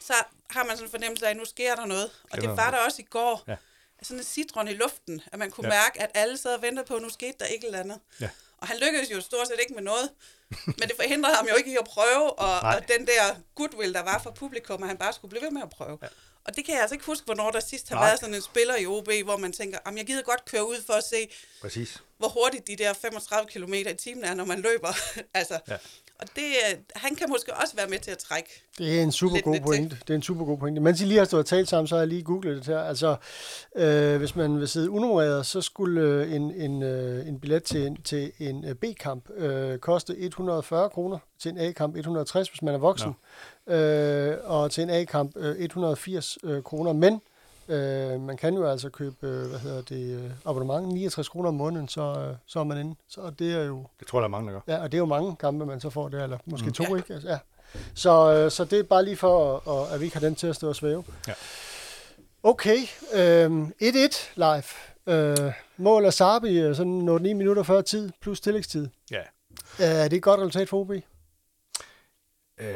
så 0.00 0.12
har 0.50 0.64
man 0.64 0.76
sådan 0.76 0.86
en 0.86 0.90
fornemmelse 0.90 1.26
af, 1.26 1.30
at 1.30 1.36
nu 1.36 1.44
sker 1.44 1.74
der 1.74 1.86
noget. 1.86 2.10
Og 2.30 2.40
Det 2.40 2.48
var- 2.48 2.70
der 2.70 2.78
også 2.78 3.02
i 3.02 3.06
går. 3.10 3.44
Ja. 3.48 3.56
Sådan 4.02 4.18
en 4.20 4.24
citron 4.24 4.68
i 4.68 4.72
luften, 4.74 5.22
at 5.32 5.38
man 5.38 5.50
kunne 5.50 5.68
Ja. 5.68 5.74
ja. 5.74 5.80
mærke, 5.82 6.02
at 6.02 6.10
alle 6.14 6.36
sad 6.38 6.54
og 6.54 6.62
ventede 6.62 6.86
på, 6.86 6.96
at 6.96 7.02
nu 7.02 7.08
skete 7.10 7.34
der 7.40 7.44
ikke 7.46 7.66
eller 7.66 7.80
andet. 7.80 8.00
Ja. 8.20 8.30
Og 8.64 8.68
han 8.68 8.76
lykkedes 8.82 9.10
jo 9.10 9.20
stort 9.20 9.48
set 9.48 9.56
ikke 9.60 9.74
med 9.74 9.82
noget. 9.82 10.10
Men 10.66 10.80
det 10.88 10.92
forhindrede 10.96 11.34
ham 11.36 11.46
jo 11.46 11.54
ikke 11.54 11.72
i 11.72 11.76
at 11.76 11.84
prøve, 11.84 12.32
og, 12.32 12.62
Nej. 12.62 12.76
og 12.76 12.88
den 12.88 13.06
der 13.06 13.34
goodwill, 13.54 13.94
der 13.94 14.02
var 14.02 14.20
fra 14.22 14.30
publikum, 14.30 14.82
at 14.82 14.88
han 14.88 14.98
bare 14.98 15.12
skulle 15.12 15.30
blive 15.30 15.42
ved 15.42 15.50
med 15.50 15.62
at 15.62 15.70
prøve. 15.70 15.98
Ja. 16.02 16.06
Og 16.44 16.56
det 16.56 16.64
kan 16.64 16.74
jeg 16.74 16.80
altså 16.82 16.94
ikke 16.94 17.06
huske, 17.06 17.24
hvornår 17.24 17.50
der 17.50 17.60
sidst 17.60 17.88
har 17.88 17.96
Nej. 17.96 18.06
været 18.06 18.20
sådan 18.20 18.34
en 18.34 18.42
spiller 18.42 18.76
i 18.76 18.86
OB, 18.86 19.08
hvor 19.24 19.36
man 19.36 19.52
tænker, 19.52 19.78
at 19.86 19.96
jeg 19.96 20.06
gider 20.06 20.22
godt 20.22 20.44
køre 20.44 20.68
ud 20.68 20.82
for 20.86 20.92
at 20.92 21.04
se, 21.04 21.28
Præcis. 21.60 22.02
hvor 22.18 22.28
hurtigt 22.28 22.66
de 22.66 22.76
der 22.76 22.92
35 22.92 23.48
km 23.48 23.74
i 23.74 23.94
timen 23.94 24.24
er, 24.24 24.34
når 24.34 24.44
man 24.44 24.60
løber. 24.60 24.92
altså, 25.40 25.58
Ja. 25.68 25.76
Og 26.24 26.30
det, 26.36 26.42
øh, 26.42 26.78
han 26.96 27.14
kan 27.14 27.26
måske 27.30 27.54
også 27.62 27.76
være 27.76 27.86
med 27.86 27.98
til 27.98 28.10
at 28.10 28.18
trække. 28.18 28.62
Det 28.78 28.98
er 28.98 29.02
en 29.02 29.12
super 29.12 29.34
Lidt 29.34 29.44
god 29.44 29.52
lidt 29.52 29.62
til. 29.62 29.66
pointe. 29.66 29.96
Det 30.00 30.10
er 30.10 30.14
en 30.14 30.22
super 30.22 30.44
god 30.44 30.58
pointe. 30.58 30.80
Mens 30.80 31.00
I 31.00 31.04
lige 31.04 31.18
har 31.18 31.24
stået 31.24 31.40
og 31.40 31.46
talt 31.46 31.68
sammen, 31.68 31.86
så 31.86 31.94
har 31.94 32.00
jeg 32.00 32.08
lige 32.08 32.22
googlet 32.22 32.56
det 32.56 32.66
her. 32.66 32.78
Altså, 32.80 33.16
øh, 33.76 34.16
hvis 34.16 34.36
man 34.36 34.60
vil 34.60 34.68
sidde 34.68 34.90
unummereret, 34.90 35.46
så 35.46 35.60
skulle 35.60 36.00
øh, 36.00 36.32
en, 36.32 36.50
en, 36.50 36.82
øh, 36.82 37.28
en 37.28 37.40
billet 37.40 37.62
til 37.62 37.86
en, 37.86 38.02
til 38.02 38.32
en 38.38 38.76
B-kamp 38.80 39.30
øh, 39.36 39.78
koste 39.78 40.18
140 40.18 40.90
kroner. 40.90 41.18
Til 41.38 41.50
en 41.50 41.58
A-kamp 41.58 41.96
160, 41.96 42.48
hvis 42.48 42.62
man 42.62 42.74
er 42.74 42.78
voksen. 42.78 43.14
Øh, 43.66 44.36
og 44.44 44.70
til 44.70 44.82
en 44.82 44.90
A-kamp 44.90 45.32
øh, 45.36 45.56
180 45.58 46.38
øh, 46.44 46.62
kroner. 46.62 46.92
Men 46.92 47.20
øh, 47.68 48.20
man 48.20 48.36
kan 48.36 48.54
jo 48.54 48.66
altså 48.70 48.88
købe, 48.88 49.16
øh, 49.26 49.48
hvad 49.48 49.58
hedder 49.58 49.82
det, 49.82 50.18
øh, 50.24 50.30
abonnement, 50.46 50.88
69 50.88 51.28
kroner 51.28 51.48
om 51.48 51.54
måneden, 51.54 51.88
så, 51.88 52.00
øh, 52.00 52.36
så 52.46 52.60
er 52.60 52.64
man 52.64 52.78
inde. 52.78 52.94
Så 53.08 53.32
det 53.38 53.54
er 53.54 53.64
jo 53.64 53.86
Det 54.00 54.06
tror 54.06 54.18
jeg, 54.18 54.22
der 54.22 54.26
er 54.26 54.30
mange, 54.30 54.46
der 54.52 54.60
gør. 54.66 54.74
Ja, 54.74 54.82
og 54.82 54.92
det 54.92 54.96
er 54.96 55.00
jo 55.00 55.04
mange 55.06 55.36
kampe, 55.36 55.66
man 55.66 55.80
så 55.80 55.90
får 55.90 56.08
der, 56.08 56.22
eller 56.22 56.38
måske 56.46 56.66
mm. 56.66 56.72
to, 56.72 56.84
Ja. 56.90 56.96
ikke? 56.96 57.14
Altså, 57.14 57.28
ja. 57.28 57.38
Så, 57.94 58.32
øh, 58.34 58.50
så 58.50 58.64
det 58.64 58.78
er 58.78 58.82
bare 58.82 59.04
lige 59.04 59.16
for, 59.16 59.68
at, 59.84 59.94
at 59.94 60.00
vi 60.00 60.04
ikke 60.04 60.16
har 60.16 60.20
den 60.26 60.34
til 60.34 60.46
at 60.46 60.56
stå 60.56 60.68
og 60.68 60.76
svæve. 60.76 61.04
Ja. 61.28 61.32
Okay, 62.42 62.76
øh, 63.14 63.68
1-1 63.82 64.30
live. 64.36 64.62
Øh, 65.06 65.52
mål 65.76 66.04
af 66.04 66.12
Sarbi, 66.12 66.58
øh, 66.58 66.76
sådan 66.76 67.08
8-9 67.08 67.34
minutter 67.34 67.62
før 67.62 67.80
tid, 67.80 68.10
plus 68.20 68.40
tillægstid. 68.40 68.88
Ja. 69.10 69.20
Øh, 69.80 69.86
er 70.04 70.08
det 70.08 70.16
et 70.16 70.22
godt 70.22 70.40
resultat 70.40 70.68
for 70.68 70.80
OB? 70.80 70.90
Øh, 72.60 72.66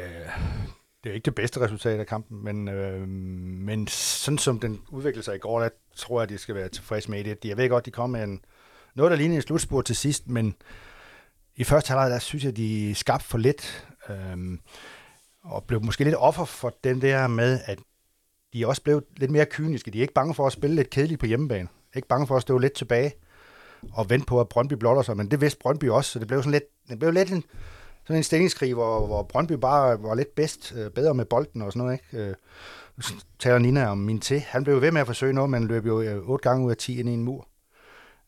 det 1.03 1.09
er 1.09 1.13
ikke 1.13 1.25
det 1.25 1.35
bedste 1.35 1.59
resultat 1.59 1.99
af 1.99 2.07
kampen, 2.07 2.43
men, 2.43 2.67
øh, 2.67 3.07
men 3.07 3.87
sådan 3.87 4.37
som 4.37 4.59
den 4.59 4.81
udviklede 4.91 5.25
sig 5.25 5.35
i 5.35 5.39
går, 5.39 5.59
der 5.59 5.69
tror 5.95 6.21
jeg, 6.21 6.29
de 6.29 6.37
skal 6.37 6.55
være 6.55 6.69
tilfredse 6.69 7.11
med 7.11 7.23
det. 7.23 7.45
Jeg 7.45 7.57
ved 7.57 7.69
godt, 7.69 7.85
de 7.85 7.91
kom 7.91 8.09
med 8.09 8.23
en, 8.23 8.41
noget, 8.95 9.11
der 9.11 9.17
lignede 9.17 9.35
en 9.35 9.41
slutspurt 9.41 9.85
til 9.85 9.95
sidst, 9.95 10.27
men 10.27 10.55
i 11.55 11.63
første 11.63 11.89
halvleg, 11.89 12.11
der 12.11 12.19
synes 12.19 12.43
jeg, 12.43 12.57
de 12.57 12.95
skabte 12.95 13.25
for 13.25 13.37
lidt, 13.37 13.87
øh, 14.09 14.57
og 15.43 15.63
blev 15.63 15.83
måske 15.83 16.03
lidt 16.03 16.15
offer 16.15 16.45
for 16.45 16.73
den 16.83 17.01
der 17.01 17.27
med, 17.27 17.59
at 17.65 17.79
de 18.53 18.67
også 18.67 18.81
blev 18.81 19.03
lidt 19.17 19.31
mere 19.31 19.45
kyniske. 19.45 19.91
De 19.91 19.97
er 19.97 20.01
ikke 20.01 20.13
bange 20.13 20.35
for 20.35 20.47
at 20.47 20.53
spille 20.53 20.75
lidt 20.75 20.89
kedeligt 20.89 21.19
på 21.19 21.25
hjemmebane. 21.25 21.67
Ikke 21.95 22.07
bange 22.07 22.27
for 22.27 22.35
at 22.35 22.41
stå 22.41 22.57
lidt 22.57 22.73
tilbage 22.73 23.13
og 23.93 24.09
vente 24.09 24.25
på, 24.25 24.41
at 24.41 24.49
Brøndby 24.49 24.73
blotter 24.73 25.01
sig, 25.01 25.17
men 25.17 25.31
det 25.31 25.41
vidste 25.41 25.59
Brøndby 25.59 25.89
også, 25.89 26.11
så 26.11 26.19
det 26.19 26.27
blev 26.27 26.39
sådan 26.41 26.51
lidt, 26.51 26.63
det 26.89 26.99
blev 26.99 27.11
lidt 27.11 27.31
en, 27.31 27.43
sådan 28.09 28.19
en 28.19 28.23
stillingskrig, 28.23 28.73
hvor, 28.73 29.07
hvor 29.07 29.23
Brøndby 29.23 29.51
bare 29.51 30.03
var 30.03 30.15
lidt 30.15 30.35
bedst, 30.35 30.73
øh, 30.75 30.91
bedre 30.91 31.13
med 31.13 31.25
bolden 31.25 31.61
og 31.61 31.71
sådan 31.71 31.85
noget, 31.85 31.99
ikke? 32.13 32.27
Øh, 32.27 32.35
så 33.01 33.13
taler 33.39 33.57
Nina 33.57 33.87
om 33.87 33.97
min 33.97 34.19
til. 34.19 34.39
Han 34.39 34.63
blev 34.63 34.81
ved 34.81 34.91
med 34.91 35.01
at 35.01 35.07
forsøge 35.07 35.33
noget, 35.33 35.49
men 35.49 35.67
løb 35.67 35.85
jo 35.85 36.01
øh, 36.01 36.29
otte 36.29 36.49
gange 36.49 36.65
ud 36.65 36.71
af 36.71 36.77
10 36.77 36.99
ind 36.99 37.09
i 37.09 37.13
en 37.13 37.23
mur. 37.23 37.47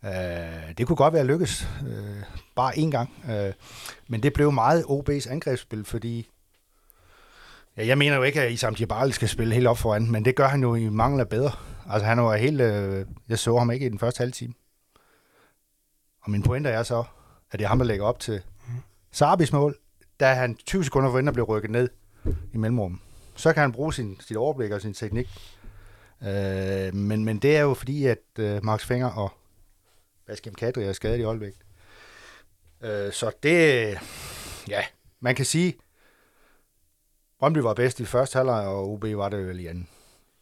Øh, 0.05 0.11
det 0.77 0.87
kunne 0.87 0.95
godt 0.95 1.13
være 1.13 1.25
lykkes, 1.25 1.67
øh, 1.87 2.23
bare 2.55 2.73
én 2.73 2.89
gang. 2.89 3.09
Øh, 3.29 3.53
men 4.07 4.23
det 4.23 4.33
blev 4.33 4.51
meget 4.51 4.83
OB's 4.83 5.31
angrebsspil, 5.31 5.85
fordi 5.85 6.29
Ja, 7.77 7.85
jeg 7.85 7.97
mener 7.97 8.15
jo 8.15 8.23
ikke, 8.23 8.41
at 8.41 8.51
Isam 8.51 8.75
Djibali 8.75 9.11
skal 9.11 9.29
spille 9.29 9.53
helt 9.53 9.67
op 9.67 9.77
foran, 9.77 10.11
men 10.11 10.25
det 10.25 10.35
gør 10.35 10.47
han 10.47 10.61
jo 10.61 10.75
i 10.75 10.89
mangel 10.89 11.19
af 11.19 11.29
bedre. 11.29 11.51
Altså 11.89 12.05
han 12.05 12.21
var 12.21 12.35
helt... 12.35 12.61
Øh, 12.61 13.05
jeg 13.29 13.39
så 13.39 13.57
ham 13.57 13.71
ikke 13.71 13.85
i 13.85 13.89
den 13.89 13.99
første 13.99 14.19
halve 14.19 14.31
time. 14.31 14.53
Og 16.21 16.31
min 16.31 16.43
pointe 16.43 16.69
er 16.69 16.83
så, 16.83 17.03
at 17.51 17.59
det 17.59 17.65
er 17.65 17.69
ham, 17.69 17.77
der 17.77 17.85
lægger 17.85 18.05
op 18.05 18.19
til 18.19 18.41
Sabis 19.11 19.53
mål, 19.53 19.77
da 20.19 20.33
han 20.33 20.55
20 20.55 20.83
sekunder 20.83 21.11
forinden 21.11 21.33
blev 21.33 21.45
rykket 21.45 21.71
ned 21.71 21.89
i 22.53 22.57
mellemrummet. 22.57 22.99
Så 23.35 23.53
kan 23.53 23.61
han 23.61 23.71
bruge 23.71 23.93
sin, 23.93 24.17
sit 24.19 24.37
overblik 24.37 24.71
og 24.71 24.81
sin 24.81 24.93
teknik. 24.93 25.57
Øh, 26.23 26.95
men, 26.95 27.25
men 27.25 27.37
det 27.37 27.57
er 27.57 27.61
jo 27.61 27.73
fordi, 27.73 28.05
at 28.05 28.17
øh, 28.39 28.65
Max 28.65 28.85
Finger 28.85 29.09
og 29.09 29.31
Baskim 30.27 30.53
Kadri 30.53 30.83
er 30.83 30.93
skadet 30.93 31.19
i 31.19 31.21
Aalbæk. 31.21 31.53
Øh, 32.81 33.11
så 33.11 33.31
det... 33.43 33.97
Ja, 34.67 34.81
man 35.19 35.35
kan 35.35 35.45
sige, 35.45 35.75
Brøndby 37.39 37.57
var 37.57 37.73
bedst 37.73 37.99
i 37.99 38.05
første 38.05 38.37
halvleg, 38.37 38.67
og 38.67 38.91
OB 38.91 39.03
var 39.03 39.29
det 39.29 39.47
vel 39.47 39.59
i 39.59 39.67
anden. 39.67 39.87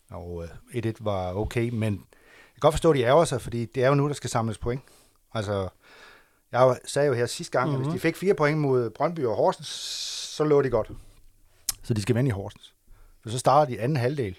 Og 0.09 0.43
øh, 0.73 0.83
1-1 0.85 0.91
var 0.99 1.33
okay, 1.33 1.69
men 1.69 1.93
jeg 1.93 2.53
kan 2.53 2.59
godt 2.59 2.73
forstå, 2.73 2.91
at 2.91 2.97
de 2.97 3.03
ærger 3.03 3.25
sig, 3.25 3.41
fordi 3.41 3.65
det 3.65 3.83
er 3.83 3.87
jo 3.87 3.95
nu, 3.95 4.07
der 4.07 4.13
skal 4.13 4.29
samles 4.29 4.57
point. 4.57 4.81
Altså, 5.33 5.69
jeg 6.51 6.79
sagde 6.85 7.07
jo 7.07 7.13
her 7.13 7.25
sidste 7.25 7.51
gang, 7.51 7.69
mm-hmm. 7.69 7.83
at 7.83 7.91
hvis 7.91 8.01
de 8.01 8.07
fik 8.07 8.15
fire 8.15 8.33
point 8.33 8.57
mod 8.57 8.89
Brøndby 8.89 9.25
og 9.25 9.35
Horsens, 9.35 9.67
så 10.35 10.43
lå 10.43 10.61
de 10.61 10.69
godt. 10.69 10.91
Så 11.83 11.93
de 11.93 12.01
skal 12.01 12.15
vende 12.15 12.29
i 12.29 12.31
Horsens. 12.31 12.75
For 13.23 13.29
så 13.29 13.39
starter 13.39 13.71
de 13.71 13.81
anden 13.81 13.97
halvdel 13.97 14.37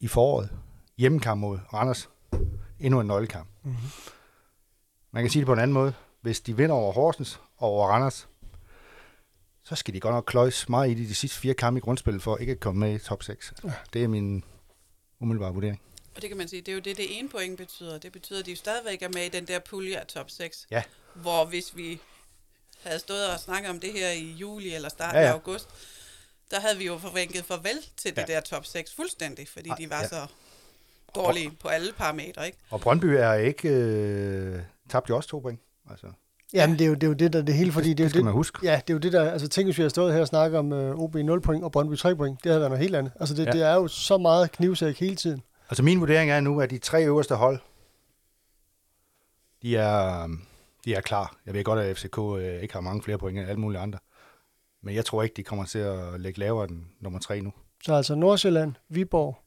i 0.00 0.08
foråret. 0.08 0.50
Hjemmekamp 0.98 1.40
mod 1.40 1.58
Randers. 1.72 2.10
Endnu 2.78 3.00
en 3.00 3.06
nøglekamp. 3.06 3.48
Mm-hmm. 3.62 3.88
Man 5.12 5.22
kan 5.22 5.30
sige 5.30 5.40
det 5.40 5.46
på 5.46 5.52
en 5.52 5.58
anden 5.58 5.74
måde. 5.74 5.94
Hvis 6.20 6.40
de 6.40 6.56
vinder 6.56 6.74
over 6.76 6.92
Horsens 6.92 7.40
og 7.56 7.68
over 7.68 7.88
Randers, 7.88 8.28
så 9.64 9.76
skal 9.76 9.94
de 9.94 10.00
godt 10.00 10.14
nok 10.14 10.24
kløjs 10.26 10.68
meget 10.68 10.90
i 10.90 10.94
de, 10.94 11.08
de 11.08 11.14
sidste 11.14 11.38
fire 11.38 11.54
kampe 11.54 11.78
i 11.78 11.80
grundspillet 11.80 12.22
for 12.22 12.36
ikke 12.36 12.52
at 12.52 12.60
komme 12.60 12.80
med 12.80 12.94
i 12.94 12.98
top 12.98 13.22
6. 13.22 13.54
Ja. 13.64 13.72
Det 13.92 14.04
er 14.04 14.08
min 14.08 14.44
umiddelbare 15.20 15.54
vurdering. 15.54 15.80
Og 16.16 16.22
det 16.22 16.30
kan 16.30 16.36
man 16.38 16.48
sige, 16.48 16.62
det 16.62 16.68
er 16.68 16.74
jo 16.74 16.80
det, 16.80 16.96
det 16.96 17.18
ene 17.18 17.28
point 17.28 17.56
betyder. 17.56 17.98
Det 17.98 18.12
betyder, 18.12 18.40
at 18.40 18.46
de 18.46 18.56
stadigvæk 18.56 19.02
er 19.02 19.08
med 19.08 19.24
i 19.24 19.28
den 19.28 19.44
der 19.44 19.58
pulje 19.58 19.96
af 19.96 20.06
top 20.06 20.30
6. 20.30 20.66
Ja. 20.70 20.82
Hvor 21.14 21.44
hvis 21.44 21.76
vi 21.76 22.00
havde 22.82 22.98
stået 22.98 23.28
og 23.28 23.40
snakket 23.40 23.70
om 23.70 23.80
det 23.80 23.92
her 23.92 24.10
i 24.10 24.32
juli 24.32 24.74
eller 24.74 24.88
starten 24.88 25.16
ja, 25.16 25.22
ja. 25.22 25.28
af 25.28 25.32
august, 25.32 25.68
der 26.50 26.60
havde 26.60 26.78
vi 26.78 26.86
jo 26.86 26.98
forvænket 26.98 27.44
farvel 27.44 27.78
til 27.96 28.12
ja. 28.16 28.20
det 28.20 28.28
der 28.28 28.40
top 28.40 28.66
6 28.66 28.94
fuldstændig, 28.94 29.48
fordi 29.48 29.70
de 29.78 29.90
var 29.90 30.00
ja. 30.00 30.08
så 30.08 30.26
dårlige 31.14 31.50
på 31.60 31.68
alle 31.68 31.92
parametre. 31.92 32.46
Ikke? 32.46 32.58
Og 32.70 32.80
Brøndby 32.80 33.04
er 33.04 33.34
ikke 33.34 33.68
øh, 33.68 34.60
tabt 34.88 35.08
jo 35.08 35.16
også 35.16 35.28
to 35.28 35.38
point. 35.38 35.60
Altså, 35.90 36.06
Jamen, 36.52 36.78
det 36.78 36.84
er 36.84 36.88
jo 36.88 36.94
det, 36.94 37.02
er 37.02 37.06
jo 37.06 37.14
det 37.14 37.32
der 37.32 37.42
det 37.42 37.54
hele, 37.54 37.72
fordi 37.72 37.88
det, 37.88 38.00
er 38.00 38.04
det 38.04 38.10
skal 38.10 38.18
det, 38.18 38.24
man 38.24 38.34
huske. 38.34 38.58
Ja, 38.62 38.80
det 38.86 38.90
er 38.90 38.94
jo 38.94 38.98
det 38.98 39.12
der, 39.12 39.30
altså 39.30 39.48
tænk, 39.48 39.66
hvis 39.66 39.78
vi 39.78 39.82
har 39.82 39.88
stået 39.88 40.12
her 40.12 40.20
og 40.20 40.26
snakket 40.26 40.58
om 40.58 40.72
uh, 40.72 41.02
OB 41.02 41.14
0 41.14 41.40
point 41.40 41.64
og 41.64 41.72
Brøndby 41.72 41.96
3 41.96 42.16
point, 42.16 42.44
det 42.44 42.50
havde 42.50 42.60
været 42.60 42.70
noget 42.70 42.82
helt 42.82 42.96
andet. 42.96 43.12
Altså 43.20 43.34
det, 43.34 43.46
ja. 43.46 43.52
det 43.52 43.62
er 43.62 43.74
jo 43.74 43.88
så 43.88 44.18
meget 44.18 44.52
knivsæk 44.52 44.98
hele 45.00 45.16
tiden. 45.16 45.42
Altså 45.70 45.82
min 45.82 46.00
vurdering 46.00 46.30
er 46.30 46.40
nu, 46.40 46.60
at 46.60 46.70
de 46.70 46.78
tre 46.78 47.04
øverste 47.04 47.34
hold, 47.34 47.58
de 49.62 49.76
er, 49.76 50.28
de 50.84 50.94
er 50.94 51.00
klar. 51.00 51.36
Jeg 51.46 51.54
ved 51.54 51.64
godt, 51.64 51.78
at 51.78 51.96
FCK 51.96 52.18
øh, 52.18 52.62
ikke 52.62 52.74
har 52.74 52.80
mange 52.80 53.02
flere 53.02 53.18
point 53.18 53.38
end 53.38 53.48
alle 53.48 53.60
mulige 53.60 53.80
andre. 53.80 53.98
Men 54.82 54.94
jeg 54.94 55.04
tror 55.04 55.22
ikke, 55.22 55.34
de 55.34 55.42
kommer 55.42 55.64
til 55.64 55.78
at 55.78 56.20
lægge 56.20 56.40
lavere 56.40 56.68
end 56.70 56.82
nummer 57.00 57.18
tre 57.18 57.40
nu. 57.40 57.52
Så 57.84 57.94
altså 57.94 58.14
Nordsjælland, 58.14 58.74
Viborg 58.88 59.38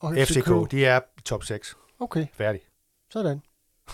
og 0.00 0.14
FCK? 0.14 0.28
FCK, 0.28 0.70
de 0.70 0.86
er 0.86 1.00
top 1.24 1.44
6. 1.44 1.76
Okay. 2.00 2.26
Færdig. 2.32 2.60
Sådan. 3.10 3.42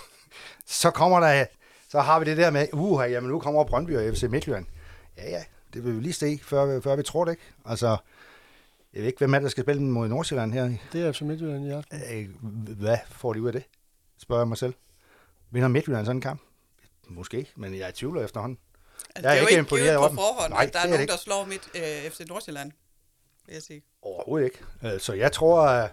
så 0.66 0.90
kommer 0.90 1.20
der 1.20 1.46
så 1.88 2.00
har 2.00 2.18
vi 2.18 2.24
det 2.24 2.36
der 2.36 2.50
med, 2.50 2.68
uha, 2.72 3.06
jamen 3.06 3.30
nu 3.30 3.38
kommer 3.38 3.64
Brøndby 3.64 3.96
og 3.96 4.14
FC 4.14 4.22
Midtjylland. 4.22 4.66
Ja, 5.16 5.30
ja, 5.30 5.44
det 5.74 5.84
vil 5.84 5.96
vi 5.96 6.00
lige 6.00 6.12
se, 6.12 6.40
før, 6.42 6.80
før 6.80 6.96
vi 6.96 7.02
tror 7.02 7.24
det 7.24 7.32
ikke. 7.32 7.42
Altså, 7.64 7.96
jeg 8.94 9.00
ved 9.02 9.06
ikke, 9.06 9.18
hvem 9.18 9.34
er 9.34 9.38
der 9.38 9.48
skal 9.48 9.64
spille 9.64 9.82
mod 9.82 10.08
Nordsjælland 10.08 10.52
her. 10.52 10.70
Det 10.92 11.06
er 11.06 11.12
FC 11.12 11.20
Midtjylland 11.20 11.66
i 11.66 11.70
aften. 11.70 12.00
Hvad 12.78 12.98
får 13.10 13.32
de 13.32 13.42
ud 13.42 13.46
af 13.46 13.52
det? 13.52 13.64
Spørger 14.18 14.42
jeg 14.42 14.48
mig 14.48 14.58
selv. 14.58 14.74
Vinder 15.50 15.68
Midtjylland 15.68 16.06
sådan 16.06 16.16
en 16.16 16.20
kamp? 16.20 16.40
Måske, 17.08 17.50
men 17.56 17.74
jeg 17.74 17.80
er 17.80 17.88
i 17.88 17.92
tvivl 17.92 18.18
efterhånden. 18.18 18.58
Altså, 19.14 19.28
jeg 19.28 19.36
er, 19.36 19.40
det 19.40 19.54
er 19.54 19.58
ikke 19.58 19.76
jo 19.76 19.76
ikke 19.76 20.08
på 20.08 20.14
forhånd, 20.14 20.52
Nej, 20.52 20.64
at 20.64 20.72
der 20.72 20.78
er, 20.78 20.84
er 20.84 20.90
nogen, 20.90 21.08
der 21.08 21.16
slår 21.16 21.44
mit 21.44 21.68
øh, 21.74 22.10
FC 22.10 22.20
Nordsjælland, 22.28 22.72
vil 23.46 23.52
jeg 23.52 23.62
sige. 23.62 23.82
Overhovedet 24.02 24.44
ikke. 24.44 24.58
Øh, 24.84 25.00
så 25.00 25.12
jeg 25.12 25.32
tror, 25.32 25.60
at 25.60 25.90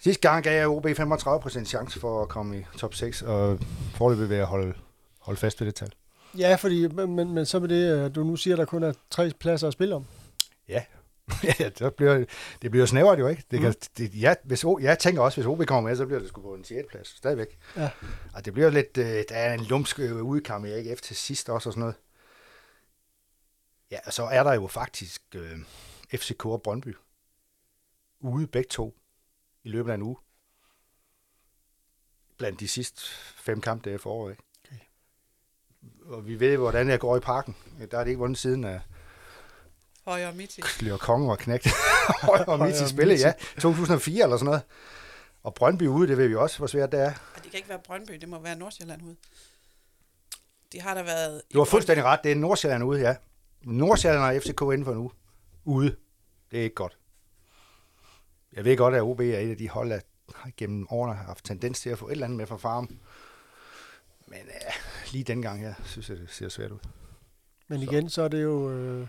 Sidste 0.00 0.28
gang 0.28 0.44
gav 0.44 0.52
jeg 0.52 0.68
OB 0.68 0.86
35% 0.86 1.64
chance 1.64 2.00
for 2.00 2.22
at 2.22 2.28
komme 2.28 2.58
i 2.58 2.64
top 2.76 2.94
6, 2.94 3.22
og 3.22 3.58
forløbet 3.94 4.28
vil 4.28 4.36
jeg 4.36 4.46
holde, 4.46 4.74
holde 5.20 5.40
fast 5.40 5.60
ved 5.60 5.66
det 5.66 5.74
tal. 5.74 5.92
Ja, 6.38 6.54
fordi, 6.54 6.88
men, 6.88 7.34
men 7.34 7.46
så 7.46 7.58
med 7.58 7.68
det, 7.68 7.96
øh, 7.96 8.14
du 8.14 8.24
nu 8.24 8.36
siger, 8.36 8.54
at 8.54 8.58
der 8.58 8.64
kun 8.64 8.82
er 8.82 8.92
tre 9.10 9.30
pladser 9.40 9.66
at 9.66 9.72
spille 9.72 9.94
om. 9.94 10.04
Ja, 10.68 10.82
ja 11.60 11.68
det 11.68 11.94
bliver, 11.94 12.24
det 12.62 12.70
bliver 12.70 12.86
snævert 12.86 13.18
jo, 13.18 13.28
ikke? 13.28 13.44
Det 13.50 13.60
kan, 13.60 13.68
mm. 13.68 13.74
det, 13.98 14.20
ja, 14.20 14.34
hvis, 14.44 14.64
jeg 14.80 14.98
tænker 14.98 15.22
også, 15.22 15.36
hvis 15.36 15.46
OB 15.46 15.66
kommer 15.66 15.88
med, 15.88 15.96
så 15.96 16.06
bliver 16.06 16.20
det 16.20 16.28
sgu 16.28 16.42
på 16.42 16.54
en 16.54 16.64
6. 16.64 16.88
plads, 16.90 17.08
stadigvæk. 17.08 17.58
Ja. 17.76 17.90
Og 18.34 18.44
det 18.44 18.52
bliver 18.52 18.70
lidt, 18.70 18.98
øh, 18.98 19.24
der 19.28 19.34
er 19.34 19.54
en 19.54 19.64
lumsk 19.64 19.98
øh, 19.98 20.22
udkamp 20.22 20.64
i 20.64 20.70
AGF 20.70 21.00
til 21.00 21.16
sidst 21.16 21.48
også 21.48 21.68
og 21.68 21.72
sådan 21.72 21.80
noget. 21.80 21.94
Ja, 23.90 23.98
og 24.06 24.12
så 24.12 24.22
er 24.22 24.42
der 24.42 24.52
jo 24.52 24.66
faktisk 24.66 25.22
øh, 25.34 25.58
FCK 26.14 26.46
og 26.46 26.62
Brøndby 26.62 26.96
ude 28.20 28.46
begge 28.46 28.68
to 28.68 28.98
i 29.64 29.68
løbet 29.68 29.90
af 29.90 29.94
en 29.94 30.02
uge. 30.02 30.16
Blandt 32.38 32.60
de 32.60 32.68
sidste 32.68 33.02
fem 33.36 33.60
kampe, 33.60 33.90
der 33.90 33.94
er 33.94 33.98
foråret. 33.98 34.30
Ikke? 34.30 34.42
Okay. 34.64 34.76
Og 36.14 36.26
vi 36.26 36.40
ved, 36.40 36.56
hvordan 36.56 36.88
jeg 36.88 37.00
går 37.00 37.16
i 37.16 37.20
parken. 37.20 37.56
Der 37.90 37.98
er 37.98 38.04
det 38.04 38.10
ikke 38.10 38.18
vundet 38.18 38.38
siden 38.38 38.64
af 38.64 38.80
Højre 40.08 40.32
midt 40.32 40.58
i. 40.58 40.60
Klør 40.60 40.96
Kongen 40.96 41.28
var 41.28 41.36
knægt. 41.36 41.68
Højre 42.22 42.58
midt 42.58 42.80
i 42.80 42.88
spillet, 42.88 43.20
ja. 43.20 43.32
2004 43.60 44.22
eller 44.22 44.36
sådan 44.36 44.44
noget. 44.44 44.62
Og 45.42 45.54
Brøndby 45.54 45.86
ude, 45.86 46.08
det 46.08 46.18
ved 46.18 46.28
vi 46.28 46.34
også, 46.34 46.58
hvor 46.58 46.66
svært 46.66 46.92
det 46.92 47.00
er. 47.00 47.12
Og 47.36 47.42
det 47.42 47.50
kan 47.50 47.54
ikke 47.54 47.68
være 47.68 47.80
Brøndby, 47.86 48.12
det 48.12 48.28
må 48.28 48.38
være 48.38 48.56
Nordsjælland 48.56 49.02
ude. 49.02 49.16
De 50.72 50.80
har 50.80 50.94
der 50.94 51.02
været... 51.02 51.42
Du 51.52 51.58
har 51.58 51.64
fuldstændig 51.64 52.04
ret, 52.04 52.20
det 52.24 52.32
er 52.32 52.36
Nordsjælland 52.36 52.84
ude, 52.84 53.00
ja. 53.00 53.16
Nordsjælland 53.62 54.22
og 54.22 54.42
FCK 54.42 54.60
inden 54.60 54.84
for 54.84 54.92
en 54.92 54.98
uge. 54.98 55.10
Ude. 55.64 55.96
Det 56.50 56.58
er 56.58 56.62
ikke 56.62 56.74
godt. 56.74 56.98
Jeg 58.52 58.64
ved 58.64 58.76
godt, 58.76 58.94
at 58.94 59.02
OB 59.02 59.20
er 59.20 59.38
et 59.38 59.50
af 59.50 59.56
de 59.56 59.68
hold, 59.68 59.90
der 59.90 60.00
gennem 60.56 60.86
årene 60.90 61.14
har 61.14 61.24
haft 61.24 61.44
tendens 61.44 61.80
til 61.80 61.90
at 61.90 61.98
få 61.98 62.08
et 62.08 62.12
eller 62.12 62.26
andet 62.26 62.36
med 62.36 62.46
fra 62.46 62.56
farm. 62.56 62.98
Men 64.26 64.38
ja, 64.38 64.72
lige 65.12 65.24
dengang 65.24 65.60
her, 65.60 65.74
synes 65.84 66.08
jeg, 66.10 66.18
det 66.18 66.30
ser 66.30 66.48
svært 66.48 66.70
ud. 66.70 66.78
Men 67.68 67.82
igen, 67.82 68.08
så, 68.08 68.14
så 68.14 68.22
er 68.22 68.28
det 68.28 68.42
jo... 68.42 68.70
Øh, 68.70 69.06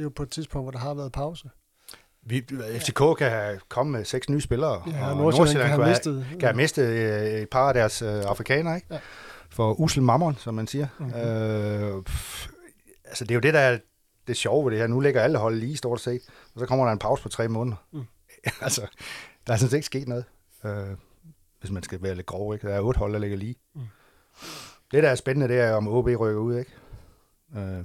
det 0.00 0.04
er 0.04 0.06
jo 0.06 0.12
på 0.16 0.22
et 0.22 0.30
tidspunkt, 0.30 0.64
hvor 0.64 0.70
der 0.70 0.78
har 0.78 0.94
været 0.94 1.12
pause. 1.12 1.50
Vi, 2.22 2.44
FCK 2.78 3.18
kan 3.18 3.30
have 3.30 3.60
komme 3.68 3.92
med 3.92 4.04
seks 4.04 4.28
nye 4.28 4.40
spillere, 4.40 4.82
ja, 4.86 5.10
og 5.10 5.16
Nordsjælland 5.16 5.58
kan 5.58 5.68
have 5.68 5.88
mistet, 5.88 6.26
kan 6.30 6.48
have 6.48 6.56
mistet 6.56 6.84
øh, 6.84 7.40
et 7.40 7.48
par 7.50 7.68
af 7.68 7.74
deres 7.74 8.02
øh, 8.02 8.08
afrikanere, 8.08 8.76
ikke? 8.76 8.86
Ja. 8.90 8.98
For 9.50 9.80
usel 9.80 10.02
mammon, 10.02 10.36
som 10.36 10.54
man 10.54 10.66
siger. 10.66 10.86
Mm-hmm. 10.98 11.20
Øh, 11.20 12.02
pff, 12.02 12.48
altså, 13.04 13.24
det 13.24 13.30
er 13.30 13.34
jo 13.34 13.40
det, 13.40 13.54
der 13.54 13.60
er 13.60 13.78
det 14.26 14.36
sjove 14.36 14.64
ved 14.64 14.70
det 14.70 14.80
her. 14.80 14.86
Nu 14.86 15.00
ligger 15.00 15.22
alle 15.22 15.38
hold 15.38 15.56
lige 15.56 15.76
stort 15.76 16.00
set, 16.00 16.22
og 16.54 16.60
så 16.60 16.66
kommer 16.66 16.84
der 16.84 16.92
en 16.92 16.98
pause 16.98 17.22
på 17.22 17.28
tre 17.28 17.48
måneder. 17.48 17.76
Mm. 17.92 18.04
altså, 18.60 18.80
der 19.46 19.52
er 19.52 19.56
sådan 19.56 19.70
set 19.70 19.76
ikke 19.76 19.86
sket 19.86 20.08
noget, 20.08 20.24
øh, 20.64 20.96
hvis 21.60 21.70
man 21.70 21.82
skal 21.82 22.02
være 22.02 22.14
lidt 22.14 22.26
grov. 22.26 22.54
Ikke? 22.54 22.68
Der 22.68 22.74
er 22.74 22.80
otte 22.80 22.98
hold, 22.98 23.12
der 23.12 23.18
ligger 23.18 23.36
lige. 23.36 23.56
Mm. 23.74 23.80
Det, 24.92 25.02
der 25.02 25.10
er 25.10 25.14
spændende, 25.14 25.48
det 25.48 25.60
er, 25.60 25.72
om 25.72 25.88
OB 25.88 26.06
rykker 26.06 26.40
ud, 26.40 26.58
ikke? 26.58 26.72
Øh, 27.56 27.84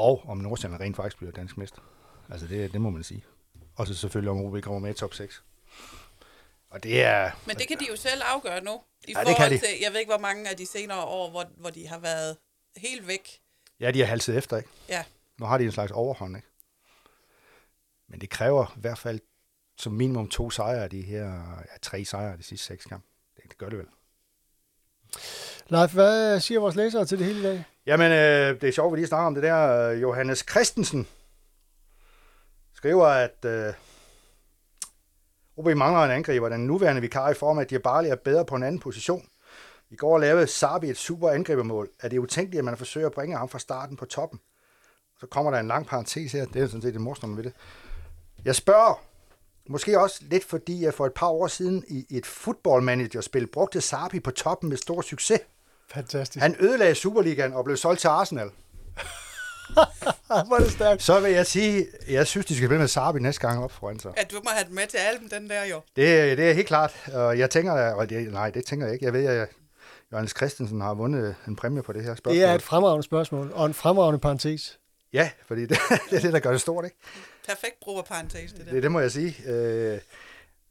og 0.00 0.24
om 0.28 0.38
Nordsjælland 0.38 0.80
rent 0.80 0.96
faktisk 0.96 1.16
bliver 1.16 1.32
dansk 1.32 1.56
mester. 1.56 1.80
Altså, 2.30 2.46
det, 2.46 2.72
det 2.72 2.80
må 2.80 2.90
man 2.90 3.02
sige. 3.02 3.24
Og 3.76 3.86
så 3.86 3.94
selvfølgelig, 3.94 4.30
om 4.30 4.44
OB 4.44 4.60
kommer 4.62 4.78
med 4.78 4.90
i 4.90 4.94
top 4.94 5.14
6. 5.14 5.42
Og 6.70 6.82
det 6.82 7.02
er... 7.02 7.30
Men 7.46 7.56
det 7.56 7.68
kan 7.68 7.78
de 7.78 7.86
jo 7.90 7.96
selv 7.96 8.22
afgøre 8.24 8.64
nu. 8.64 8.80
I 9.08 9.12
ja, 9.16 9.24
det 9.24 9.36
kan 9.36 9.50
de. 9.50 9.58
til, 9.58 9.68
jeg 9.80 9.92
ved 9.92 9.98
ikke, 10.00 10.12
hvor 10.12 10.18
mange 10.18 10.50
af 10.50 10.56
de 10.56 10.66
senere 10.66 11.04
år, 11.04 11.30
hvor, 11.30 11.44
hvor 11.56 11.70
de 11.70 11.86
har 11.86 11.98
været 11.98 12.36
helt 12.76 13.06
væk 13.06 13.40
Ja, 13.80 13.90
de 13.90 13.98
har 13.98 14.06
halset 14.06 14.36
efter, 14.36 14.56
ikke? 14.56 14.68
Ja. 14.88 15.04
Nu 15.38 15.46
har 15.46 15.58
de 15.58 15.64
en 15.64 15.72
slags 15.72 15.92
overhånd, 15.92 16.36
ikke? 16.36 16.48
Men 18.08 18.20
det 18.20 18.30
kræver 18.30 18.74
i 18.76 18.80
hvert 18.80 18.98
fald 18.98 19.20
som 19.78 19.92
minimum 19.92 20.28
to 20.28 20.50
sejre 20.50 20.82
af 20.84 20.90
de 20.90 21.02
her, 21.02 21.24
ja, 21.58 21.78
tre 21.82 22.04
sejre 22.04 22.32
af 22.32 22.38
de 22.38 22.42
sidste 22.42 22.66
seks 22.66 22.84
kampe. 22.84 23.06
Det, 23.36 23.44
det 23.48 23.58
gør 23.58 23.68
det 23.68 23.78
vel. 23.78 23.86
Leif, 25.68 25.92
hvad 25.92 26.40
siger 26.40 26.60
vores 26.60 26.76
læsere 26.76 27.04
til 27.04 27.18
det 27.18 27.26
hele 27.26 27.38
i 27.38 27.42
dag? 27.42 27.64
Jamen, 27.86 28.12
øh, 28.12 28.60
det 28.60 28.68
er 28.68 28.72
sjovt, 28.72 28.86
at 28.86 28.92
vi 28.92 28.96
lige 28.96 29.06
snakker 29.06 29.26
om 29.26 29.34
det 29.34 29.42
der. 29.42 29.90
Johannes 29.90 30.44
Christensen 30.50 31.06
skriver, 32.74 33.06
at 33.06 33.44
øh, 33.44 33.72
OB 35.56 35.66
mangler 35.66 36.04
en 36.04 36.10
angriber. 36.10 36.48
Den 36.48 36.66
nuværende 36.66 37.00
vikar 37.00 37.30
i 37.30 37.34
form 37.34 37.58
af 37.58 37.66
Diabali 37.66 38.08
er 38.08 38.16
bedre 38.16 38.44
på 38.44 38.54
en 38.54 38.62
anden 38.62 38.80
position. 38.80 39.26
I 39.90 39.96
går 39.96 40.18
lavede 40.18 40.46
Sabi 40.46 40.90
et 40.90 40.96
super 40.96 41.30
angribermål. 41.30 41.88
Er 42.00 42.08
det 42.08 42.18
utænkeligt, 42.18 42.58
at 42.58 42.64
man 42.64 42.76
forsøger 42.76 43.06
at 43.06 43.12
bringe 43.12 43.36
ham 43.36 43.48
fra 43.48 43.58
starten 43.58 43.96
på 43.96 44.04
toppen? 44.04 44.40
Så 45.20 45.26
kommer 45.26 45.50
der 45.50 45.58
en 45.58 45.68
lang 45.68 45.86
parentes 45.86 46.32
her. 46.32 46.44
Det 46.44 46.62
er 46.62 46.66
sådan 46.66 46.82
set 46.82 46.92
det 46.92 47.00
morsomme 47.00 47.36
ved 47.36 47.44
det. 47.44 47.52
Jeg 48.44 48.54
spørger, 48.54 49.02
måske 49.70 50.00
også 50.00 50.20
lidt 50.20 50.44
fordi 50.44 50.84
jeg 50.84 50.94
for 50.94 51.06
et 51.06 51.12
par 51.12 51.28
år 51.28 51.46
siden 51.46 51.84
i 51.88 52.06
et 52.10 52.26
footballmanagerspil 52.26 53.46
brugte 53.46 53.80
Sabi 53.80 54.20
på 54.20 54.30
toppen 54.30 54.68
med 54.68 54.76
stor 54.76 55.02
succes. 55.02 55.40
Fantastisk. 55.90 56.42
Han 56.42 56.56
ødelagde 56.60 56.94
Superligaen 56.94 57.52
og 57.52 57.64
blev 57.64 57.76
solgt 57.76 58.00
til 58.00 58.08
Arsenal. 58.08 58.50
Hvor 60.46 60.56
er 60.56 60.60
det 60.60 60.72
stærkt. 60.72 61.02
Så 61.02 61.20
vil 61.20 61.32
jeg 61.32 61.46
sige, 61.46 61.86
jeg 62.08 62.26
synes, 62.26 62.46
de 62.46 62.54
skal 62.54 62.68
spille 62.68 62.78
med 62.78 62.88
Sabi 62.88 63.18
næste 63.18 63.40
gang 63.40 63.64
op 63.64 63.72
foran 63.72 63.98
sig. 63.98 64.12
At 64.16 64.30
du 64.30 64.36
må 64.44 64.50
have 64.54 64.66
den 64.66 64.74
med 64.74 64.86
til 64.86 64.98
album, 64.98 65.28
den 65.28 65.50
der 65.50 65.64
jo. 65.64 65.76
Det, 65.96 66.38
det 66.38 66.50
er 66.50 66.52
helt 66.52 66.66
klart, 66.66 66.94
og 67.12 67.38
jeg 67.38 67.50
tænker, 67.50 67.72
og 67.72 68.10
det, 68.10 68.32
nej, 68.32 68.50
det 68.50 68.64
tænker 68.64 68.86
jeg 68.86 68.94
ikke. 68.94 69.04
Jeg 69.04 69.12
ved, 69.12 69.26
at 69.26 69.48
Johannes 70.12 70.32
Christensen 70.36 70.80
har 70.80 70.94
vundet 70.94 71.34
en 71.48 71.56
præmie 71.56 71.82
på 71.82 71.92
det 71.92 72.04
her 72.04 72.14
spørgsmål. 72.14 72.34
Det 72.34 72.44
er 72.44 72.54
et 72.54 72.62
fremragende 72.62 73.02
spørgsmål, 73.02 73.52
og 73.54 73.66
en 73.66 73.74
fremragende 73.74 74.20
parentes. 74.20 74.79
Ja, 75.12 75.30
fordi 75.46 75.60
det, 75.60 75.78
det 76.10 76.16
er 76.16 76.20
det, 76.20 76.32
der 76.32 76.40
gør 76.40 76.50
det 76.50 76.60
stort, 76.60 76.84
ikke? 76.84 76.96
Perfekt 77.46 77.80
brugerparentes, 77.80 78.52
det 78.52 78.66
der. 78.66 78.72
Det, 78.72 78.82
det 78.82 78.92
må 78.92 79.00
jeg 79.00 79.10
sige. 79.10 79.36
Øh, 79.46 80.00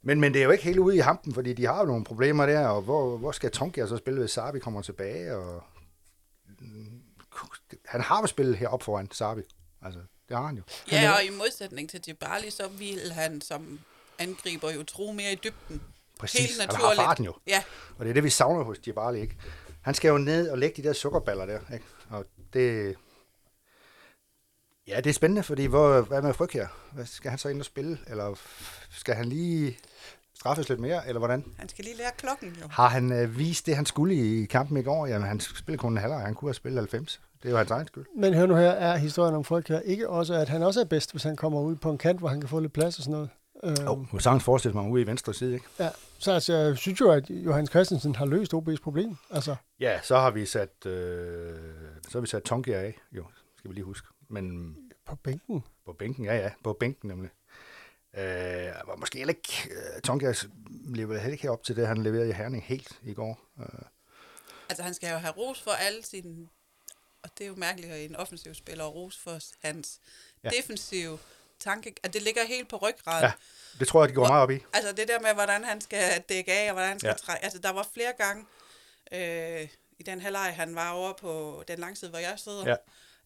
men, 0.01 0.19
men 0.19 0.33
det 0.33 0.39
er 0.39 0.45
jo 0.45 0.51
ikke 0.51 0.63
helt 0.63 0.77
ude 0.79 0.95
i 0.95 0.99
hampen, 0.99 1.33
fordi 1.33 1.53
de 1.53 1.65
har 1.65 1.79
jo 1.79 1.85
nogle 1.85 2.03
problemer 2.03 2.45
der, 2.45 2.67
og 2.67 2.81
hvor, 2.81 3.17
hvor 3.17 3.31
skal 3.31 3.51
Tonkia 3.51 3.87
så 3.87 3.97
spille, 3.97 4.19
hvis 4.19 4.31
Sabi 4.31 4.59
kommer 4.59 4.81
tilbage? 4.81 5.35
Og, 5.35 5.63
mm, 6.59 7.01
han 7.85 8.01
har 8.01 8.21
jo 8.21 8.27
spillet 8.27 8.57
heroppe 8.57 8.83
foran 8.83 9.11
Sabi. 9.11 9.41
Altså, 9.81 9.99
det 10.29 10.37
har 10.37 10.45
han 10.45 10.55
jo. 10.55 10.63
Ja, 10.91 11.11
og 11.11 11.23
i 11.23 11.29
modsætning 11.29 11.89
til 11.89 12.05
Djibali, 12.05 12.49
så 12.49 12.67
vil 12.67 13.11
han 13.11 13.41
som 13.41 13.79
angriber 14.19 14.71
jo 14.71 14.83
tro 14.83 15.11
mere 15.11 15.31
i 15.31 15.39
dybden. 15.43 15.81
Præcis, 16.19 16.39
Helt 16.39 16.61
han 16.61 16.69
har 16.69 16.77
naturligt. 16.77 17.01
farten 17.01 17.25
jo. 17.25 17.33
Ja, 17.47 17.63
Og 17.97 18.05
det 18.05 18.09
er 18.09 18.13
det, 18.13 18.23
vi 18.23 18.29
savner 18.29 18.63
hos 18.63 18.79
Djibali, 18.79 19.21
ikke? 19.21 19.37
Han 19.81 19.93
skal 19.93 20.09
jo 20.09 20.17
ned 20.17 20.49
og 20.49 20.57
lægge 20.57 20.81
de 20.83 20.87
der 20.87 20.93
sukkerballer 20.93 21.45
der, 21.45 21.59
ikke? 21.73 21.85
Og 22.09 22.25
det... 22.53 22.95
Ja, 24.89 24.97
det 24.97 25.09
er 25.09 25.13
spændende, 25.13 25.43
fordi 25.43 25.65
hvor, 25.65 26.01
hvad 26.01 26.21
med 26.21 26.33
Fryg 26.33 26.49
her? 26.53 26.67
Hvad, 26.93 27.05
skal 27.05 27.29
han 27.29 27.37
så 27.37 27.49
ind 27.49 27.59
og 27.59 27.65
spille? 27.65 27.97
Eller 28.07 28.39
skal 28.91 29.15
han 29.15 29.25
lige 29.25 29.77
straffes 30.35 30.69
lidt 30.69 30.79
mere, 30.79 31.07
eller 31.07 31.19
hvordan? 31.19 31.45
han 31.57 31.69
skal 31.69 31.85
lige 31.85 31.97
lære 31.97 32.11
klokken 32.17 32.57
jo. 32.61 32.67
Har 32.69 32.87
han 32.87 33.11
øh, 33.11 33.37
vist 33.37 33.65
det, 33.65 33.75
han 33.75 33.85
skulle 33.85 34.15
i 34.15 34.45
kampen 34.45 34.77
i 34.77 34.81
går? 34.81 35.07
Jamen, 35.07 35.27
han 35.27 35.39
spillede 35.39 35.77
kun 35.77 35.91
en 35.91 35.97
halvleg. 35.97 36.19
Han 36.21 36.33
kunne 36.35 36.49
have 36.49 36.53
spillet 36.53 36.79
90. 36.79 37.21
Det 37.43 37.47
er 37.47 37.51
jo 37.51 37.57
hans 37.57 37.71
egen 37.71 37.87
skyld. 37.87 38.05
Men 38.17 38.33
hør 38.33 38.45
nu 38.45 38.55
her, 38.55 38.69
er 38.69 38.97
historien 38.97 39.35
om 39.35 39.43
folk 39.43 39.67
her 39.67 39.79
ikke 39.79 40.09
også, 40.09 40.33
at 40.33 40.49
han 40.49 40.63
også 40.63 40.79
er 40.81 40.85
bedst, 40.85 41.11
hvis 41.11 41.23
han 41.23 41.35
kommer 41.35 41.61
ud 41.61 41.75
på 41.75 41.91
en 41.91 41.97
kant, 41.97 42.19
hvor 42.19 42.27
han 42.29 42.39
kan 42.41 42.49
få 42.49 42.59
lidt 42.59 42.73
plads 42.73 42.97
og 42.97 43.03
sådan 43.03 43.11
noget? 43.11 43.29
Øhm, 43.63 43.75
Jo, 43.85 44.05
oh, 44.13 44.19
sagtens 44.19 44.43
forestille 44.43 44.75
mig 44.81 44.91
ude 44.91 45.01
i 45.01 45.07
venstre 45.07 45.33
side, 45.33 45.53
ikke? 45.53 45.65
Ja, 45.79 45.89
så 46.19 46.31
altså, 46.31 46.53
jeg 46.53 46.77
synes 46.77 46.99
jo, 47.01 47.11
at 47.11 47.29
Johannes 47.29 47.69
Christensen 47.69 48.15
har 48.15 48.25
løst 48.25 48.53
OB's 48.53 48.81
problem. 48.83 49.15
Altså, 49.29 49.55
Ja, 49.79 49.99
så 50.03 50.17
har 50.17 50.31
vi 50.31 50.45
sat, 50.45 50.85
øh, 50.85 50.91
så 52.09 52.17
har 52.17 52.19
vi 52.19 52.27
sat 52.27 52.43
Tonkia 52.43 52.79
af, 52.79 52.99
jo, 53.11 53.25
skal 53.57 53.69
vi 53.69 53.75
lige 53.75 53.85
huske. 53.85 54.07
Men 54.29 54.75
på 55.05 55.15
bænken. 55.15 55.63
På 55.85 55.93
bænken, 55.93 56.25
ja 56.25 56.35
ja, 56.35 56.51
på 56.63 56.73
bænken 56.73 57.07
nemlig. 57.09 57.29
Øh, 58.13 58.87
var 58.87 58.95
måske 58.95 59.17
heller 59.17 59.33
ikke, 59.33 59.69
uh, 59.95 60.01
Tonkas 60.01 60.47
leverede 60.85 61.19
heller 61.21 61.33
ikke 61.33 61.51
op 61.51 61.63
til 61.63 61.75
det, 61.75 61.87
han 61.87 62.03
leverede 62.03 62.29
i 62.29 62.33
Herning 62.33 62.63
helt 62.63 62.99
i 63.03 63.13
går. 63.13 63.39
Uh, 63.57 63.65
Altså, 64.69 64.83
han 64.83 64.93
skal 64.93 65.11
jo 65.11 65.17
have 65.17 65.33
ros 65.33 65.61
for 65.61 65.71
alle 65.71 66.03
sine... 66.05 66.47
Og 67.23 67.29
det 67.37 67.43
er 67.43 67.47
jo 67.47 67.55
mærkeligt 67.55 67.93
at 67.93 68.05
en 68.05 68.15
offensiv 68.15 68.53
spiller 68.53 68.83
og 68.83 68.95
ros 68.95 69.17
for 69.17 69.39
hans 69.67 69.99
Ja. 70.43 70.49
defensive 70.49 71.19
tanke. 71.59 71.95
At 72.03 72.13
det 72.13 72.21
ligger 72.21 72.45
helt 72.45 72.69
på 72.69 72.75
ryggraden. 72.77 73.23
ja, 73.23 73.31
det 73.79 73.87
tror 73.87 74.01
jeg, 74.01 74.09
de 74.09 74.13
går 74.13 74.27
meget 74.27 74.43
op 74.43 74.51
i. 74.51 74.59
Altså 74.73 74.91
det 74.91 75.07
der 75.07 75.19
med, 75.19 75.33
hvordan 75.33 75.63
han 75.63 75.81
skal 75.81 76.21
dække 76.29 76.53
af, 76.53 76.67
og 76.69 76.73
hvordan 76.73 76.89
han 76.89 76.99
skal 76.99 77.07
Ja. 77.07 77.11
ja. 77.11 77.17
trække. 77.17 77.43
Altså 77.43 77.59
der 77.59 77.69
var 77.69 77.87
flere 77.93 78.13
gange 78.17 78.45
øh, 79.11 79.69
i 79.99 80.03
den 80.03 80.21
halvleg, 80.21 80.53
han 80.55 80.75
var 80.75 80.91
over 80.91 81.13
på 81.13 81.63
den 81.67 81.79
langside, 81.79 82.09
hvor 82.09 82.19
jeg 82.19 82.39
sidder. 82.39 82.69
Ja. 82.69 82.75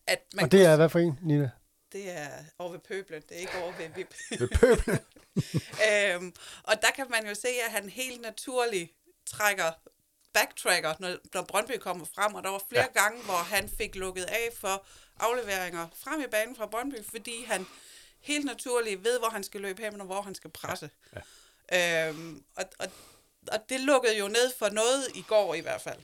At 0.07 0.19
man 0.33 0.43
Og 0.45 0.51
det 0.51 0.59
kunne- 0.59 0.67
er 0.71 0.75
hvad 0.75 0.89
for 0.89 0.99
en, 0.99 1.19
Nina? 1.21 1.49
det 1.91 2.09
er 2.11 2.29
over 2.59 2.71
ved 2.71 2.79
pøblen, 2.79 3.21
det 3.29 3.37
er 3.37 3.39
ikke 3.41 3.57
over 3.63 3.71
ved 3.77 3.89
VIP. 3.95 4.13
Ved 4.39 4.47
pøblen. 4.47 4.99
øhm, 5.89 6.33
og 6.63 6.81
der 6.81 6.91
kan 6.95 7.05
man 7.09 7.27
jo 7.27 7.35
se, 7.35 7.47
at 7.65 7.71
han 7.71 7.89
helt 7.89 8.21
naturligt 8.21 8.91
trækker 9.25 9.71
backtracker, 10.33 10.93
når, 10.99 11.15
når 11.33 11.41
Brøndby 11.41 11.77
kommer 11.77 12.05
frem, 12.15 12.33
og 12.35 12.43
der 12.43 12.49
var 12.49 12.61
flere 12.69 12.87
ja. 12.95 13.01
gange, 13.01 13.23
hvor 13.23 13.33
han 13.55 13.69
fik 13.69 13.95
lukket 13.95 14.23
af 14.23 14.49
for 14.57 14.85
afleveringer 15.19 15.87
frem 16.03 16.21
i 16.21 16.27
banen 16.31 16.55
fra 16.55 16.65
Brøndby, 16.65 17.05
fordi 17.11 17.43
han 17.43 17.65
helt 18.19 18.45
naturligt 18.45 19.03
ved, 19.03 19.19
hvor 19.19 19.29
han 19.29 19.43
skal 19.43 19.61
løbe 19.61 19.81
hen, 19.83 19.99
og 20.01 20.05
hvor 20.05 20.21
han 20.21 20.35
skal 20.35 20.49
presse. 20.49 20.89
Ja. 21.15 21.19
Ja. 21.71 22.09
Øhm, 22.09 22.43
og, 22.55 22.63
og, 22.79 22.87
og 23.51 23.59
det 23.69 23.79
lukkede 23.79 24.17
jo 24.17 24.27
ned 24.27 24.53
for 24.59 24.69
noget 24.69 25.07
i 25.15 25.21
går 25.27 25.53
i 25.55 25.59
hvert 25.59 25.81
fald. 25.81 25.99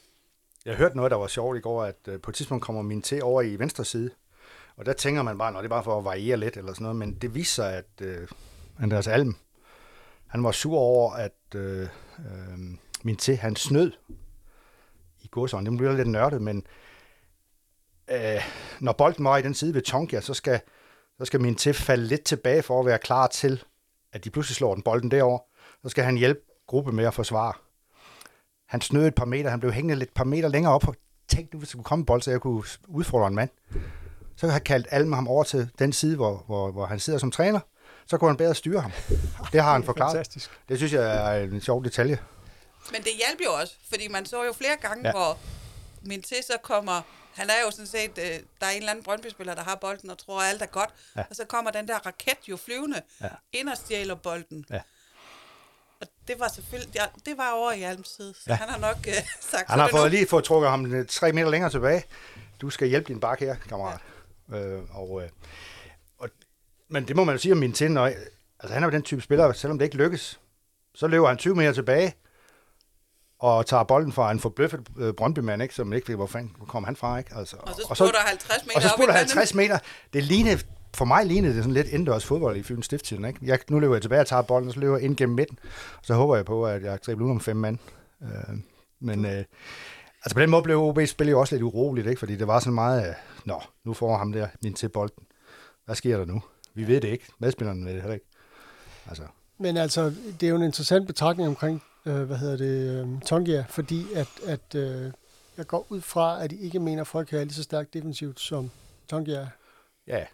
Jeg 0.65 0.75
hørte 0.75 0.97
noget, 0.97 1.11
der 1.11 1.17
var 1.17 1.27
sjovt 1.27 1.57
i 1.57 1.61
går, 1.61 1.83
at 1.83 1.95
øh, 2.07 2.21
på 2.21 2.31
et 2.31 2.35
tidspunkt 2.35 2.63
kommer 2.63 2.81
min 2.81 3.01
til 3.01 3.23
over 3.23 3.41
i 3.41 3.59
venstre 3.59 3.85
side. 3.85 4.09
Og 4.77 4.85
der 4.85 4.93
tænker 4.93 5.23
man 5.23 5.37
bare, 5.37 5.51
når 5.51 5.59
det 5.59 5.65
er 5.65 5.69
bare 5.69 5.83
for 5.83 5.97
at 5.97 6.05
variere 6.05 6.37
lidt 6.37 6.57
eller 6.57 6.73
sådan 6.73 6.83
noget, 6.83 6.95
men 6.95 7.13
det 7.13 7.35
viser 7.35 7.53
sig, 7.53 7.73
at 7.73 8.01
øh, 8.01 8.27
Andreas 8.79 9.07
Alm, 9.07 9.35
han 10.27 10.43
var 10.43 10.51
sur 10.51 10.77
over, 10.77 11.13
at 11.13 11.55
øh, 11.55 11.87
øh, 12.19 12.59
min 13.03 13.15
til, 13.15 13.37
han 13.37 13.55
snød 13.55 13.91
i 15.21 15.27
godsøjne. 15.31 15.69
Det 15.69 15.77
bliver 15.77 15.93
lidt 15.93 16.07
nørdet, 16.07 16.41
men 16.41 16.63
øh, 18.11 18.41
når 18.79 18.93
bolden 18.93 19.25
var 19.25 19.37
i 19.37 19.41
den 19.41 19.53
side 19.53 19.73
ved 19.73 19.81
Tonkia, 19.81 20.21
så 20.21 20.33
skal, 20.33 20.61
så 21.17 21.25
skal 21.25 21.41
min 21.41 21.55
til 21.55 21.73
falde 21.73 22.05
lidt 22.05 22.23
tilbage 22.23 22.61
for 22.61 22.79
at 22.79 22.85
være 22.85 22.99
klar 22.99 23.27
til, 23.27 23.63
at 24.13 24.23
de 24.23 24.29
pludselig 24.29 24.55
slår 24.55 24.73
den 24.73 24.83
bolden 24.83 25.11
derover. 25.11 25.39
Så 25.83 25.89
skal 25.89 26.03
han 26.03 26.17
hjælpe 26.17 26.41
gruppe 26.67 26.91
med 26.91 27.05
at 27.05 27.13
forsvare. 27.13 27.53
Han 28.69 28.81
snød 28.81 29.07
et 29.07 29.15
par 29.15 29.25
meter, 29.25 29.49
han 29.49 29.59
blev 29.59 29.71
hængende 29.71 29.95
lidt 29.99 30.13
par 30.13 30.23
meter 30.23 30.47
længere 30.49 30.73
op, 30.73 30.87
og 30.87 30.95
tænkte 31.27 31.55
nu, 31.55 31.59
hvis 31.59 31.69
der 31.69 31.75
kunne 31.75 31.83
komme 31.83 32.01
en 32.01 32.05
bold, 32.05 32.21
så 32.21 32.31
jeg 32.31 32.41
kunne 32.41 32.63
udfordre 32.87 33.27
en 33.27 33.35
mand. 33.35 33.49
Så 34.35 34.45
har 34.47 34.53
jeg 34.53 34.63
kaldt 34.63 34.87
Alm 34.91 35.13
ham 35.13 35.27
over 35.27 35.43
til 35.43 35.69
den 35.79 35.93
side, 35.93 36.15
hvor, 36.15 36.43
hvor, 36.45 36.71
hvor 36.71 36.85
han 36.85 36.99
sidder 36.99 37.19
som 37.19 37.31
træner. 37.31 37.59
Så 38.05 38.17
kunne 38.17 38.29
han 38.29 38.37
bedre 38.37 38.55
styre 38.55 38.81
ham. 38.81 38.91
Det 39.51 39.63
har 39.63 39.73
han 39.73 39.83
forklaret. 39.91 40.11
Fantastisk. 40.15 40.49
Det 40.69 40.77
synes 40.77 40.93
jeg 40.93 41.35
er 41.39 41.43
en 41.43 41.61
sjov 41.61 41.83
detalje. 41.83 42.19
Men 42.91 43.01
det 43.01 43.11
hjalp 43.17 43.39
jo 43.45 43.53
også, 43.53 43.73
fordi 43.89 44.07
man 44.07 44.25
så 44.25 44.43
jo 44.45 44.53
flere 44.53 44.75
gange, 44.81 45.07
Ja. 45.07 45.11
hvor 45.11 45.37
min 46.01 46.21
til 46.21 46.37
så 46.43 46.53
kommer, 46.63 47.01
han 47.33 47.49
er 47.49 47.53
jo 47.65 47.71
sådan 47.71 47.87
set, 47.87 48.11
øh, 48.17 48.25
der 48.61 48.65
er 48.65 48.69
en 48.69 48.77
eller 48.77 48.89
anden 48.91 49.03
Brøndby-spiller, 49.03 49.55
der 49.55 49.63
har 49.63 49.75
bolden 49.75 50.09
og 50.09 50.17
tror, 50.17 50.41
at 50.41 50.49
alt 50.49 50.61
er 50.61 50.65
godt, 50.65 50.89
ja. 51.15 51.23
og 51.29 51.35
så 51.35 51.45
kommer 51.45 51.71
den 51.71 51.87
der 51.87 51.97
raket 52.05 52.37
jo 52.49 52.57
flyvende 52.57 53.01
Ja. 53.21 53.27
ind 53.53 53.69
og 53.69 53.77
stjæler 53.77 54.15
bolden. 54.15 54.65
Ja. 54.69 54.79
Og 56.01 56.07
det 56.27 56.35
var 56.39 56.47
selvfølgelig, 56.47 56.95
ja, 56.95 57.05
det 57.25 57.37
var 57.37 57.51
over 57.51 57.71
i 57.71 57.81
Alms 57.83 58.15
side, 58.15 58.33
så 58.33 58.43
Ja. 58.47 58.55
han 58.55 58.69
har 58.69 58.77
nok 58.79 58.97
øh, 59.07 59.13
sagt, 59.51 59.69
Han 59.69 59.79
har 59.79 59.85
det 59.87 59.93
nu. 59.95 59.99
fået 59.99 60.11
lige 60.11 60.27
fået 60.27 60.43
trukket 60.43 60.69
ham 60.69 60.85
øh, 60.93 61.05
tre 61.07 61.31
meter 61.33 61.49
længere 61.49 61.71
tilbage. 61.71 62.03
Du 62.61 62.69
skal 62.69 62.87
hjælpe 62.87 63.07
din 63.07 63.19
bak 63.19 63.39
her, 63.39 63.55
kammerat. 63.69 63.99
Ja. 64.51 64.57
Øh, 64.57 64.83
og, 64.91 65.21
øh, 65.23 65.29
og, 66.19 66.29
men 66.89 67.07
det 67.07 67.15
må 67.15 67.23
man 67.23 67.35
jo 67.35 67.39
sige 67.41 67.51
om 67.51 67.57
min 67.57 67.73
til, 67.73 67.91
når, 67.91 68.05
altså 68.59 68.73
han 68.73 68.83
er 68.83 68.87
jo 68.87 68.91
den 68.91 69.01
type 69.03 69.21
spiller, 69.21 69.53
selvom 69.53 69.77
det 69.79 69.85
ikke 69.85 69.97
lykkes, 69.97 70.39
så 70.95 71.07
løber 71.07 71.27
han 71.27 71.37
20 71.37 71.55
meter 71.55 71.73
tilbage, 71.73 72.13
og 73.39 73.65
tager 73.65 73.83
bolden 73.83 74.13
fra 74.13 74.31
en 74.31 74.39
forbløffet 74.39 74.87
øh, 74.97 75.13
Brøndby-mand, 75.13 75.61
ikke, 75.61 75.75
som 75.75 75.93
ikke 75.93 76.07
ved, 76.07 76.15
hvor 76.15 76.27
fanden 76.27 76.55
kom 76.67 76.83
han 76.83 76.95
fra. 76.95 77.17
Ikke? 77.17 77.35
Altså, 77.35 77.55
Og 77.57 77.75
så 77.75 77.95
spurgter 77.95 78.19
50 78.19 78.65
meter 78.65 78.75
og 78.75 78.81
så 78.81 78.87
op 78.87 78.93
i 78.93 78.97
spurgte 78.97 79.13
vandet. 79.13 79.33
50 79.33 79.53
meter. 79.53 79.79
Det 80.13 80.23
lignede, 80.23 80.59
for 80.95 81.05
mig 81.05 81.25
lignede 81.25 81.53
det 81.53 81.63
sådan 81.63 81.73
lidt 81.73 81.87
indendørs 81.87 82.25
fodbold 82.25 82.57
i 82.57 82.63
Fyns 82.63 82.85
Stifttiden. 82.85 83.25
Ikke? 83.25 83.39
Jeg, 83.43 83.59
nu 83.69 83.79
løber 83.79 83.95
jeg 83.95 84.01
tilbage 84.01 84.21
og 84.21 84.27
tager 84.27 84.41
bolden, 84.41 84.67
og 84.67 84.73
så 84.73 84.79
løber 84.79 84.97
jeg 84.97 85.05
ind 85.05 85.15
gennem 85.17 85.35
midten. 85.35 85.59
Så 86.03 86.13
håber 86.13 86.35
jeg 86.35 86.45
på, 86.45 86.65
at 86.65 86.83
jeg 86.83 86.99
dribler 87.05 87.25
ud 87.25 87.31
om 87.31 87.39
fem 87.39 87.57
mand. 87.57 87.77
Øh, 88.21 88.57
men 88.99 89.25
øh, 89.25 89.43
altså 90.25 90.35
på 90.35 90.39
den 90.39 90.49
måde 90.49 90.63
blev 90.63 90.81
OB 90.81 90.99
spillet 91.05 91.31
jo 91.31 91.39
også 91.39 91.55
lidt 91.55 91.63
uroligt, 91.63 92.07
ikke? 92.07 92.19
fordi 92.19 92.35
det 92.35 92.47
var 92.47 92.59
sådan 92.59 92.73
meget, 92.73 93.07
øh, 93.07 93.13
nå, 93.45 93.61
nu 93.83 93.93
får 93.93 94.17
ham 94.17 94.31
der 94.31 94.47
min 94.63 94.73
til 94.73 94.89
bolden. 94.89 95.23
Hvad 95.85 95.95
sker 95.95 96.17
der 96.17 96.25
nu? 96.25 96.41
Vi 96.73 96.87
ved 96.87 97.01
det 97.01 97.07
ikke. 97.07 97.25
Medspillerne 97.39 97.85
ved 97.85 97.93
det 97.93 98.01
heller 98.01 98.13
ikke. 98.13 98.25
Altså, 99.07 99.23
Men 99.57 99.77
altså, 99.77 100.13
det 100.39 100.43
er 100.43 100.49
jo 100.49 100.55
en 100.55 100.63
interessant 100.63 101.07
betragtning 101.07 101.49
omkring, 101.49 101.83
øh, 102.05 102.23
hvad 102.23 102.37
hedder 102.37 102.57
det, 102.57 103.01
øh, 103.01 103.21
Tongia, 103.21 103.65
fordi 103.69 104.05
at, 104.15 104.27
at 104.45 104.75
øh, 104.75 105.11
jeg 105.57 105.67
går 105.67 105.85
ud 105.89 106.01
fra, 106.01 106.43
at 106.43 106.51
I 106.51 106.61
ikke 106.61 106.79
mener, 106.79 107.01
at 107.01 107.07
folk 107.07 107.33
er 107.33 107.43
lige 107.43 107.53
så 107.53 107.63
stærkt 107.63 107.93
defensivt, 107.93 108.39
som 108.39 108.71
Tongia 109.07 109.49
ja, 110.07 110.25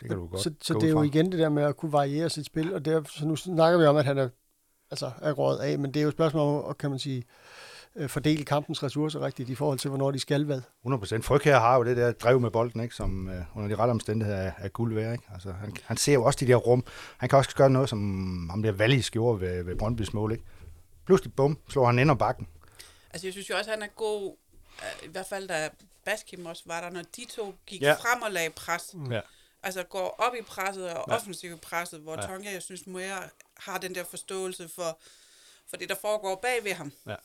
det 0.00 0.08
kan 0.08 0.18
du 0.18 0.26
godt 0.26 0.42
Så, 0.42 0.50
så 0.62 0.74
det 0.74 0.82
er 0.82 0.90
jo 0.90 1.02
igen 1.02 1.32
det 1.32 1.38
der 1.38 1.48
med 1.48 1.62
at 1.62 1.76
kunne 1.76 1.92
variere 1.92 2.30
sit 2.30 2.46
spil, 2.46 2.74
og 2.74 2.84
der, 2.84 3.02
så 3.04 3.26
nu 3.26 3.36
snakker 3.36 3.78
vi 3.78 3.84
om, 3.84 3.96
at 3.96 4.04
han 4.04 4.18
er, 4.18 4.28
altså, 4.90 5.10
er 5.22 5.32
rådet 5.32 5.58
af, 5.58 5.78
men 5.78 5.94
det 5.94 6.00
er 6.00 6.02
jo 6.02 6.08
et 6.08 6.14
spørgsmål 6.14 6.42
om, 6.42 6.70
at, 6.70 6.78
kan 6.78 6.90
man 6.90 6.98
sige, 6.98 7.24
øh, 7.96 8.08
fordele 8.08 8.44
kampens 8.44 8.82
ressourcer 8.82 9.20
rigtigt 9.20 9.48
i 9.48 9.54
forhold 9.54 9.78
til, 9.78 9.88
hvornår 9.88 10.10
de 10.10 10.18
skal 10.18 10.44
hvad. 10.44 10.60
100%. 10.86 11.22
Fryg 11.22 11.40
her 11.40 11.58
har 11.58 11.76
jo 11.76 11.84
det 11.84 11.96
der 11.96 12.12
drev 12.12 12.40
med 12.40 12.50
bolden, 12.50 12.80
ikke? 12.80 12.94
som 12.94 13.28
øh, 13.28 13.56
under 13.56 13.68
de 13.68 13.80
rette 13.80 13.90
omstændigheder 13.90 14.38
er, 14.38 14.52
er 14.58 14.68
guld 14.68 14.94
værd. 14.94 15.12
Ikke? 15.12 15.24
Altså, 15.32 15.52
han, 15.52 15.76
han 15.84 15.96
ser 15.96 16.12
jo 16.12 16.24
også 16.24 16.38
de 16.40 16.46
der 16.46 16.56
rum. 16.56 16.84
Han 17.16 17.28
kan 17.28 17.38
også 17.38 17.56
gøre 17.56 17.70
noget, 17.70 17.88
som 17.88 18.48
ham 18.50 18.62
der 18.62 18.72
Wallis 18.72 19.10
gjorde 19.10 19.40
ved, 19.40 19.62
ved 19.62 19.76
Brøndbys 19.76 20.12
mål. 20.12 20.32
Ikke? 20.32 20.44
Pludselig, 21.06 21.34
bum, 21.34 21.58
slår 21.68 21.86
han 21.86 21.98
ind 21.98 22.10
og 22.10 22.18
bakken. 22.18 22.48
Altså, 23.10 23.26
jeg 23.26 23.32
synes 23.32 23.50
jo 23.50 23.56
også, 23.56 23.70
at 23.70 23.78
han 23.78 23.88
er 23.88 23.92
god, 23.96 24.36
øh, 24.82 25.08
i 25.08 25.10
hvert 25.10 25.26
fald 25.26 25.48
da 25.48 25.68
Baskim 26.04 26.46
også 26.46 26.62
var 26.66 26.80
der, 26.80 26.90
når 26.90 27.02
de 27.16 27.24
to 27.36 27.54
gik 27.66 27.82
ja. 27.82 27.92
frem 27.92 28.22
og 28.22 28.32
lagde 28.32 28.50
pres. 28.50 28.94
Ja. 29.10 29.20
Altså 29.66 29.82
går 29.82 30.08
op 30.18 30.34
i 30.34 30.42
presset 30.42 30.84
og 30.84 31.04
Ja. 31.08 31.12
ja. 31.12 31.16
offensivt 31.16 31.60
presset, 31.60 32.00
hvor 32.00 32.14
Ja. 32.14 32.20
ja. 32.22 32.26
Tonga, 32.26 32.52
jeg 32.52 32.62
synes, 32.62 32.86
mere 32.86 33.22
har 33.56 33.78
den 33.78 33.94
der 33.94 34.04
forståelse 34.04 34.68
for, 34.68 34.98
for 35.66 35.76
det, 35.76 35.88
der 35.88 35.94
foregår 36.00 36.34
bag 36.34 36.64
ved 36.64 36.72
ham. 36.72 36.92
Ja. 37.06 37.16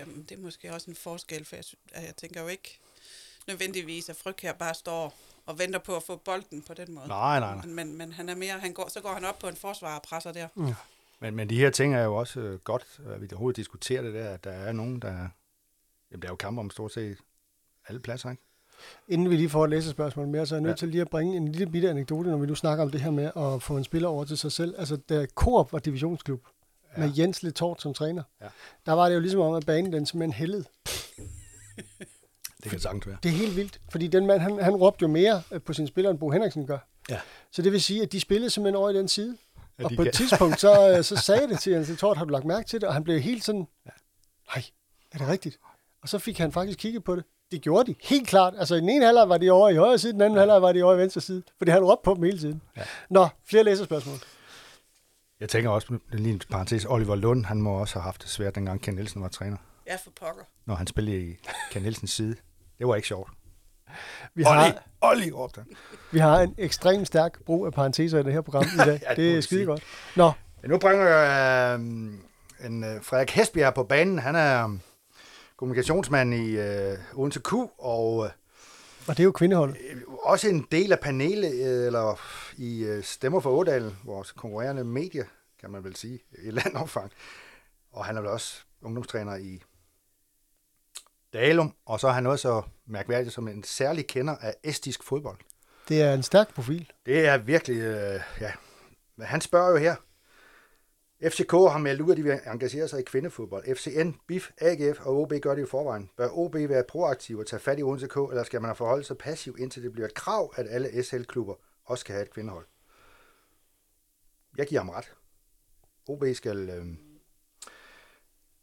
Øhm, 0.00 0.26
det 0.26 0.38
er 0.38 0.42
måske 0.42 0.72
også 0.74 0.90
en 0.90 0.96
forskel, 0.96 1.44
for 1.44 1.56
jeg, 1.56 1.64
jeg 1.94 2.16
tænker 2.16 2.42
jo 2.42 2.48
ikke 2.48 2.78
nødvendigvis, 3.46 4.08
at 4.08 4.16
Frygkær 4.16 4.52
bare 4.52 4.74
står 4.74 5.14
og 5.46 5.58
venter 5.58 5.78
på 5.78 5.96
at 5.96 6.02
få 6.02 6.16
bolden 6.16 6.62
på 6.62 6.74
den 6.74 6.92
måde. 6.92 7.08
Nej, 7.08 7.40
nej, 7.40 7.54
nej. 7.54 7.66
Men, 7.66 7.96
men, 7.96 8.12
han 8.12 8.28
er 8.28 8.34
mere, 8.34 8.58
han 8.58 8.72
går, 8.72 8.88
så 8.88 9.00
går 9.00 9.12
han 9.14 9.24
op 9.24 9.38
på 9.38 9.48
en 9.48 9.56
forsvar 9.56 9.96
og 9.96 10.02
presser 10.02 10.32
der. 10.32 10.48
Mm. 10.54 10.74
Men, 11.20 11.36
men 11.36 11.50
de 11.50 11.58
her 11.58 11.70
ting 11.70 11.94
er 11.94 12.02
jo 12.02 12.16
også 12.16 12.40
øh, 12.40 12.58
godt, 12.60 13.00
at 13.06 13.22
vi 13.22 13.28
overhovedet 13.32 13.56
diskuterer 13.56 14.02
det 14.02 14.14
der, 14.14 14.34
at 14.34 14.44
der 14.44 14.52
er 14.52 14.72
nogen, 14.72 15.02
der... 15.02 15.28
Jamen, 16.10 16.22
der 16.22 16.28
er 16.28 16.32
jo 16.32 16.36
kamp 16.36 16.58
om 16.58 16.70
stort 16.70 16.92
set 16.92 17.18
alle 17.88 18.00
pladser, 18.00 18.30
ikke? 18.30 18.42
Inden 19.08 19.30
vi 19.30 19.36
lige 19.36 19.48
får 19.48 19.64
et 19.64 19.70
læsespørgsmål 19.70 20.26
mere, 20.28 20.46
så 20.46 20.54
er 20.54 20.56
jeg 20.56 20.62
nødt 20.62 20.70
Ja. 20.72 20.76
til 20.76 20.88
lige 20.88 21.00
at 21.00 21.08
bringe 21.10 21.36
en 21.36 21.48
lille 21.52 21.66
bitte 21.72 21.90
anekdote, 21.90 22.30
når 22.30 22.36
vi 22.38 22.46
nu 22.46 22.54
snakker 22.54 22.84
om 22.84 22.90
det 22.90 23.00
her 23.00 23.10
med 23.10 23.30
at 23.36 23.62
få 23.62 23.76
en 23.76 23.84
spiller 23.84 24.08
over 24.08 24.24
til 24.24 24.38
sig 24.38 24.52
selv. 24.52 24.74
Altså, 24.78 24.96
da 24.96 25.26
Coop 25.34 25.72
var 25.72 25.78
divisionsklub, 25.78 26.40
ja. 26.96 27.00
med 27.06 27.12
Jens 27.18 27.42
Letort 27.42 27.82
som 27.82 27.94
træner, 27.94 28.22
Ja. 28.40 28.46
der 28.86 28.92
var 28.92 29.08
det 29.08 29.14
jo 29.14 29.20
ligesom 29.20 29.40
om, 29.40 29.54
at 29.54 29.66
banen 29.66 29.92
den 29.92 30.06
simpelthen 30.06 30.32
hældede. 30.32 30.64
Det 32.62 32.70
kan 32.70 32.80
sagtens 32.80 33.06
være. 33.06 33.16
Det 33.22 33.28
er 33.28 33.32
helt 33.32 33.56
vildt, 33.56 33.80
fordi 33.90 34.06
den 34.06 34.26
mand, 34.26 34.40
han, 34.40 34.62
han 34.62 34.76
råbte 34.76 35.02
jo 35.02 35.08
mere 35.08 35.42
på 35.64 35.72
sine 35.72 35.88
spillere, 35.88 36.10
end 36.10 36.18
Bo 36.20 36.30
Henriksen 36.30 36.66
gør. 36.66 36.78
Ja. 37.10 37.20
Så 37.50 37.62
det 37.62 37.72
vil 37.72 37.80
sige, 37.82 38.02
at 38.02 38.12
de 38.12 38.20
spillede 38.20 38.50
simpelthen 38.50 38.76
over 38.76 38.90
i 38.90 38.96
den 38.96 39.08
side. 39.08 39.36
Ja, 39.78 39.84
og 39.84 39.90
på 39.90 39.96
kan- 39.96 40.06
et 40.06 40.14
tidspunkt, 40.14 40.60
så, 40.60 40.70
øh, 40.96 41.04
så 41.04 41.16
sagde 41.16 41.48
det 41.48 41.58
til 41.60 41.72
Jens 41.72 41.88
Letort, 41.88 42.16
har 42.16 42.24
du 42.24 42.30
lagt 42.32 42.44
mærke 42.44 42.68
til 42.68 42.80
det? 42.80 42.88
Og 42.88 42.94
han 42.94 43.04
blev 43.04 43.20
helt 43.20 43.44
sådan, 43.44 43.66
nej, 44.54 44.64
er 45.12 45.18
det 45.18 45.28
rigtigt? 45.28 45.58
Og 46.02 46.08
så 46.08 46.18
fik 46.18 46.38
han 46.38 46.52
faktisk 46.52 46.78
kigget 46.78 47.04
på 47.04 47.16
det. 47.16 47.24
Det 47.50 47.62
gjorde 47.62 47.86
de, 47.92 47.94
helt 48.02 48.28
klart. 48.28 48.54
Altså 48.58 48.74
i 48.74 48.80
den 48.80 48.88
ene 48.88 49.04
halvleg 49.04 49.28
var 49.28 49.38
de 49.38 49.50
over 49.50 49.68
i 49.68 49.76
højre 49.76 49.98
side, 49.98 50.12
den 50.12 50.20
anden 50.20 50.34
ja. 50.34 50.40
halvleg 50.40 50.62
var 50.62 50.72
de 50.72 50.82
over 50.82 50.94
i 50.94 50.98
venstre 50.98 51.20
side. 51.20 51.42
Fordi 51.58 51.70
han 51.70 51.84
råbte 51.84 52.04
på 52.04 52.14
dem 52.14 52.22
hele 52.22 52.38
tiden. 52.38 52.62
Ja. 52.76 52.82
Nå, 53.10 53.28
flere 53.50 53.64
læserspørgsmål. 53.64 54.16
Jeg 55.40 55.48
tænker 55.48 55.70
også, 55.70 55.86
det 55.90 56.14
er 56.14 56.18
lige 56.22 56.32
en 56.32 56.40
parentes, 56.50 56.84
Oliver 56.84 57.14
Lund, 57.16 57.44
han 57.44 57.60
må 57.62 57.70
også 57.80 57.94
have 57.94 58.02
haft 58.02 58.22
det 58.22 58.30
svært, 58.30 58.54
dengang 58.54 58.80
Ken 58.82 58.94
Nielsen 58.94 59.22
var 59.22 59.28
træner, 59.28 59.56
Ja, 59.86 59.94
for 60.04 60.10
pokker. 60.20 60.42
når 60.66 60.74
han 60.74 60.86
spillede 60.86 61.20
i 61.22 61.36
Ken 61.70 61.82
Nielsens 61.82 62.10
side. 62.10 62.36
Det 62.78 62.86
var 62.88 62.94
ikke 62.94 63.08
sjovt. 63.08 63.30
Vi 64.34 64.44
Olli, 64.46 64.58
har, 64.58 64.82
Olli, 65.00 65.30
råbte 65.32 65.60
han. 65.60 65.76
vi 66.12 66.18
har 66.18 66.40
en 66.40 66.54
ekstremt 66.58 67.06
stærk 67.06 67.38
brug 67.46 67.66
af 67.66 67.72
parenteser 67.72 68.18
i 68.18 68.22
det 68.22 68.32
her 68.32 68.40
program 68.40 68.64
i 68.74 68.76
dag. 68.90 69.00
Ja, 69.02 69.08
det 69.10 69.16
det 69.16 69.36
er 69.36 69.40
skide 69.40 69.64
godt. 69.64 69.82
Nå, 70.16 70.32
Men 70.62 70.70
nu 70.70 70.78
bringer 70.78 71.06
jeg 71.06 71.74
øh, 71.80 71.80
en 72.66 72.84
øh, 72.84 73.02
Frederik 73.02 73.30
Hesbjerg 73.30 73.74
på 73.74 73.84
banen. 73.84 74.18
Han 74.18 74.36
er 74.36 74.68
øh, 74.68 74.78
kommunikationsmand 75.58 76.34
i 76.34 76.58
øh, 76.58 76.98
Odense 77.14 77.40
Q, 77.40 77.52
og 77.78 78.24
øh, 78.24 78.30
og 79.08 79.16
det 79.16 79.22
er 79.22 79.24
jo 79.24 79.32
kvindeholdet. 79.32 79.76
også 80.22 80.48
en 80.48 80.66
del 80.70 80.92
af 80.92 81.00
panelet, 81.00 81.52
øh, 81.52 81.86
eller 81.86 82.20
i 82.56 82.84
øh, 82.84 83.02
Stemmer 83.04 83.40
for 83.40 83.50
Ådalen, 83.50 83.96
vores 84.04 84.32
konkurrerende 84.32 84.84
medie, 84.84 85.24
kan 85.60 85.70
man 85.70 85.84
vel 85.84 85.96
sige, 85.96 86.14
i 86.14 86.40
et 86.40 86.46
eller 86.46 86.62
andet 86.66 86.80
omfang. 86.80 87.12
Og 87.92 88.04
han 88.04 88.16
er 88.16 88.20
vel 88.20 88.30
også 88.30 88.64
ungdomstræner 88.82 89.36
i 89.36 89.62
Dalum, 91.32 91.74
og 91.86 92.00
så 92.00 92.08
er 92.08 92.12
han 92.12 92.26
også 92.26 92.42
så 92.42 92.62
mærkværdig 92.86 93.32
som 93.32 93.48
en 93.48 93.62
særlig 93.62 94.06
kender 94.06 94.36
af 94.36 94.54
estisk 94.64 95.02
fodbold. 95.02 95.38
Det 95.88 96.02
er 96.02 96.14
en 96.14 96.22
stærk 96.22 96.54
profil. 96.54 96.92
Det 97.06 97.26
er 97.26 97.38
virkelig, 97.38 97.76
øh, 97.76 98.20
ja. 98.40 98.52
Men 99.16 99.26
han 99.26 99.40
spørger 99.40 99.70
jo 99.70 99.76
her. 99.76 99.96
FCK 101.22 101.52
har 101.52 101.78
meldt 101.78 102.00
ud, 102.00 102.10
at 102.10 102.16
de 102.16 102.22
vil 102.22 102.40
engagere 102.46 102.88
sig 102.88 103.00
i 103.00 103.02
kvindefodbold. 103.02 103.76
FCN, 103.76 104.10
BIF, 104.26 104.50
AGF 104.60 105.00
og 105.00 105.16
OB 105.16 105.32
gør 105.42 105.54
det 105.54 105.62
i 105.62 105.66
forvejen. 105.66 106.10
Bør 106.16 106.28
OB 106.32 106.54
være 106.54 106.84
proaktiv 106.88 107.38
og 107.38 107.46
tage 107.46 107.60
fat 107.60 107.78
i 107.78 107.82
Odense 107.82 108.06
K, 108.06 108.16
eller 108.16 108.42
skal 108.42 108.62
man 108.62 108.76
forholde 108.76 109.04
sig 109.04 109.18
passiv, 109.18 109.56
indtil 109.58 109.82
det 109.82 109.92
bliver 109.92 110.06
et 110.06 110.14
krav, 110.14 110.52
at 110.56 110.66
alle 110.70 111.02
SL-klubber 111.02 111.54
også 111.84 112.00
skal 112.00 112.12
have 112.12 112.22
et 112.22 112.30
kvindehold? 112.30 112.66
Jeg 114.56 114.66
giver 114.66 114.80
ham 114.80 114.88
ret. 114.88 115.14
OB 116.08 116.24
skal, 116.34 116.70
øh, 116.70 116.86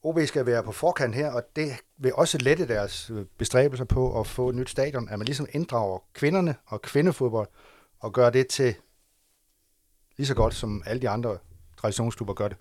OB 0.04 0.20
skal 0.26 0.46
være 0.46 0.64
på 0.64 0.72
forkant 0.72 1.16
her, 1.16 1.32
og 1.32 1.44
det 1.56 1.72
vil 1.98 2.14
også 2.14 2.38
lette 2.38 2.68
deres 2.68 3.10
øh, 3.10 3.26
bestræbelser 3.38 3.86
på 3.86 4.20
at 4.20 4.28
få 4.28 4.50
et 4.50 4.56
nyt 4.56 4.70
stadion, 4.70 5.10
at 5.10 5.20
man 5.20 5.26
ligesom 5.26 5.48
inddrager 5.52 6.00
kvinderne 6.14 6.56
og 6.66 6.82
kvindefodbold, 6.82 7.48
og 8.00 8.14
gør 8.14 8.30
det 8.30 8.48
til 8.48 8.76
lige 10.18 10.28
så 10.28 10.36
godt, 10.36 10.54
som 10.54 10.84
alle 10.86 11.02
de 11.02 11.10
andre 11.10 11.38
traditionsklubber 11.86 12.34
gør 12.34 12.48
det. 12.48 12.58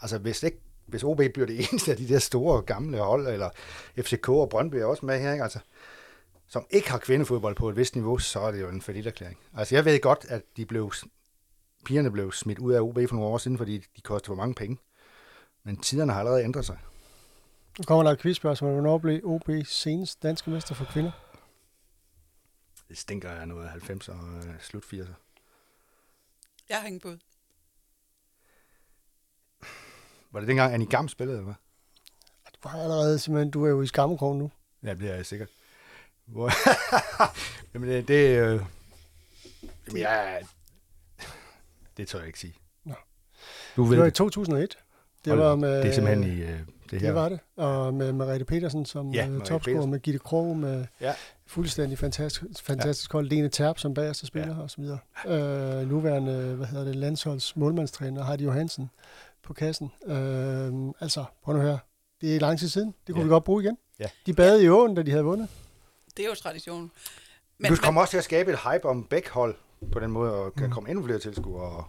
Altså, 0.00 0.18
hvis, 0.18 0.42
ikke, 0.42 0.58
hvis 0.86 1.02
OB 1.02 1.16
bliver 1.16 1.46
det 1.46 1.58
eneste 1.72 1.90
af 1.90 1.96
de 1.96 2.08
der 2.08 2.18
store 2.18 2.62
gamle 2.62 2.98
hold, 2.98 3.26
eller 3.28 3.50
FCK 3.98 4.28
og 4.28 4.48
Brøndby 4.48 4.74
er 4.74 4.84
også 4.84 5.06
med 5.06 5.20
her, 5.20 5.32
ikke? 5.32 5.42
Altså, 5.42 5.58
som 6.48 6.66
ikke 6.70 6.90
har 6.90 6.98
kvindefodbold 6.98 7.56
på 7.56 7.68
et 7.68 7.76
vist 7.76 7.94
niveau, 7.94 8.18
så 8.18 8.40
er 8.40 8.50
det 8.50 8.60
jo 8.60 8.68
en 8.68 8.82
forlitterklæring. 8.82 9.38
Altså, 9.56 9.74
jeg 9.74 9.84
ved 9.84 10.00
godt, 10.00 10.26
at 10.28 10.42
de 10.56 10.66
blev, 10.66 10.92
pigerne 11.84 12.10
blev 12.12 12.32
smidt 12.32 12.58
ud 12.58 12.72
af 12.72 12.80
OB 12.80 12.94
for 12.94 13.14
nogle 13.14 13.28
år 13.28 13.38
siden, 13.38 13.58
fordi 13.58 13.78
de 13.96 14.00
kostede 14.00 14.26
for 14.26 14.34
mange 14.34 14.54
penge. 14.54 14.78
Men 15.64 15.76
tiderne 15.76 16.12
har 16.12 16.20
allerede 16.20 16.44
ændret 16.44 16.64
sig. 16.64 16.78
Nu 17.78 17.84
kommer 17.84 18.02
der 18.02 18.10
et 18.10 18.18
quizspørgsmål. 18.18 18.72
Hvornår 18.72 18.98
blev 18.98 19.20
OB 19.24 19.50
senest 19.64 20.22
danske 20.22 20.50
mester 20.50 20.74
for 20.74 20.84
kvinder? 20.84 21.10
Det 22.88 22.98
stinker 22.98 23.30
af 23.30 23.48
noget 23.48 23.66
af 23.66 23.90
90'er 23.90 24.12
og 24.12 24.44
slut 24.60 24.84
80'er. 24.84 25.14
Jeg 26.68 26.76
har 26.80 26.86
ingen 26.86 27.00
bud. 27.00 27.18
Var 30.36 30.40
det 30.40 30.48
dengang 30.48 30.74
Annie 30.74 30.88
Gam 30.88 31.08
spillede, 31.08 31.38
eller 31.38 31.44
hvad? 31.44 31.54
Du 32.62 32.68
har 32.68 32.82
allerede 32.82 33.18
simpelthen, 33.18 33.50
du 33.50 33.64
er 33.64 33.68
jo 33.68 33.82
i 33.82 33.86
skammekrogen 33.86 34.38
nu. 34.38 34.50
Ja, 34.84 34.94
det 34.94 35.10
er 35.10 35.14
jeg 35.14 35.26
sikkert. 35.26 35.48
Hvor... 36.26 36.50
Jamen, 37.74 37.88
det... 37.88 38.08
det 38.08 38.38
øh... 38.38 38.60
Jamen, 39.88 40.02
ja... 40.02 40.36
Det 41.96 42.08
tør 42.08 42.18
jeg 42.18 42.26
ikke 42.26 42.38
sige. 42.38 42.54
Nå. 42.84 42.94
Du 43.76 43.82
ved 43.82 43.90
Det 43.90 43.98
var 43.98 44.04
i 44.04 44.08
det. 44.08 44.14
2001. 44.14 44.78
Det 45.24 45.32
Hold 45.32 45.42
var 45.42 45.56
med, 45.56 45.76
Det 45.76 45.86
er 45.86 45.92
simpelthen 45.92 46.38
i 46.38 46.42
øh, 46.42 46.58
det 46.90 47.00
her. 47.00 47.08
Det 47.08 47.14
var 47.14 47.28
det. 47.28 47.40
Og 47.56 47.94
med 47.94 48.12
Merete 48.12 48.44
Petersen 48.44 48.86
som 48.86 49.10
Ja, 49.10 49.22
ja, 49.22 49.28
Merete 49.28 49.46
topscorer, 49.46 49.86
med 49.86 50.00
Gitte 50.00 50.18
Krog, 50.18 50.56
med 50.56 50.86
Ja. 51.00 51.14
fuldstændig 51.46 51.98
fantastisk, 51.98 52.62
fantastisk 52.62 53.12
hold. 53.12 53.26
Lene 53.28 53.48
Terp 53.48 53.78
som 53.78 53.94
bagerste 53.94 54.26
spiller 54.26 54.56
ja. 54.56 54.62
og 54.62 54.70
så 54.70 54.80
videre. 54.80 54.98
Øh, 55.26 55.88
nuværende, 55.88 56.54
hvad 56.54 56.66
hedder 56.66 56.84
det, 56.84 56.96
landsholds 56.96 57.56
målmandstræner 57.56 58.24
Heidi 58.24 58.44
Johansen 58.44 58.90
på 59.46 59.54
kassen. 59.54 59.92
Øh, 60.06 60.92
altså, 61.00 61.24
prøv 61.44 61.54
nu 61.56 61.60
her. 61.62 61.78
Det 62.20 62.36
er 62.36 62.40
lang 62.40 62.58
tid 62.58 62.68
siden. 62.68 62.94
Det 63.06 63.14
kunne 63.14 63.20
Ja. 63.20 63.24
vi 63.24 63.30
godt 63.30 63.44
bruge 63.44 63.62
igen. 63.62 63.78
Ja. 63.98 64.08
De 64.26 64.32
badede 64.34 64.64
i 64.64 64.68
åen, 64.68 64.94
da 64.94 65.02
de 65.02 65.10
havde 65.10 65.24
vundet. 65.24 65.48
Det 66.16 66.24
er 66.24 66.28
jo 66.28 66.34
tradition. 66.34 66.90
Men, 67.58 67.70
du 67.72 67.76
kommer 67.76 68.00
også 68.00 68.10
til 68.10 68.18
at 68.18 68.24
skabe 68.24 68.52
et 68.52 68.58
hype 68.58 68.84
om 68.88 69.04
begge 69.04 69.30
hold 69.30 69.54
på 69.92 70.00
den 70.00 70.10
måde, 70.10 70.32
og 70.34 70.54
kan 70.54 70.66
mm. 70.66 70.72
komme 70.72 70.90
endnu 70.90 71.04
flere 71.04 71.18
tilskuere. 71.18 71.62
Og, 71.76 71.84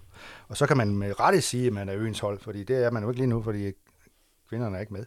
og 0.48 0.58
så 0.58 0.68
kan 0.68 0.78
man 0.78 0.88
med 0.98 1.20
rette 1.20 1.42
sige, 1.42 1.68
at 1.68 1.74
man 1.74 1.90
er 1.90 1.96
øens 1.98 2.20
hold, 2.20 2.40
fordi 2.40 2.64
det 2.64 2.84
er 2.84 2.92
man 2.92 3.04
jo 3.04 3.10
ikke 3.10 3.20
lige 3.22 3.28
nu, 3.30 3.44
fordi 3.44 3.72
kvinderne 4.50 4.76
er 4.78 4.82
ikke 4.82 4.94
med. 4.94 5.06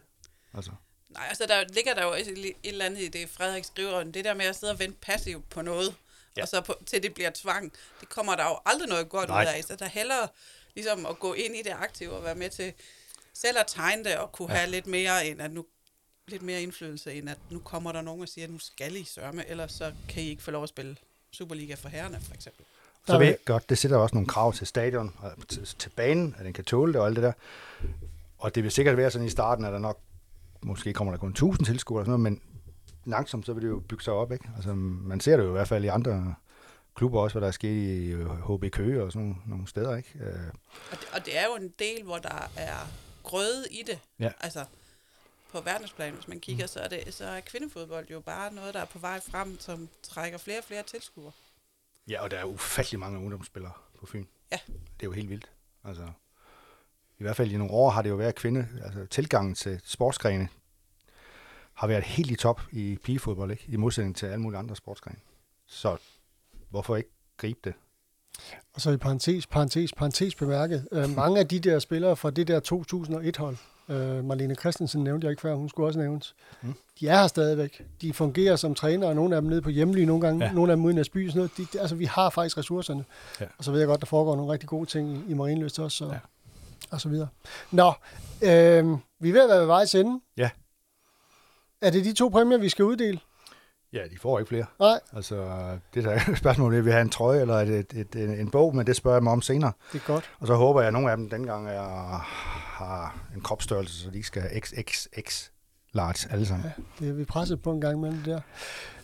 Altså. 0.53 0.71
Nej, 1.09 1.23
altså 1.29 1.43
der 1.47 1.73
ligger 1.73 1.93
der 1.93 2.03
jo 2.03 2.11
et, 2.13 2.27
et 2.47 2.53
eller 2.63 2.85
andet 2.85 2.99
i 2.99 3.07
det, 3.07 3.29
Frederik 3.29 3.63
skriver, 3.63 4.03
det 4.03 4.25
der 4.25 4.33
med 4.33 4.45
at 4.45 4.55
sidde 4.55 4.73
og 4.73 4.79
vente 4.79 4.97
passivt 5.01 5.49
på 5.49 5.61
noget, 5.61 5.87
Ja. 6.35 6.39
ja. 6.39 6.41
og 6.41 6.47
så 6.47 6.61
på, 6.61 6.73
til 6.85 7.03
det 7.03 7.13
bliver 7.13 7.29
tvang, 7.33 7.71
det 8.01 8.09
kommer 8.09 8.35
der 8.35 8.43
jo 8.43 8.57
aldrig 8.65 8.89
noget 8.89 9.09
godt 9.09 9.29
Nej. 9.29 9.43
ud 9.43 9.47
af. 9.57 9.63
Så 9.63 9.75
der 9.75 9.85
hellere 9.85 10.27
ligesom 10.75 11.05
at 11.05 11.19
gå 11.19 11.33
ind 11.33 11.55
i 11.55 11.61
det 11.63 11.73
aktive 11.79 12.11
og 12.11 12.23
være 12.23 12.35
med 12.35 12.49
til 12.49 12.73
selv 13.33 13.57
at 13.59 13.65
tegne 13.67 14.03
det 14.03 14.17
og 14.17 14.31
kunne 14.31 14.51
ja. 14.51 14.57
have 14.57 14.71
lidt 14.71 14.87
mere 14.87 15.27
end 15.27 15.41
at 15.41 15.51
nu 15.51 15.65
lidt 16.27 16.41
mere 16.41 16.61
indflydelse, 16.61 17.13
end 17.13 17.29
at 17.29 17.37
nu 17.49 17.59
kommer 17.59 17.91
der 17.91 18.01
nogen 18.01 18.21
og 18.21 18.27
siger, 18.27 18.45
at 18.45 18.51
nu 18.51 18.59
skal 18.59 18.95
I 18.95 19.03
sørme, 19.03 19.49
ellers 19.49 19.71
så 19.71 19.91
kan 20.09 20.23
I 20.23 20.29
ikke 20.29 20.43
få 20.43 20.51
lov 20.51 20.63
at 20.63 20.69
spille 20.69 20.95
Superliga 21.31 21.73
for 21.73 21.89
herrerne, 21.89 22.19
for 22.21 22.33
eksempel. 22.33 22.65
Så 23.07 23.17
ved 23.17 23.25
jeg 23.25 23.37
godt, 23.45 23.69
det 23.69 23.77
sætter 23.77 23.97
også 23.97 24.15
nogle 24.15 24.27
krav 24.27 24.53
til 24.53 24.67
stadion, 24.67 25.15
og 25.19 25.47
til, 25.47 25.65
til 25.79 25.89
banen, 25.89 26.35
at 26.37 26.45
den 26.45 26.53
kan 26.53 26.63
tåle 26.63 26.93
det 26.93 27.01
og 27.01 27.07
alt 27.07 27.15
det 27.15 27.23
der. 27.23 27.33
Og 28.37 28.55
det 28.55 28.63
vil 28.63 28.71
sikkert 28.71 28.97
være 28.97 29.11
sådan 29.11 29.27
i 29.27 29.29
starten, 29.29 29.65
at 29.65 29.73
der 29.73 29.79
nok, 29.79 29.99
måske 30.61 30.93
kommer 30.93 31.13
der 31.13 31.19
kun 31.19 31.29
1000 31.29 31.65
tilskuere 31.65 32.01
og 32.01 32.05
sådan 32.05 32.19
noget, 32.19 32.33
men 32.33 32.41
langsomt 33.05 33.45
så 33.45 33.53
vil 33.53 33.63
det 33.63 33.69
jo 33.69 33.79
bygge 33.79 34.03
sig 34.03 34.13
op, 34.13 34.31
ikke? 34.31 34.49
Altså, 34.55 34.73
man 34.73 35.19
ser 35.19 35.37
det 35.37 35.43
jo 35.43 35.49
i 35.49 35.51
hvert 35.51 35.67
fald 35.67 35.83
i 35.83 35.87
andre 35.87 36.35
klubber 36.95 37.19
også, 37.19 37.33
hvad 37.33 37.41
der 37.41 37.47
er 37.47 37.51
sket 37.51 37.69
i 37.69 38.07
øh, 38.11 38.55
HB 38.55 38.71
Køge 38.71 39.03
og 39.03 39.11
sådan 39.11 39.27
nogle, 39.27 39.41
nogle 39.47 39.67
steder, 39.67 39.95
ikke? 39.97 40.09
Øh, 40.19 40.35
Og 40.91 40.97
det, 40.99 41.07
og 41.13 41.25
det 41.25 41.37
er 41.37 41.45
jo 41.45 41.55
en 41.55 41.73
del, 41.79 42.03
hvor 42.03 42.17
der 42.17 42.51
er 42.55 42.77
grøde 43.23 43.65
i 43.71 43.83
det. 43.87 43.99
Ja. 44.19 44.31
Altså, 44.39 44.65
på 45.51 45.61
verdensplan, 45.61 46.13
hvis 46.13 46.27
man 46.27 46.39
kigger, 46.39 46.67
så 46.67 46.79
er, 46.79 46.87
det, 46.87 47.13
så 47.13 47.25
er 47.25 47.39
kvindefodbold 47.39 48.07
jo 48.11 48.19
bare 48.19 48.53
noget, 48.53 48.73
der 48.73 48.79
er 48.79 48.85
på 48.85 48.99
vej 48.99 49.19
frem, 49.19 49.59
som 49.59 49.89
trækker 50.03 50.37
flere 50.37 50.57
og 50.57 50.63
flere 50.63 50.83
tilskuere. 50.83 51.31
Ja, 52.07 52.21
og 52.23 52.31
der 52.31 52.37
er 52.37 52.43
ufattelig 52.45 52.99
mange 52.99 53.19
ungdomsspillere 53.19 53.71
på 53.99 54.05
Fyn. 54.05 54.25
Ja. 54.51 54.57
Det 54.67 54.75
er 54.99 55.07
jo 55.07 55.11
helt 55.11 55.29
vildt. 55.29 55.49
Altså, 55.83 56.03
I 57.19 57.23
hvert 57.23 57.35
fald 57.35 57.51
i 57.51 57.57
nogle 57.57 57.73
år 57.73 57.89
har 57.89 58.01
det 58.01 58.09
jo 58.09 58.15
været 58.15 58.35
kvinde, 58.35 58.67
altså 58.83 59.05
tilgangen 59.05 59.55
til 59.55 59.81
sportsgrene 59.85 60.49
har 61.73 61.87
været 61.87 62.03
helt 62.03 62.31
i 62.31 62.35
top 62.35 62.61
i 62.71 62.97
pigefodbold, 63.03 63.51
ikke? 63.51 63.65
i 63.67 63.75
modsætning 63.75 64.15
til 64.15 64.25
alle 64.25 64.41
mulige 64.41 64.59
andre 64.59 64.75
sportsgrene. 64.75 65.19
Så 65.67 65.97
hvorfor 66.71 66.95
ikke 66.95 67.09
gribe 67.37 67.59
det? 67.63 67.73
Og 68.73 68.81
så 68.81 68.91
i 68.91 68.97
parentes, 68.97 69.47
parentes, 69.47 69.93
parentes 69.93 70.35
bemærket. 70.35 70.87
Øh, 70.91 71.09
mange 71.15 71.39
af 71.39 71.47
de 71.47 71.59
der 71.59 71.79
spillere 71.79 72.15
fra 72.15 72.29
det 72.29 72.47
der 72.47 72.59
2001-hold, 72.73 73.57
øh, 73.89 74.25
Marlene 74.25 74.55
Christensen 74.55 75.03
nævnte 75.03 75.25
jeg 75.25 75.31
ikke 75.31 75.41
før, 75.41 75.55
hun 75.55 75.69
skulle 75.69 75.87
også 75.87 75.99
nævnes. 75.99 76.35
Mm. 76.61 76.73
De 76.99 77.07
er 77.07 77.19
her 77.19 77.27
stadigvæk. 77.27 77.85
De 78.01 78.13
fungerer 78.13 78.55
som 78.55 78.75
trænere, 78.75 79.15
nogle 79.15 79.35
af 79.35 79.41
dem 79.41 79.49
nede 79.49 79.61
på 79.61 79.69
hjemlige 79.69 80.05
nogle 80.05 80.21
gange, 80.27 80.45
Ja. 80.45 80.51
nogle 80.51 80.71
af 80.71 80.77
dem 80.77 80.85
uden 80.85 80.97
at 80.97 81.05
spy 81.05 81.27
sådan 81.27 81.37
noget. 81.37 81.51
De, 81.57 81.67
de, 81.73 81.79
altså, 81.79 81.95
vi 81.95 82.05
har 82.05 82.29
faktisk 82.29 82.57
ressourcerne. 82.57 83.05
Ja. 83.41 83.45
Og 83.57 83.63
så 83.63 83.71
ved 83.71 83.79
jeg 83.79 83.87
godt, 83.87 83.99
der 84.01 84.05
foregår 84.05 84.35
nogle 84.35 84.53
rigtig 84.53 84.69
gode 84.69 84.85
ting 84.89 85.17
i, 85.27 85.31
i 85.31 85.33
Marienløst 85.33 85.79
også, 85.79 86.05
og, 86.05 86.09
Ja. 86.11 86.15
ja. 86.15 86.19
og 86.91 87.01
så 87.01 87.09
videre. 87.09 87.27
Nå, 87.71 87.93
øh, 88.41 88.97
vi 89.19 89.29
er 89.29 89.33
ved 89.33 89.41
at 89.41 89.49
være 89.49 89.59
ved 89.59 89.65
vejs 89.65 89.95
ende. 89.95 90.19
Ja. 90.37 90.49
Er 91.81 91.89
det 91.89 92.05
de 92.05 92.13
to 92.13 92.29
præmier, 92.29 92.57
vi 92.57 92.69
skal 92.69 92.85
uddele? 92.85 93.19
Ja, 93.93 93.99
de 94.11 94.17
får 94.19 94.39
ikke 94.39 94.49
flere. 94.49 94.65
Nej, 94.79 94.99
Altså, 95.13 95.35
det 95.93 96.03
der 96.03 96.11
er 96.11 96.35
spørgsmålet, 96.43 96.77
er, 96.77 96.81
vil 96.81 96.91
have 96.91 97.01
en 97.01 97.09
trøje 97.09 97.41
eller 97.41 97.55
et, 97.55 97.69
et, 97.69 98.15
et, 98.15 98.39
en, 98.39 98.51
bog, 98.51 98.75
men 98.75 98.87
det 98.87 98.95
spørger 98.95 99.17
jeg 99.17 99.23
mig 99.23 99.33
om 99.33 99.41
senere. 99.41 99.71
det 99.93 100.01
er 100.01 100.05
godt. 100.05 100.31
Og 100.39 100.47
så 100.47 100.55
håber 100.55 100.81
jeg, 100.81 100.87
at 100.87 100.93
nogle 100.93 101.11
af 101.11 101.17
dem 101.17 101.29
dengang 101.29 101.69
er, 101.69 102.17
har 102.77 103.27
en 103.35 103.41
kropsstørrelse, 103.41 104.03
så 104.03 104.09
de 104.09 104.15
ikke 104.15 104.27
skal 104.27 104.61
XXX 104.61 105.49
large 105.93 106.31
alle 106.31 106.45
sammen. 106.45 106.71
Det 106.99 107.09
er 107.09 107.13
vi 107.13 107.25
presset 107.25 107.61
på 107.61 107.71
en 107.71 107.81
gang 107.81 107.97
imellem 107.97 108.23
der. 108.23 108.41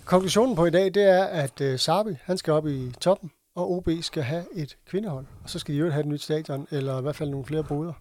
Konklusionen 0.06 0.56
på 0.56 0.65
i 0.65 0.69
dag, 0.69 0.86
det 0.86 1.04
er, 1.04 1.23
at 1.23 1.62
uh, 1.62 1.80
Sabi, 1.80 2.17
han 2.23 2.38
skal 2.38 2.54
op 2.54 2.67
i 2.67 2.91
toppen, 3.02 3.32
og 3.56 3.71
OB 3.71 3.89
skal 4.02 4.23
have 4.23 4.45
et 4.54 4.78
kvindehold. 4.89 5.26
Og 5.43 5.50
så 5.50 5.60
skal 5.60 5.73
de 5.76 5.80
jo 5.80 5.89
have 5.89 6.00
et 6.00 6.06
nyt 6.06 6.21
stadion, 6.21 6.67
eller 6.71 7.00
i 7.00 7.02
hvert 7.02 7.15
fald 7.15 7.30
nogle 7.30 7.45
flere 7.45 7.63
boder. 7.63 7.93
Et 7.93 7.97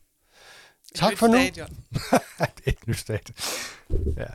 Tak 0.95 1.13
nyt 1.13 1.19
for 1.19 1.27
nu. 1.27 1.39
Stadion. 1.39 1.69
det 2.57 2.67
er 2.67 2.71
et 2.71 2.89
nyt 2.89 2.97
stat. 2.97 3.33
Ja. 4.17 4.27